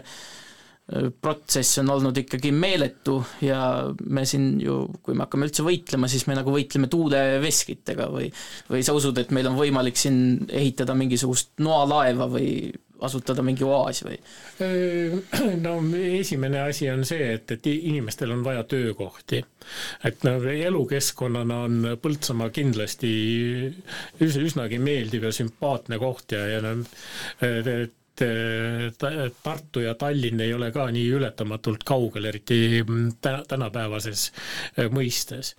protsess 1.20 1.80
on 1.82 1.90
olnud 1.94 2.18
ikkagi 2.22 2.52
meeletu 2.54 3.18
ja 3.44 3.60
me 4.04 4.24
siin 4.28 4.54
ju, 4.60 4.78
kui 5.02 5.16
me 5.16 5.26
hakkame 5.26 5.48
üldse 5.48 5.64
võitlema, 5.66 6.10
siis 6.10 6.26
me 6.28 6.36
nagu 6.38 6.52
võitleme 6.54 6.90
tuuleveskitega 6.92 8.08
või 8.12 8.30
või 8.70 8.84
sa 8.84 8.96
usud, 8.96 9.18
et 9.20 9.32
meil 9.34 9.48
on 9.50 9.58
võimalik 9.58 9.98
siin 10.00 10.46
ehitada 10.48 10.96
mingisugust 10.98 11.54
noalaeva 11.64 12.28
või 12.32 12.72
asutada 13.02 13.42
mingi 13.44 13.64
oaas 13.66 14.02
või? 14.06 14.18
no 15.64 15.74
esimene 15.98 16.62
asi 16.66 16.88
on 16.92 17.04
see, 17.08 17.32
et, 17.36 17.56
et 17.56 17.70
inimestel 17.72 18.34
on 18.34 18.44
vaja 18.44 18.64
töökohti. 18.68 19.42
et 20.04 20.24
no 20.26 20.36
elukeskkonnana 20.50 21.58
on 21.66 21.80
Põltsamaa 22.02 22.50
kindlasti 22.54 23.10
üsnagi 24.22 24.78
meeldiv 24.82 25.28
ja 25.28 25.34
sümpaatne 25.34 25.98
koht 26.02 26.36
ja, 26.36 26.46
ja 26.56 26.62
noh, 26.64 26.86
Tartu 29.42 29.82
ja 29.84 29.94
Tallinn 29.98 30.40
ei 30.44 30.52
ole 30.54 30.70
ka 30.74 30.86
nii 30.94 31.08
ületamatult 31.18 31.84
kaugel, 31.88 32.28
eriti 32.30 32.58
tänapäevases 33.48 34.26
äh, 34.78 34.88
mõistes. 34.92 35.54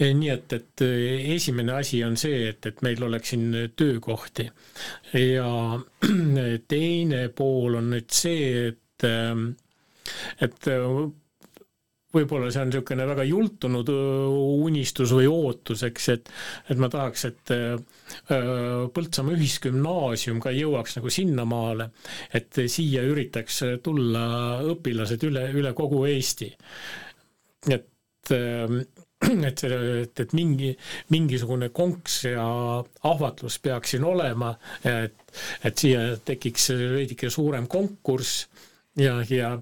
nii 0.00 0.30
et, 0.34 0.52
et 0.58 0.84
äh, 0.86 1.32
esimene 1.36 1.76
asi 1.78 2.02
on 2.04 2.16
see, 2.20 2.48
et, 2.52 2.66
et 2.66 2.82
meil 2.82 3.02
oleks 3.06 3.32
siin 3.34 3.48
töökohti 3.76 4.48
ja 5.14 5.50
teine 6.74 7.26
pool 7.36 7.78
on 7.80 7.90
nüüd 7.96 8.10
see, 8.12 8.68
et 8.72 9.08
et 10.42 10.66
võib-olla 12.12 12.50
see 12.52 12.62
on 12.62 12.70
niisugune 12.70 13.06
väga 13.08 13.26
jultunud 13.28 13.92
unistus 13.92 15.12
või 15.16 15.28
ootus, 15.30 15.84
eks, 15.88 16.08
et 16.16 16.32
et 16.72 16.80
ma 16.80 16.90
tahaks, 16.92 17.24
et 17.30 17.54
Põltsamaa 18.92 19.36
Ühisgümnaasium 19.38 20.40
ka 20.44 20.52
jõuaks 20.52 20.98
nagu 20.98 21.12
sinnamaale, 21.12 21.88
et 22.36 22.60
siia 22.68 23.04
üritaks 23.08 23.62
tulla 23.84 24.26
õpilased 24.74 25.24
üle, 25.28 25.46
üle 25.56 25.72
kogu 25.76 26.04
Eesti. 26.10 26.52
et 27.70 27.88
et 29.22 29.62
et, 29.62 30.20
et 30.20 30.32
mingi, 30.34 30.72
mingisugune 31.14 31.68
konks 31.74 32.22
ja 32.26 32.44
ahvatlus 33.06 33.58
peaks 33.62 33.94
siin 33.94 34.04
olema, 34.08 34.52
et, 34.88 35.14
et 35.64 35.84
siia 35.84 36.16
tekiks 36.26 36.70
veidike 36.96 37.30
suurem 37.30 37.68
konkurss 37.70 38.46
ja, 38.96 39.14
ja 39.28 39.52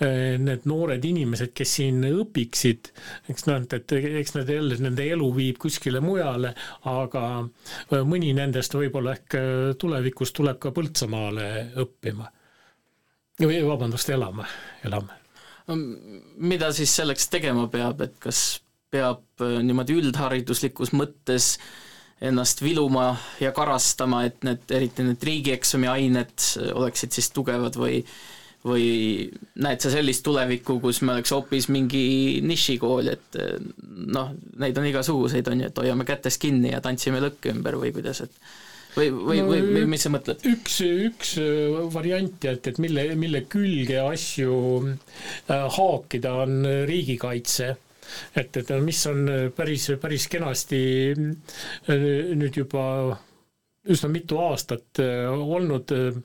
eh, 0.00 0.38
need 0.40 0.64
noored 0.68 1.04
inimesed, 1.04 1.52
kes 1.56 1.74
siin 1.80 2.00
õpiksid, 2.06 2.90
eks 3.32 3.46
nad, 3.48 3.68
et 3.76 3.92
eks 3.92 4.34
nad 4.38 4.48
jälle, 4.50 4.78
nende 4.80 5.04
elu 5.12 5.28
viib 5.36 5.60
kuskile 5.60 6.00
mujale, 6.04 6.54
aga 6.88 7.24
eh, 7.42 8.00
mõni 8.08 8.32
nendest 8.36 8.76
võib-olla 8.76 9.16
ehk 9.18 9.38
eh, 9.38 9.50
tulevikus 9.80 10.32
tuleb 10.36 10.60
ka 10.62 10.72
Põltsamaale 10.76 11.50
õppima. 11.82 12.30
või 13.40 13.60
vabandust, 13.66 14.10
elama, 14.10 14.46
elama. 14.84 15.16
mida 16.36 16.72
siis 16.72 16.96
selleks 16.96 17.28
tegema 17.28 17.68
peab, 17.68 18.00
et 18.00 18.18
kas 18.18 18.60
peab 18.90 19.22
niimoodi 19.40 19.94
üldhariduslikus 20.00 20.90
mõttes 20.92 21.54
ennast 22.20 22.60
viluma 22.60 23.14
ja 23.40 23.52
karastama, 23.52 24.24
et 24.26 24.42
need, 24.44 24.66
eriti 24.76 25.04
need 25.06 25.22
riigieksami 25.24 25.88
ained 25.88 26.44
oleksid 26.74 27.16
siis 27.16 27.30
tugevad 27.32 27.78
või 27.80 28.02
või 28.66 29.30
näed 29.62 29.80
sa 29.80 29.92
sellist 29.92 30.24
tulevikku, 30.26 30.78
kus 30.82 31.00
me 31.06 31.14
oleks 31.16 31.32
hoopis 31.32 31.70
mingi 31.72 32.40
nišikool, 32.44 33.12
et 33.14 33.38
noh, 33.88 34.34
neid 34.60 34.76
on 34.76 34.88
igasuguseid, 34.90 35.48
on 35.48 35.62
ju, 35.64 35.70
et 35.70 35.80
hoiame 35.80 36.04
kätest 36.08 36.42
kinni 36.42 36.74
ja 36.74 36.82
tantsime 36.84 37.22
lõkke 37.24 37.54
ümber 37.54 37.78
või 37.80 37.94
kuidas, 37.96 38.20
et 38.26 38.36
või, 38.96 39.08
või 39.14 39.40
no,, 39.40 39.48
või, 39.48 39.62
või 39.78 39.86
mis 39.94 40.04
sa 40.04 40.12
mõtled? 40.12 40.44
üks, 40.50 40.80
üks 41.08 41.36
variant, 41.94 42.44
et, 42.52 42.72
et 42.72 42.80
mille, 42.82 43.06
mille 43.20 43.46
külge 43.48 44.00
asju 44.02 44.56
äh, 44.90 45.64
haakida, 45.78 46.34
on 46.44 46.60
riigikaitse 46.90 47.72
et, 48.34 48.56
et 48.56 48.70
mis 48.82 49.00
on 49.10 49.24
päris, 49.56 49.88
päris 50.02 50.28
kenasti 50.30 50.82
äh, 51.14 52.06
nüüd 52.36 52.60
juba 52.60 52.84
üsna 53.88 54.10
mitu 54.12 54.36
aastat 54.44 55.00
äh, 55.00 55.24
olnud 55.30 55.92
äh, 55.94 56.16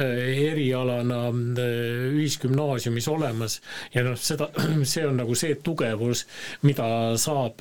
erialana 0.00 1.26
äh, 1.28 2.14
ühisgümnaasiumis 2.16 3.08
olemas. 3.12 3.58
Ja 3.94 4.06
noh, 4.06 4.16
seda, 4.16 4.48
see 4.92 5.04
on 5.04 5.20
nagu 5.20 5.36
see 5.36 5.58
tugevus, 5.64 6.24
mida 6.64 6.86
saab 7.20 7.60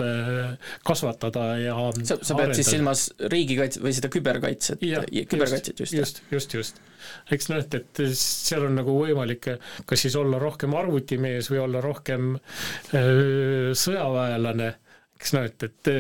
kasvatada 0.88 1.48
ja 1.60 1.76
sa, 2.08 2.18
sa 2.24 2.38
pead 2.38 2.54
siis 2.56 2.72
silmas 2.72 3.06
riigikaitse 3.34 3.84
või 3.84 3.94
seda 3.96 4.10
küberkaitset, 4.14 4.86
küberkaitset 5.30 5.84
just, 5.84 5.98
just, 5.98 6.22
just, 6.32 6.56
just. 6.56 6.80
eks 7.32 7.50
noh, 7.52 7.60
et, 7.60 7.76
et 7.82 8.04
seal 8.18 8.68
on 8.70 8.80
nagu 8.80 8.96
võimalik 8.96 9.52
kas 9.90 10.06
siis 10.06 10.16
olla 10.20 10.40
rohkem 10.42 10.74
arvutimees 10.78 11.52
või 11.52 11.62
olla 11.66 11.84
rohkem 11.84 12.34
öö, 12.96 13.76
sõjaväelane 13.78 14.72
eks 15.24 15.34
noh, 15.38 15.48
et, 15.48 15.64
et 15.64 15.92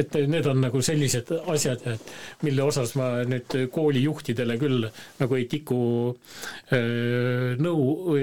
et 0.00 0.16
need 0.28 0.46
on 0.50 0.58
nagu 0.60 0.80
sellised 0.84 1.30
asjad, 1.48 1.84
et 1.88 2.10
mille 2.44 2.64
osas 2.66 2.92
ma 2.98 3.22
nüüd 3.28 3.54
koolijuhtidele 3.72 4.56
küll 4.60 4.84
nagu 5.20 5.38
ei 5.38 5.46
tiku 5.50 5.78
nõu, 7.64 8.16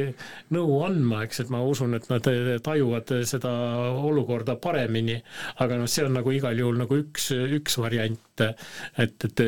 nõu 0.53 0.77
andma, 0.85 1.23
eks, 1.25 1.41
et 1.43 1.53
ma 1.53 1.63
usun, 1.65 1.95
et 1.97 2.07
nad 2.11 2.29
tajuvad 2.63 3.13
seda 3.29 3.51
olukorda 4.07 4.57
paremini, 4.61 5.17
aga 5.63 5.79
noh, 5.81 5.89
see 5.89 6.05
on 6.05 6.17
nagu 6.19 6.33
igal 6.35 6.57
juhul 6.59 6.81
nagu 6.83 6.99
üks, 7.01 7.31
üks 7.57 7.79
variant, 7.81 8.43
et, 8.43 9.25
et 9.25 9.43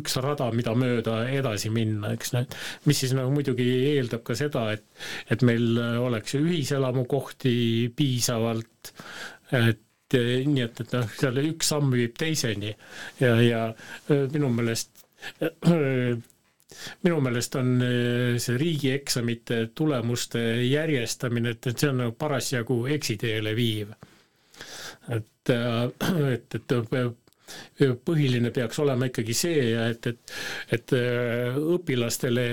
üks 0.00 0.18
rada, 0.20 0.50
mida 0.52 0.74
mööda 0.76 1.22
edasi 1.32 1.72
minna, 1.72 2.12
eks 2.16 2.34
noh, 2.36 2.60
mis 2.90 3.00
siis 3.04 3.14
nagu 3.16 3.32
muidugi 3.34 3.68
eeldab 3.94 4.26
ka 4.26 4.36
seda, 4.38 4.68
et 4.76 4.86
et 5.32 5.42
meil 5.46 5.78
oleks 6.02 6.34
ühiselamukohti 6.36 7.54
piisavalt, 7.96 8.68
et 9.52 9.80
nii 10.16 10.64
et, 10.64 10.80
et 10.82 10.92
noh, 10.96 11.06
seal 11.20 11.38
üks 11.44 11.70
samm 11.70 11.92
viib 11.94 12.16
teiseni 12.18 12.72
ja, 13.20 13.34
ja 13.44 13.60
minu 14.32 14.48
meelest 14.56 15.04
minu 17.04 17.20
meelest 17.22 17.56
on 17.60 17.70
see 18.42 18.56
riigieksamite 18.58 19.60
tulemuste 19.76 20.42
järjestamine, 20.66 21.54
et, 21.56 21.66
et 21.70 21.78
see 21.82 21.90
on 21.92 22.02
nagu 22.04 22.14
parasjagu 22.18 22.80
eksiteele 22.96 23.54
viiv. 23.58 23.94
et, 25.10 25.50
et, 25.50 26.54
et 26.58 26.74
põhiline 28.04 28.50
peaks 28.54 28.78
olema 28.82 29.08
ikkagi 29.08 29.34
see, 29.36 29.64
et, 29.90 30.06
et, 30.10 30.34
et 30.76 30.94
äh, 30.96 31.58
õpilastele 31.76 32.44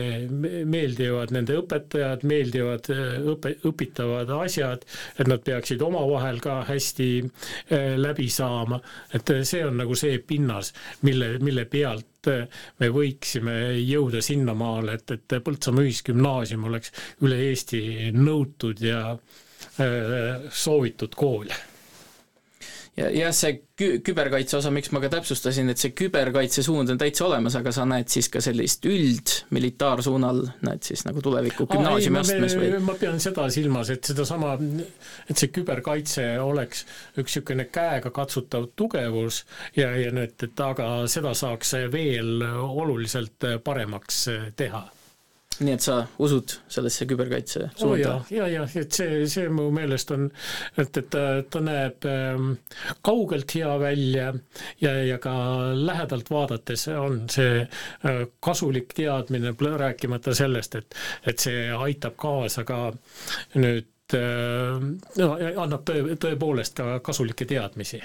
meeldivad 0.70 1.34
nende 1.36 1.58
õpetajad, 1.62 2.26
meeldivad 2.28 2.89
äh, 2.93 3.18
õpe, 3.34 3.54
õpitavad 3.68 4.32
asjad, 4.39 4.86
et 5.18 5.30
nad 5.30 5.43
peaksid 5.45 5.84
omavahel 5.84 6.41
ka 6.43 6.62
hästi 6.68 7.10
äh, 7.24 7.95
läbi 8.00 8.30
saama, 8.34 8.80
et 9.14 9.34
see 9.48 9.64
on 9.66 9.80
nagu 9.84 9.98
see 9.98 10.20
pinnas, 10.20 10.74
mille, 11.08 11.36
mille 11.43 11.68
pealt 11.70 12.06
me 12.28 12.89
võiksime 12.91 13.54
jõuda 13.80 14.20
sinnamaale, 14.26 14.98
et, 14.98 15.14
et 15.16 15.38
Põltsamaa 15.45 15.86
Ühisgümnaasium 15.88 16.66
oleks 16.68 16.91
üle 17.24 17.38
Eesti 17.45 18.12
nõutud 18.16 18.84
ja 18.84 19.14
soovitud 19.78 21.16
kool 21.16 21.48
ja 22.98 23.10
jah, 23.14 23.34
see 23.36 23.54
kü-, 23.78 24.00
küberkaitse 24.06 24.58
osa, 24.58 24.72
miks 24.74 24.89
ma 24.95 25.02
ka 25.04 25.12
täpsustasin, 25.14 25.70
et 25.72 25.82
see 25.82 25.93
küberkaitse 25.98 26.64
suund 26.66 26.89
on 26.93 27.00
täitsa 27.00 27.28
olemas, 27.28 27.56
aga 27.60 27.74
sa 27.76 27.86
näed 27.89 28.10
siis 28.12 28.30
ka 28.34 28.41
sellist 28.43 28.86
üldmilitaarsuunal, 28.89 30.43
näed 30.66 30.88
siis 30.88 31.06
nagu 31.08 31.22
tuleviku 31.24 31.68
gümnaasiumiastmes 31.72 32.58
või? 32.60 32.72
ma 32.88 32.98
pean 33.00 33.22
seda 33.24 33.48
silmas, 33.54 33.91
et 33.93 34.12
sedasama, 34.12 34.56
et 35.30 35.38
see 35.38 35.54
küberkaitse 35.60 36.28
oleks 36.43 36.86
üks 37.18 37.38
niisugune 37.38 37.68
käegakatsutav 37.70 38.72
tugevus 38.80 39.43
ja, 39.78 39.91
ja 40.00 40.14
nüüd, 40.16 40.34
et 40.48 40.62
aga 40.64 40.89
seda 41.12 41.36
saaks 41.38 41.76
veel 41.93 42.41
oluliselt 42.41 43.45
paremaks 43.64 44.24
teha 44.58 44.88
nii 45.64 45.74
et 45.74 45.84
sa 45.84 45.97
usud 46.24 46.53
sellesse 46.70 47.05
küberkaitse 47.10 47.70
suunda 47.76 48.14
oh? 48.18 48.30
ja, 48.34 48.47
ja, 48.51 48.66
et 48.80 48.93
see, 48.93 49.24
see 49.30 49.49
mu 49.53 49.68
meelest 49.74 50.12
on, 50.16 50.28
et, 50.78 50.99
et 51.01 51.10
ta, 51.14 51.24
ta 51.49 51.62
näeb 51.64 52.08
ähm, 52.10 52.51
kaugelt 53.05 53.55
hea 53.55 53.72
välja 53.82 54.32
ja, 54.84 54.93
ja 55.08 55.18
ka 55.24 55.34
lähedalt 55.78 56.32
vaadates 56.34 56.88
on 56.93 57.24
see 57.32 57.62
äh, 57.64 58.24
kasulik 58.43 58.93
teadmine, 58.97 59.55
rääkimata 59.78 60.36
sellest, 60.38 60.76
et, 60.76 60.97
et 61.28 61.39
see 61.39 61.68
aitab 61.74 62.18
kaasa 62.20 62.66
ka 62.68 62.82
nüüd 63.58 64.18
äh, 64.18 64.78
no, 65.22 65.32
annab 65.64 65.88
tõe, 65.88 66.18
tõepoolest 66.22 66.78
ka 66.78 66.99
kasulikke 67.05 67.49
teadmisi. 67.49 68.01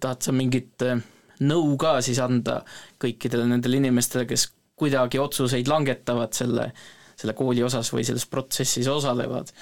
tahad 0.00 0.22
sa 0.22 0.32
mingit 0.32 0.82
äh, 0.86 1.02
nõu 1.42 1.74
ka 1.80 1.98
siis 2.04 2.20
anda 2.22 2.60
kõikidele 3.02 3.48
nendele 3.50 3.82
inimestele, 3.82 4.26
kes 4.30 4.48
kuidagi 4.78 5.20
otsuseid 5.22 5.68
langetavad 5.70 6.34
selle, 6.34 6.68
selle 7.16 7.34
kooli 7.38 7.62
osas 7.62 7.92
või 7.94 8.04
selles 8.06 8.26
protsessis 8.30 8.88
osalevad. 8.90 9.52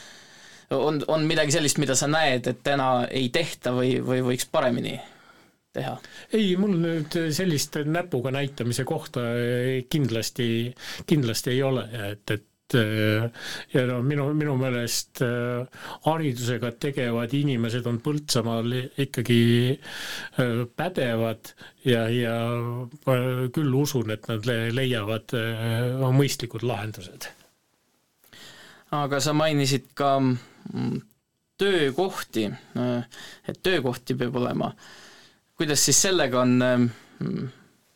on, 0.72 1.02
on 1.08 1.26
midagi 1.28 1.52
sellist, 1.52 1.78
mida 1.82 1.96
sa 1.98 2.08
näed, 2.08 2.46
et 2.48 2.62
täna 2.64 3.06
ei 3.10 3.28
tehta 3.28 3.74
või, 3.76 3.98
või 4.04 4.22
võiks 4.32 4.48
paremini 4.50 4.96
teha? 5.72 5.96
ei, 6.32 6.54
mul 6.56 6.78
nüüd 6.80 7.18
sellist 7.32 7.76
näpuga 7.84 8.32
näitamise 8.32 8.84
kohta 8.88 9.26
kindlasti, 9.92 10.48
kindlasti 11.06 11.54
ei 11.56 11.62
ole, 11.62 11.88
et, 12.12 12.24
et 12.30 12.48
Äh, 12.74 13.30
ja 13.72 13.84
no 13.86 14.00
minu, 14.06 14.28
minu 14.36 14.54
meelest 14.60 15.22
äh, 15.24 15.66
haridusega 16.06 16.72
tegevad 16.80 17.34
inimesed 17.36 17.86
on 17.90 18.00
Põltsamaal 18.04 18.72
ikkagi 19.04 19.38
äh, 19.74 20.64
pädevad 20.76 21.52
ja, 21.88 22.06
ja 22.12 22.34
ma 23.06 23.16
küll 23.54 23.78
usun, 23.78 24.12
et 24.14 24.28
nad 24.30 24.46
leiavad 24.48 25.34
mõistlikud 26.16 26.64
lahendused. 26.66 27.28
aga 28.92 29.20
sa 29.24 29.32
mainisid 29.32 29.92
ka 29.96 30.18
mm, 30.20 31.00
töökohti, 31.58 32.44
et 33.48 33.62
töökohti 33.62 34.14
peab 34.18 34.36
olema. 34.36 34.72
kuidas 35.56 35.84
siis 35.84 36.02
sellega 36.02 36.40
on 36.40 36.58
mm, 36.60 37.48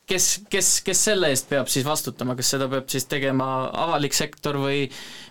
kes, 0.06 0.26
kes, 0.50 0.70
kes 0.86 1.04
selle 1.08 1.30
eest 1.34 1.48
peab 1.50 1.70
siis 1.70 1.86
vastutama, 1.86 2.36
kas 2.38 2.52
seda 2.54 2.68
peab 2.70 2.88
siis 2.92 3.08
tegema 3.10 3.46
avalik 3.86 4.14
sektor 4.16 4.58
või 4.62 4.86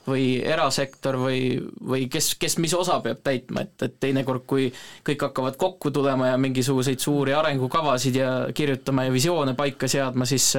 või 0.05 0.26
erasektor 0.45 1.17
või, 1.17 1.39
või 1.82 2.05
kes, 2.11 2.34
kes 2.38 2.59
mis 2.61 2.76
osa 2.78 2.99
peab 3.01 3.23
täitma, 3.26 3.63
et, 3.65 3.73
et 3.88 3.95
teinekord, 4.03 4.45
kui 4.45 4.67
kõik 5.07 5.26
hakkavad 5.30 5.57
kokku 5.61 5.89
tulema 5.95 6.30
ja 6.30 6.38
mingisuguseid 6.41 7.01
suuri 7.01 7.34
arengukavasid 7.34 8.19
ja 8.19 8.30
kirjutama 8.53 9.07
ja 9.07 9.15
visioone 9.15 9.55
paika 9.57 9.89
seadma, 9.89 10.28
siis 10.30 10.51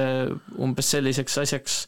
umbes 0.59 0.91
selliseks 0.97 1.39
asjaks 1.45 1.79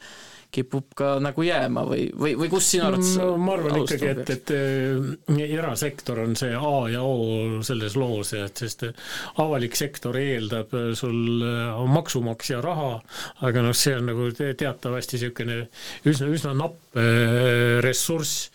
kipub 0.52 0.96
ka 0.98 1.10
nagu 1.22 1.44
jääma 1.46 1.84
või, 1.86 2.08
või, 2.18 2.34
või 2.40 2.50
kus 2.50 2.72
sinu 2.72 2.88
arvates 2.88 3.12
no, 3.20 3.36
ma 3.38 3.54
arvan 3.54 3.84
ikkagi, 3.84 4.08
et, 4.14 4.32
et 4.34 4.54
äh, 4.56 5.42
erasektor 5.46 6.24
on 6.24 6.34
see 6.40 6.56
A 6.58 6.72
ja 6.90 7.04
O 7.06 7.60
selles 7.66 7.98
loos, 8.00 8.34
et 8.38 8.64
sest 8.64 8.88
avalik 9.44 9.78
sektor 9.78 10.18
eeldab 10.18 10.74
sul 10.98 11.46
äh, 11.46 11.84
maksumaksja 11.94 12.64
raha, 12.66 12.96
aga 13.46 13.66
noh, 13.66 13.78
see 13.78 13.94
on 14.00 14.10
nagu 14.10 14.32
teatavasti 14.34 15.20
niisugune 15.20 15.62
üsna, 16.10 16.32
üsna 16.34 16.56
napp 16.58 16.98
ressurss, 17.86 18.50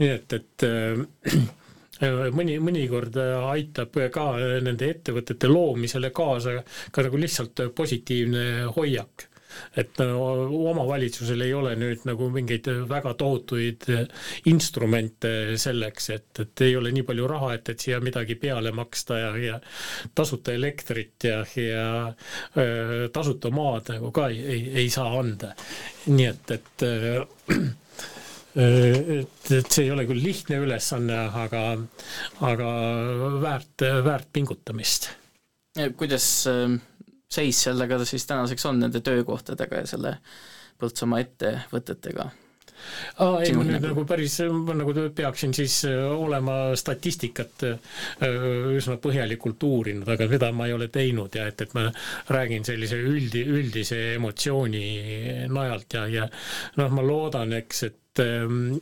nii 0.00 0.10
et, 0.10 0.34
et 0.34 0.66
mõni, 2.34 2.58
mõnikord 2.62 3.16
aitab 3.18 3.96
ka 4.14 4.26
nende 4.64 4.90
ettevõtete 4.90 5.50
loomisele 5.50 6.10
kaasa 6.14 6.58
ka 6.94 7.06
nagu 7.06 7.20
lihtsalt 7.20 7.62
positiivne 7.78 8.44
hoiak 8.76 9.27
et 9.76 10.00
omavalitsusel 10.04 11.44
ei 11.46 11.54
ole 11.56 11.74
nüüd 11.78 12.04
nagu 12.08 12.28
mingeid 12.34 12.68
väga 12.90 13.14
tohutuid 13.18 13.86
instrumente 14.50 15.32
selleks, 15.60 16.10
et, 16.16 16.28
et 16.44 16.64
ei 16.68 16.76
ole 16.78 16.92
nii 16.94 17.06
palju 17.08 17.28
raha, 17.30 17.52
et, 17.58 17.72
et 17.72 17.86
siia 17.86 18.00
midagi 18.04 18.38
peale 18.40 18.72
maksta 18.76 19.18
ja, 19.22 19.32
ja 19.42 19.58
tasuta 20.14 20.54
elektrit 20.56 21.28
ja, 21.28 21.42
ja 21.56 21.88
öö, 22.56 23.08
tasuta 23.14 23.52
maad 23.54 23.92
nagu 23.94 24.12
ka 24.14 24.28
ei, 24.32 24.40
ei, 24.56 24.62
ei 24.84 24.90
saa 24.92 25.12
anda. 25.18 25.54
nii 26.08 26.30
et, 26.30 26.56
et 26.58 26.88
et, 28.58 29.50
et 29.52 29.70
see 29.70 29.84
ei 29.86 29.92
ole 29.94 30.06
küll 30.08 30.22
lihtne 30.24 30.58
ülesanne, 30.64 31.18
aga, 31.44 31.62
aga 32.48 32.70
väärt, 33.42 33.86
väärt 34.06 34.30
pingutamist. 34.34 35.10
kuidas 35.96 36.26
seis 37.32 37.62
sellega 37.68 38.00
siis 38.08 38.26
tänaseks 38.26 38.66
on, 38.70 38.82
nende 38.84 39.00
töökohtadega 39.04 39.82
ja 39.84 39.88
selle 39.90 40.18
Põltsamaa 40.78 41.24
ettevõtetega? 41.24 42.28
aa, 43.18 43.40
ei, 43.42 43.52
ma 43.56 43.64
nüüd 43.66 43.82
nagu 43.82 44.04
päris, 44.08 44.36
ma 44.54 44.76
nagu 44.78 44.92
peaksin 45.14 45.54
siis 45.56 45.80
äh, 45.88 45.96
olema 46.14 46.76
statistikat 46.78 47.64
äh, 47.66 47.96
üsna 48.76 48.98
põhjalikult 49.02 49.66
uurinud, 49.66 50.08
aga 50.14 50.28
seda 50.30 50.52
ma 50.54 50.68
ei 50.68 50.76
ole 50.76 50.86
teinud 50.94 51.34
ja 51.34 51.48
et, 51.50 51.64
et 51.66 51.74
ma 51.74 51.88
räägin 52.30 52.66
sellise 52.68 53.00
üldi, 53.02 53.42
üldise 53.42 53.98
emotsiooni 54.14 54.84
najalt 55.50 55.98
ja, 55.98 56.06
ja 56.20 56.28
noh, 56.78 56.94
ma 56.94 57.04
loodan, 57.04 57.56
eks, 57.58 57.82
et 57.90 58.22
ähm, 58.24 58.78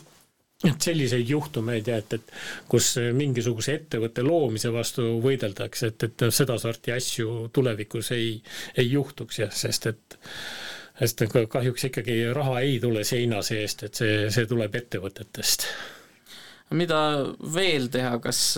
et 0.64 0.80
selliseid 0.80 1.28
juhtumeid 1.28 1.88
ja 1.90 1.98
et, 2.00 2.14
et 2.16 2.30
kus 2.70 2.94
mingisuguse 3.12 3.74
ettevõtte 3.76 4.24
loomise 4.24 4.72
vastu 4.72 5.04
võideldakse, 5.24 5.92
et, 5.92 6.06
et 6.08 6.24
sedasorti 6.32 6.94
asju 6.96 7.50
tulevikus 7.52 8.10
ei, 8.16 8.30
ei 8.78 8.88
juhtuks 8.90 9.42
jah, 9.44 9.52
sest 9.52 9.90
et 9.92 10.18
sest 10.96 11.26
kahjuks 11.52 11.90
ikkagi 11.90 12.14
raha 12.32 12.60
ei 12.64 12.78
tule 12.80 13.02
seina 13.04 13.42
seest, 13.44 13.84
et 13.84 13.98
see, 14.00 14.14
see 14.32 14.46
tuleb 14.48 14.78
ettevõtetest. 14.80 15.66
mida 16.72 17.00
veel 17.54 17.90
teha, 17.92 18.16
kas 18.24 18.56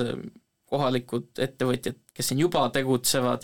kohalikud 0.70 1.40
ettevõtjad, 1.42 1.98
kes 2.14 2.30
siin 2.30 2.44
juba 2.44 2.62
tegutsevad, 2.72 3.42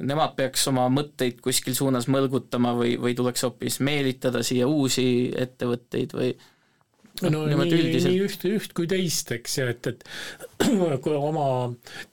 nemad 0.00 0.34
peaks 0.36 0.66
oma 0.68 0.88
mõtteid 0.92 1.38
kuskil 1.44 1.76
suunas 1.76 2.08
mõlgutama 2.12 2.74
või, 2.76 2.96
või 3.00 3.14
tuleks 3.16 3.46
hoopis 3.46 3.78
meelitada 3.80 4.42
siia 4.44 4.66
uusi 4.68 5.06
ettevõtteid 5.36 6.16
või 6.16 6.34
no 7.24 7.44
nii, 7.48 8.00
nii 8.04 8.20
üht, 8.26 8.44
üht 8.50 8.74
kui 8.76 8.88
teist, 8.90 9.32
eks, 9.36 9.58
ja 9.60 9.68
et, 9.72 9.88
et 9.88 10.04
kui 11.04 11.16
oma 11.16 11.48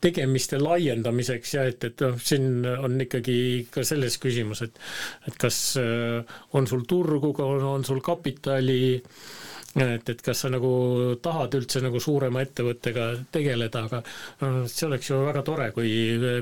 tegemiste 0.04 0.60
laiendamiseks 0.62 1.56
ja 1.58 1.68
et, 1.72 1.84
et 1.89 2.04
noh, 2.06 2.20
siin 2.24 2.66
on 2.74 2.99
ikkagi 3.04 3.38
ka 3.74 3.86
selles 3.88 4.20
küsimus, 4.24 4.64
et 4.66 4.80
et 5.28 5.39
kas 5.39 5.62
äh, 5.82 6.36
on 6.56 6.70
sul 6.70 6.86
turgu, 6.89 7.34
on, 7.43 7.66
on 7.76 7.88
sul 7.88 8.04
kapitali 8.06 8.84
äh, 8.99 9.43
et, 9.82 10.09
et 10.09 10.21
kas 10.21 10.43
sa 10.43 10.51
nagu 10.53 10.71
tahad 11.24 11.55
üldse 11.57 11.82
nagu 11.84 11.99
suurema 12.03 12.43
ettevõttega 12.45 13.07
tegeleda, 13.34 13.84
aga 13.88 14.01
see 14.69 14.88
oleks 14.88 15.09
ju 15.09 15.19
väga 15.26 15.43
tore, 15.47 15.69
kui 15.76 15.91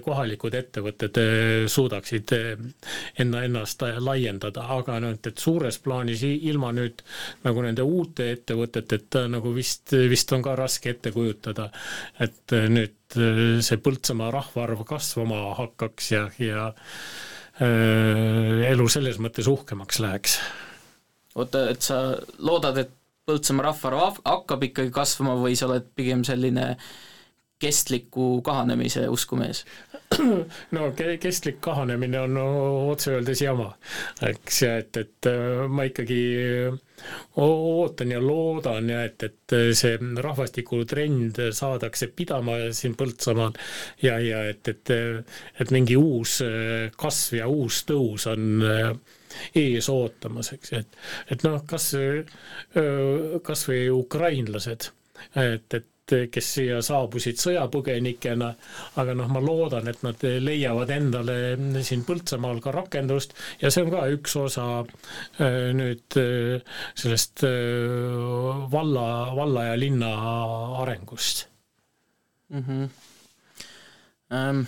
kohalikud 0.03 0.55
ettevõtted 0.59 1.19
eh, 1.21 1.65
suudaksid 1.71 2.35
enna, 2.35 3.43
ennast 3.47 3.85
laiendada, 4.03 4.67
aga 4.77 4.99
noh, 5.03 5.15
et, 5.15 5.31
et 5.31 5.45
suures 5.45 5.79
plaanis 5.83 6.25
ilma 6.27 6.73
nüüd 6.75 7.03
nagu 7.45 7.65
nende 7.65 7.85
uute 7.87 8.31
ettevõteteta 8.35 9.27
nagu 9.31 9.53
vist, 9.55 9.95
vist 10.11 10.31
on 10.35 10.43
ka 10.45 10.55
raske 10.59 10.91
ette 10.95 11.13
kujutada, 11.15 11.69
et 12.19 12.57
nüüd 12.71 12.97
see 13.11 13.79
Põltsamaa 13.81 14.31
rahvaarv 14.31 14.85
kasvama 14.87 15.41
hakkaks 15.57 16.11
ja, 16.13 16.25
ja 16.39 16.67
äh, 16.71 18.69
elu 18.71 18.87
selles 18.91 19.19
mõttes 19.23 19.49
uhkemaks 19.51 19.99
läheks. 20.03 20.37
Oota, 21.35 21.65
et 21.71 21.83
sa 21.83 22.01
loodad, 22.43 22.81
et 22.81 22.91
Põltsamaa 23.31 23.69
rahvaarv 23.69 24.19
hakkab 24.27 24.67
ikkagi 24.67 24.91
kasvama 24.91 25.37
või 25.39 25.55
sa 25.55 25.69
oled 25.69 25.85
pigem 25.95 26.25
selline 26.27 26.73
kestliku 27.61 28.41
kahanemise 28.43 29.05
uskumees? 29.07 29.61
no 30.75 30.89
kestlik 30.97 31.61
kahanemine 31.63 32.19
on 32.25 32.39
otse 32.41 33.13
öeldes 33.15 33.43
jama, 33.45 33.69
eks, 34.27 34.57
et, 34.67 34.99
et 34.99 35.29
äh, 35.31 35.61
ma 35.71 35.85
ikkagi 35.87 36.19
ootan 37.39 38.11
ja 38.11 38.19
loodan 38.19 38.91
ja 38.91 39.05
et, 39.07 39.23
et 39.29 39.55
see 39.77 39.95
rahvastikutrend 40.25 41.39
saadakse 41.55 42.11
pidama 42.11 42.57
siin 42.75 42.97
Põltsamaal 42.99 43.55
ja, 44.03 44.19
ja 44.19 44.43
et, 44.49 44.67
et, 44.67 44.93
et 45.61 45.71
mingi 45.71 45.95
uus 46.01 46.41
äh, 46.43 46.91
kasv 46.99 47.39
ja 47.39 47.47
uus 47.47 47.85
tõus 47.87 48.27
on 48.33 48.67
äh, 48.67 48.91
ees 49.57 49.89
ootamas, 49.91 50.53
eks, 50.55 50.73
et, 50.81 50.99
et 51.33 51.45
noh, 51.47 51.61
kas, 51.67 51.91
kas 53.45 53.63
või 53.69 53.85
ukrainlased, 53.93 54.91
et, 55.39 55.79
et 55.79 55.87
kes 56.31 56.47
siia 56.57 56.79
saabusid 56.83 57.39
sõjapõgenikena, 57.39 58.49
aga 58.99 59.13
noh, 59.15 59.29
ma 59.31 59.41
loodan, 59.43 59.87
et 59.87 60.01
nad 60.03 60.25
leiavad 60.43 60.91
endale 60.91 61.37
siin 61.87 62.03
Põltsamaal 62.07 62.59
ka 62.63 62.73
rakendust 62.75 63.35
ja 63.61 63.71
see 63.71 63.85
on 63.85 63.93
ka 63.93 64.01
üks 64.11 64.35
osa 64.41 64.65
nüüd 65.77 66.17
sellest 66.17 67.45
valla, 68.73 69.07
valla 69.37 69.69
ja 69.69 69.79
linna 69.79 70.11
arengust 70.81 71.45
mm. 72.49 72.65
-hmm. 72.67 72.89
Ähm, 74.31 74.61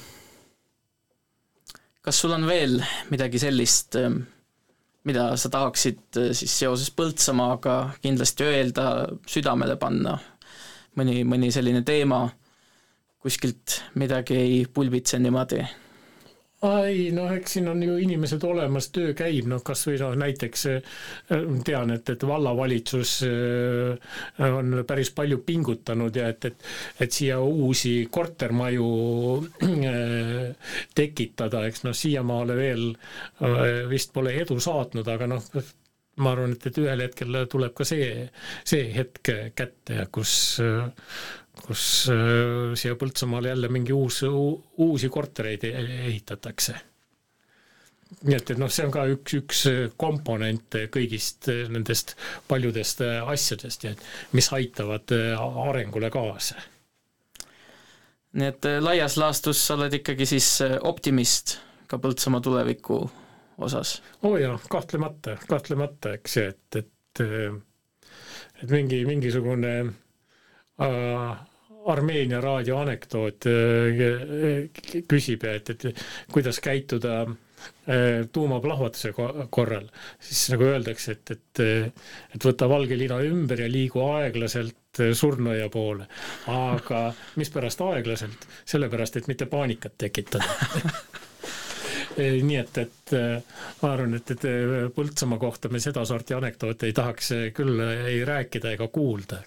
kas 2.03 2.17
sul 2.19 2.33
on 2.35 2.43
veel 2.47 2.81
midagi 3.13 3.39
sellist 3.39 3.95
ähm, 3.95 4.25
mida 5.03 5.33
sa 5.37 5.51
tahaksid 5.51 6.19
äh, 6.19 6.31
siis 6.37 6.53
seoses 6.63 6.91
Põltsamaaga 6.95 7.77
kindlasti 8.03 8.47
öelda, 8.47 8.87
südamele 9.27 9.77
panna, 9.79 10.17
mõni, 10.99 11.21
mõni 11.27 11.51
selline 11.53 11.83
teema, 11.87 12.25
kuskilt 13.23 13.81
midagi 13.99 14.35
ei 14.39 14.59
pulbitse 14.67 15.19
niimoodi 15.19 15.63
ei 16.63 17.09
noh, 17.15 17.31
eks 17.35 17.57
siin 17.57 17.67
on 17.71 17.81
ju 17.83 17.97
inimesed 17.99 18.43
olemas, 18.47 18.87
töö 18.95 19.11
käib, 19.17 19.47
noh 19.51 19.63
kas 19.65 19.83
või 19.87 19.97
noh 19.99 20.15
näiteks 20.19 20.65
äh, 20.71 20.95
tean, 21.67 21.91
et, 21.95 22.09
et 22.13 22.25
vallavalitsus 22.27 23.13
äh, 23.27 24.15
on 24.47 24.79
päris 24.87 25.11
palju 25.15 25.41
pingutanud 25.45 26.15
ja 26.15 26.29
et, 26.31 26.49
et 26.51 26.67
et 27.03 27.11
siia 27.11 27.39
uusi 27.43 28.07
kortermaju 28.11 28.89
äh, 29.67 30.73
tekitada, 30.95 31.65
eks 31.67 31.83
noh, 31.87 31.95
siiamaale 31.97 32.57
veel 32.57 32.89
vist 33.89 34.13
pole 34.13 34.33
edu 34.39 34.59
saatnud, 34.61 35.07
aga 35.09 35.27
noh, 35.29 35.43
ma 36.23 36.33
arvan, 36.33 36.53
et, 36.55 36.67
et 36.69 36.77
ühel 36.79 37.01
hetkel 37.03 37.37
tuleb 37.51 37.73
ka 37.75 37.85
see, 37.87 38.27
see 38.67 38.85
hetk 38.95 39.31
kätte, 39.57 40.05
kus 40.13 40.35
kus 41.61 42.09
äh, 42.09 42.73
siia 42.77 42.95
Põltsamaale 42.99 43.53
jälle 43.53 43.69
mingi 43.69 43.93
uus, 43.93 44.21
uusi 44.77 45.09
kortereid 45.09 45.63
e-, 45.63 45.75
ehitatakse. 46.09 46.75
nii 48.23 48.35
et, 48.37 48.51
et 48.53 48.59
noh, 48.61 48.69
see 48.69 48.85
on 48.85 48.91
ka 48.93 49.05
üks, 49.09 49.33
üks 49.39 49.63
komponent 49.97 50.77
kõigist 50.93 51.49
nendest 51.73 52.13
paljudest 52.47 53.01
asjadest 53.05 53.87
ja 53.87 53.93
mis 54.37 54.51
aitavad 54.53 55.13
arengule 55.69 56.11
kaasa. 56.13 56.61
nii 58.33 58.51
et 58.51 58.69
laias 58.81 59.17
laastus 59.17 59.65
sa 59.65 59.77
oled 59.77 59.93
ikkagi 60.01 60.29
siis 60.29 60.55
optimist 60.81 61.57
ka 61.87 61.97
Põltsamaa 61.97 62.41
tuleviku 62.41 63.01
osas? 63.57 64.01
oo 64.21 64.33
oh 64.35 64.39
jaa, 64.41 64.59
kahtlemata, 64.69 65.37
kahtlemata, 65.49 66.13
eks 66.19 66.37
ju, 66.37 66.47
et, 66.53 66.81
et 66.83 67.25
et 68.63 68.71
mingi, 68.71 69.03
mingisugune 69.05 69.73
Äh, 69.83 69.93
Armeenia 71.83 72.39
raadio 72.41 72.77
anekdoot 72.79 73.47
äh, 73.49 74.03
küsib, 75.09 75.43
et, 75.49 75.69
et 75.73 76.03
kuidas 76.31 76.59
käituda 76.63 77.17
äh, 77.25 78.23
tuumaplahvatuse 78.31 79.11
korral, 79.53 79.89
siis 80.23 80.45
nagu 80.53 80.69
öeldakse, 80.71 81.17
et, 81.17 81.35
et, 81.35 81.63
et 82.37 82.47
võta 82.47 82.69
valge 82.71 82.97
lina 82.97 83.19
ümber 83.27 83.65
ja 83.65 83.69
liigu 83.69 84.01
aeglaselt 84.07 85.03
surnuaia 85.17 85.69
poole. 85.73 86.07
aga 86.47 87.03
mispärast 87.35 87.81
aeglaselt? 87.81 88.47
sellepärast, 88.65 89.17
et 89.17 89.27
mitte 89.27 89.49
paanikat 89.51 89.97
tekitada 89.97 90.47
nii 92.17 92.57
et, 92.59 92.77
et 92.77 93.13
äh, 93.17 93.61
ma 93.81 93.91
arvan, 93.93 94.15
et, 94.17 94.31
et 94.35 94.45
äh, 94.49 94.73
Põltsamaa 94.93 95.39
kohta 95.41 95.71
me 95.73 95.81
sedasorti 95.83 96.35
anekdoote 96.37 96.89
ei 96.89 96.95
tahaks 96.95 97.31
äh, 97.35 97.43
küll 97.55 97.81
ei 97.83 98.21
rääkida 98.27 98.73
ega 98.75 98.87
kuulda. 98.93 99.41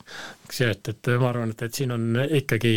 eks 0.46 0.60
ju, 0.60 0.70
et, 0.74 0.92
et 0.92 1.12
ma 1.20 1.30
arvan, 1.30 1.54
et, 1.54 1.66
et 1.66 1.80
siin 1.80 1.94
on 1.94 2.20
ikkagi 2.26 2.74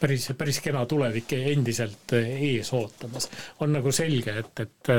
päris, 0.00 0.28
päris 0.38 0.60
kena 0.64 0.84
tulevik 0.90 1.34
endiselt 1.38 2.16
ees 2.18 2.72
ootamas. 2.76 3.30
on 3.60 3.74
nagu 3.78 3.92
selge, 3.94 4.36
et, 4.44 4.66
et, 4.66 4.92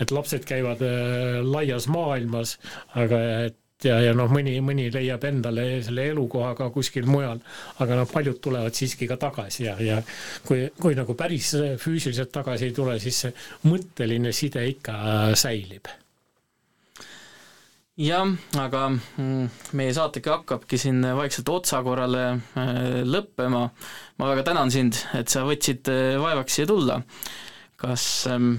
et 0.00 0.14
lapsed 0.14 0.46
käivad 0.48 0.84
laias 1.44 1.88
maailmas, 1.92 2.58
aga 3.00 3.20
et 3.48 3.60
ja, 3.88 3.98
ja 4.02 4.14
noh, 4.16 4.30
mõni, 4.32 4.56
mõni 4.64 4.88
leiab 4.94 5.24
endale 5.28 5.66
selle 5.84 6.08
elukoha 6.12 6.54
ka 6.58 6.70
kuskil 6.74 7.08
mujal, 7.10 7.42
aga 7.84 7.98
noh, 8.00 8.08
paljud 8.10 8.40
tulevad 8.44 8.76
siiski 8.76 9.08
ka 9.10 9.18
tagasi 9.20 9.68
ja, 9.68 9.76
ja 9.82 10.00
kui, 10.46 10.68
kui 10.80 10.96
nagu 10.98 11.16
päris 11.18 11.54
füüsiliselt 11.82 12.32
tagasi 12.34 12.70
ei 12.70 12.76
tule, 12.76 12.96
siis 13.02 13.26
see 13.26 13.34
mõtteline 13.68 14.32
side 14.34 14.64
ikka 14.74 14.96
säilib 15.38 15.92
jah, 18.00 18.26
aga 18.58 18.88
mm, 18.90 19.48
meie 19.78 19.94
saategi 19.94 20.30
hakkabki 20.32 20.78
siin 20.80 21.02
vaikselt 21.14 21.48
otsakorrale 21.52 22.24
äh, 22.34 23.02
lõppema. 23.06 23.68
ma 24.18 24.30
väga 24.32 24.42
tänan 24.50 24.70
sind, 24.70 24.98
et 25.14 25.30
sa 25.30 25.44
võtsid 25.46 25.90
äh, 25.92 26.14
vaevaks 26.20 26.58
siia 26.58 26.66
tulla. 26.66 27.02
kas 27.76 28.26
ähm, 28.30 28.56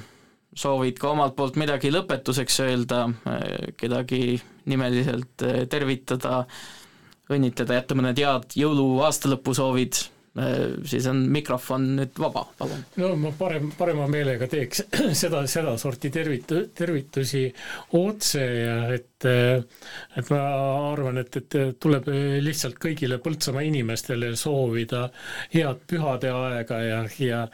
soovid 0.56 1.00
ka 1.00 1.12
omalt 1.12 1.36
poolt 1.36 1.56
midagi 1.60 1.92
lõpetuseks 1.92 2.62
öelda, 2.64 3.06
äh, 3.28 3.74
kedagi 3.78 4.40
nimeliselt 4.72 5.46
tervitada, 5.70 6.44
õnnitleda, 7.32 7.80
jätta 7.80 7.98
mõned 7.98 8.20
head 8.22 8.58
jõulu, 8.60 8.90
aastalõpusoovid 9.06 10.04
Äh, 10.36 10.74
siis 10.84 11.06
on 11.08 11.22
mikrofon 11.32 11.86
nüüd 11.96 12.18
vaba, 12.20 12.42
palun. 12.60 12.82
no 13.00 13.14
ma 13.16 13.30
parem, 13.40 13.70
parema 13.78 14.04
meelega 14.12 14.50
teeks 14.52 14.82
seda, 15.22 15.46
sedasorti 15.48 16.10
tervitu-, 16.12 16.66
tervitusi 16.76 17.46
otse 17.96 18.42
ja 18.44 18.74
et 18.92 19.04
et 19.26 20.32
ma 20.34 20.42
arvan, 20.92 21.22
et, 21.22 21.40
et 21.40 21.80
tuleb 21.80 22.10
lihtsalt 22.44 22.76
kõigile 22.84 23.22
Põltsamaa 23.24 23.64
inimestele 23.64 24.34
soovida 24.36 25.06
head 25.56 25.88
pühade 25.88 26.34
aega 26.36 26.82
ja, 26.84 27.00
ja 27.24 27.46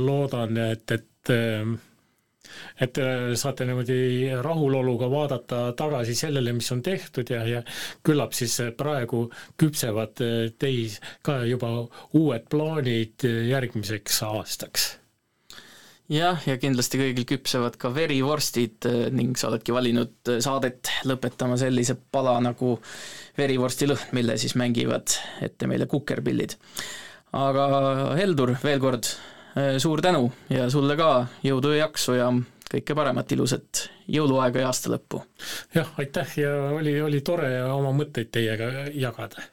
loodan, 0.00 0.56
et, 0.64 0.96
et 0.96 1.34
et 2.80 3.00
äh, 3.02 3.32
saate 3.38 3.66
niimoodi 3.68 3.98
rahuloluga 4.44 5.10
vaadata 5.12 5.64
tagasi 5.78 6.14
sellele, 6.18 6.54
mis 6.56 6.70
on 6.74 6.82
tehtud 6.82 7.30
ja, 7.34 7.42
ja 7.48 7.64
küllap 8.06 8.36
siis 8.36 8.58
praegu 8.78 9.26
küpsevad 9.60 10.24
äh, 10.24 10.38
teis 10.58 11.00
ka 11.22 11.42
juba 11.48 11.74
uued 12.18 12.48
plaanid 12.50 13.28
järgmiseks 13.48 14.22
aastaks 14.28 14.90
jah, 16.12 16.40
ja 16.48 16.56
kindlasti 16.60 17.00
kõigil 17.00 17.26
küpsevad 17.28 17.76
ka 17.80 17.90
verivorstid 17.94 18.88
äh, 18.88 18.98
ning 19.14 19.36
sa 19.38 19.50
oledki 19.50 19.74
valinud 19.76 20.32
saadet 20.44 20.90
lõpetama 21.08 21.58
sellise 21.60 21.96
pala 22.12 22.38
nagu 22.44 22.76
verivorsti 23.38 23.88
lõhn, 23.88 24.12
mille 24.16 24.38
siis 24.40 24.56
mängivad 24.58 25.14
ette 25.44 25.68
meile 25.70 25.86
kukerpillid. 25.90 26.56
aga 27.36 27.66
Heldur, 28.18 28.56
veel 28.64 28.80
kord 28.82 29.10
suur 29.78 30.02
tänu 30.04 30.30
ja 30.52 30.68
sulle 30.70 30.96
ka 30.96 31.26
jõudu 31.44 31.74
ja 31.74 31.86
jaksu 31.86 32.16
ja 32.18 32.30
kõike 32.68 32.94
paremat, 32.96 33.32
ilusat 33.32 33.88
jõuluaega 34.12 34.64
ja 34.64 34.72
aasta 34.72 34.92
lõppu! 34.92 35.22
jah, 35.74 35.92
aitäh 35.98 36.38
ja 36.44 36.54
oli, 36.76 36.98
oli 37.02 37.22
tore 37.24 37.50
oma 37.72 37.94
mõtteid 37.96 38.32
teiega 38.34 38.88
jagada. 38.92 39.48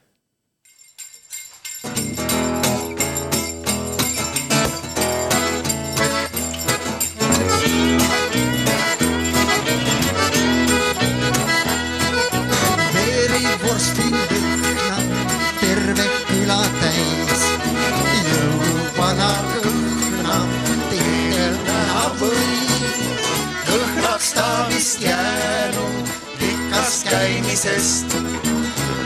Käimisest. 27.10 28.16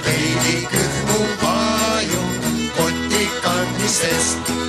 veidi 0.05 0.57
kõhmu 0.73 1.21
vajunud 1.43 2.65
koti 2.77 3.27
kandmisest. 3.43 4.60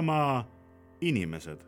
Põltsamaa 0.00 0.44
inimesed 1.04 1.60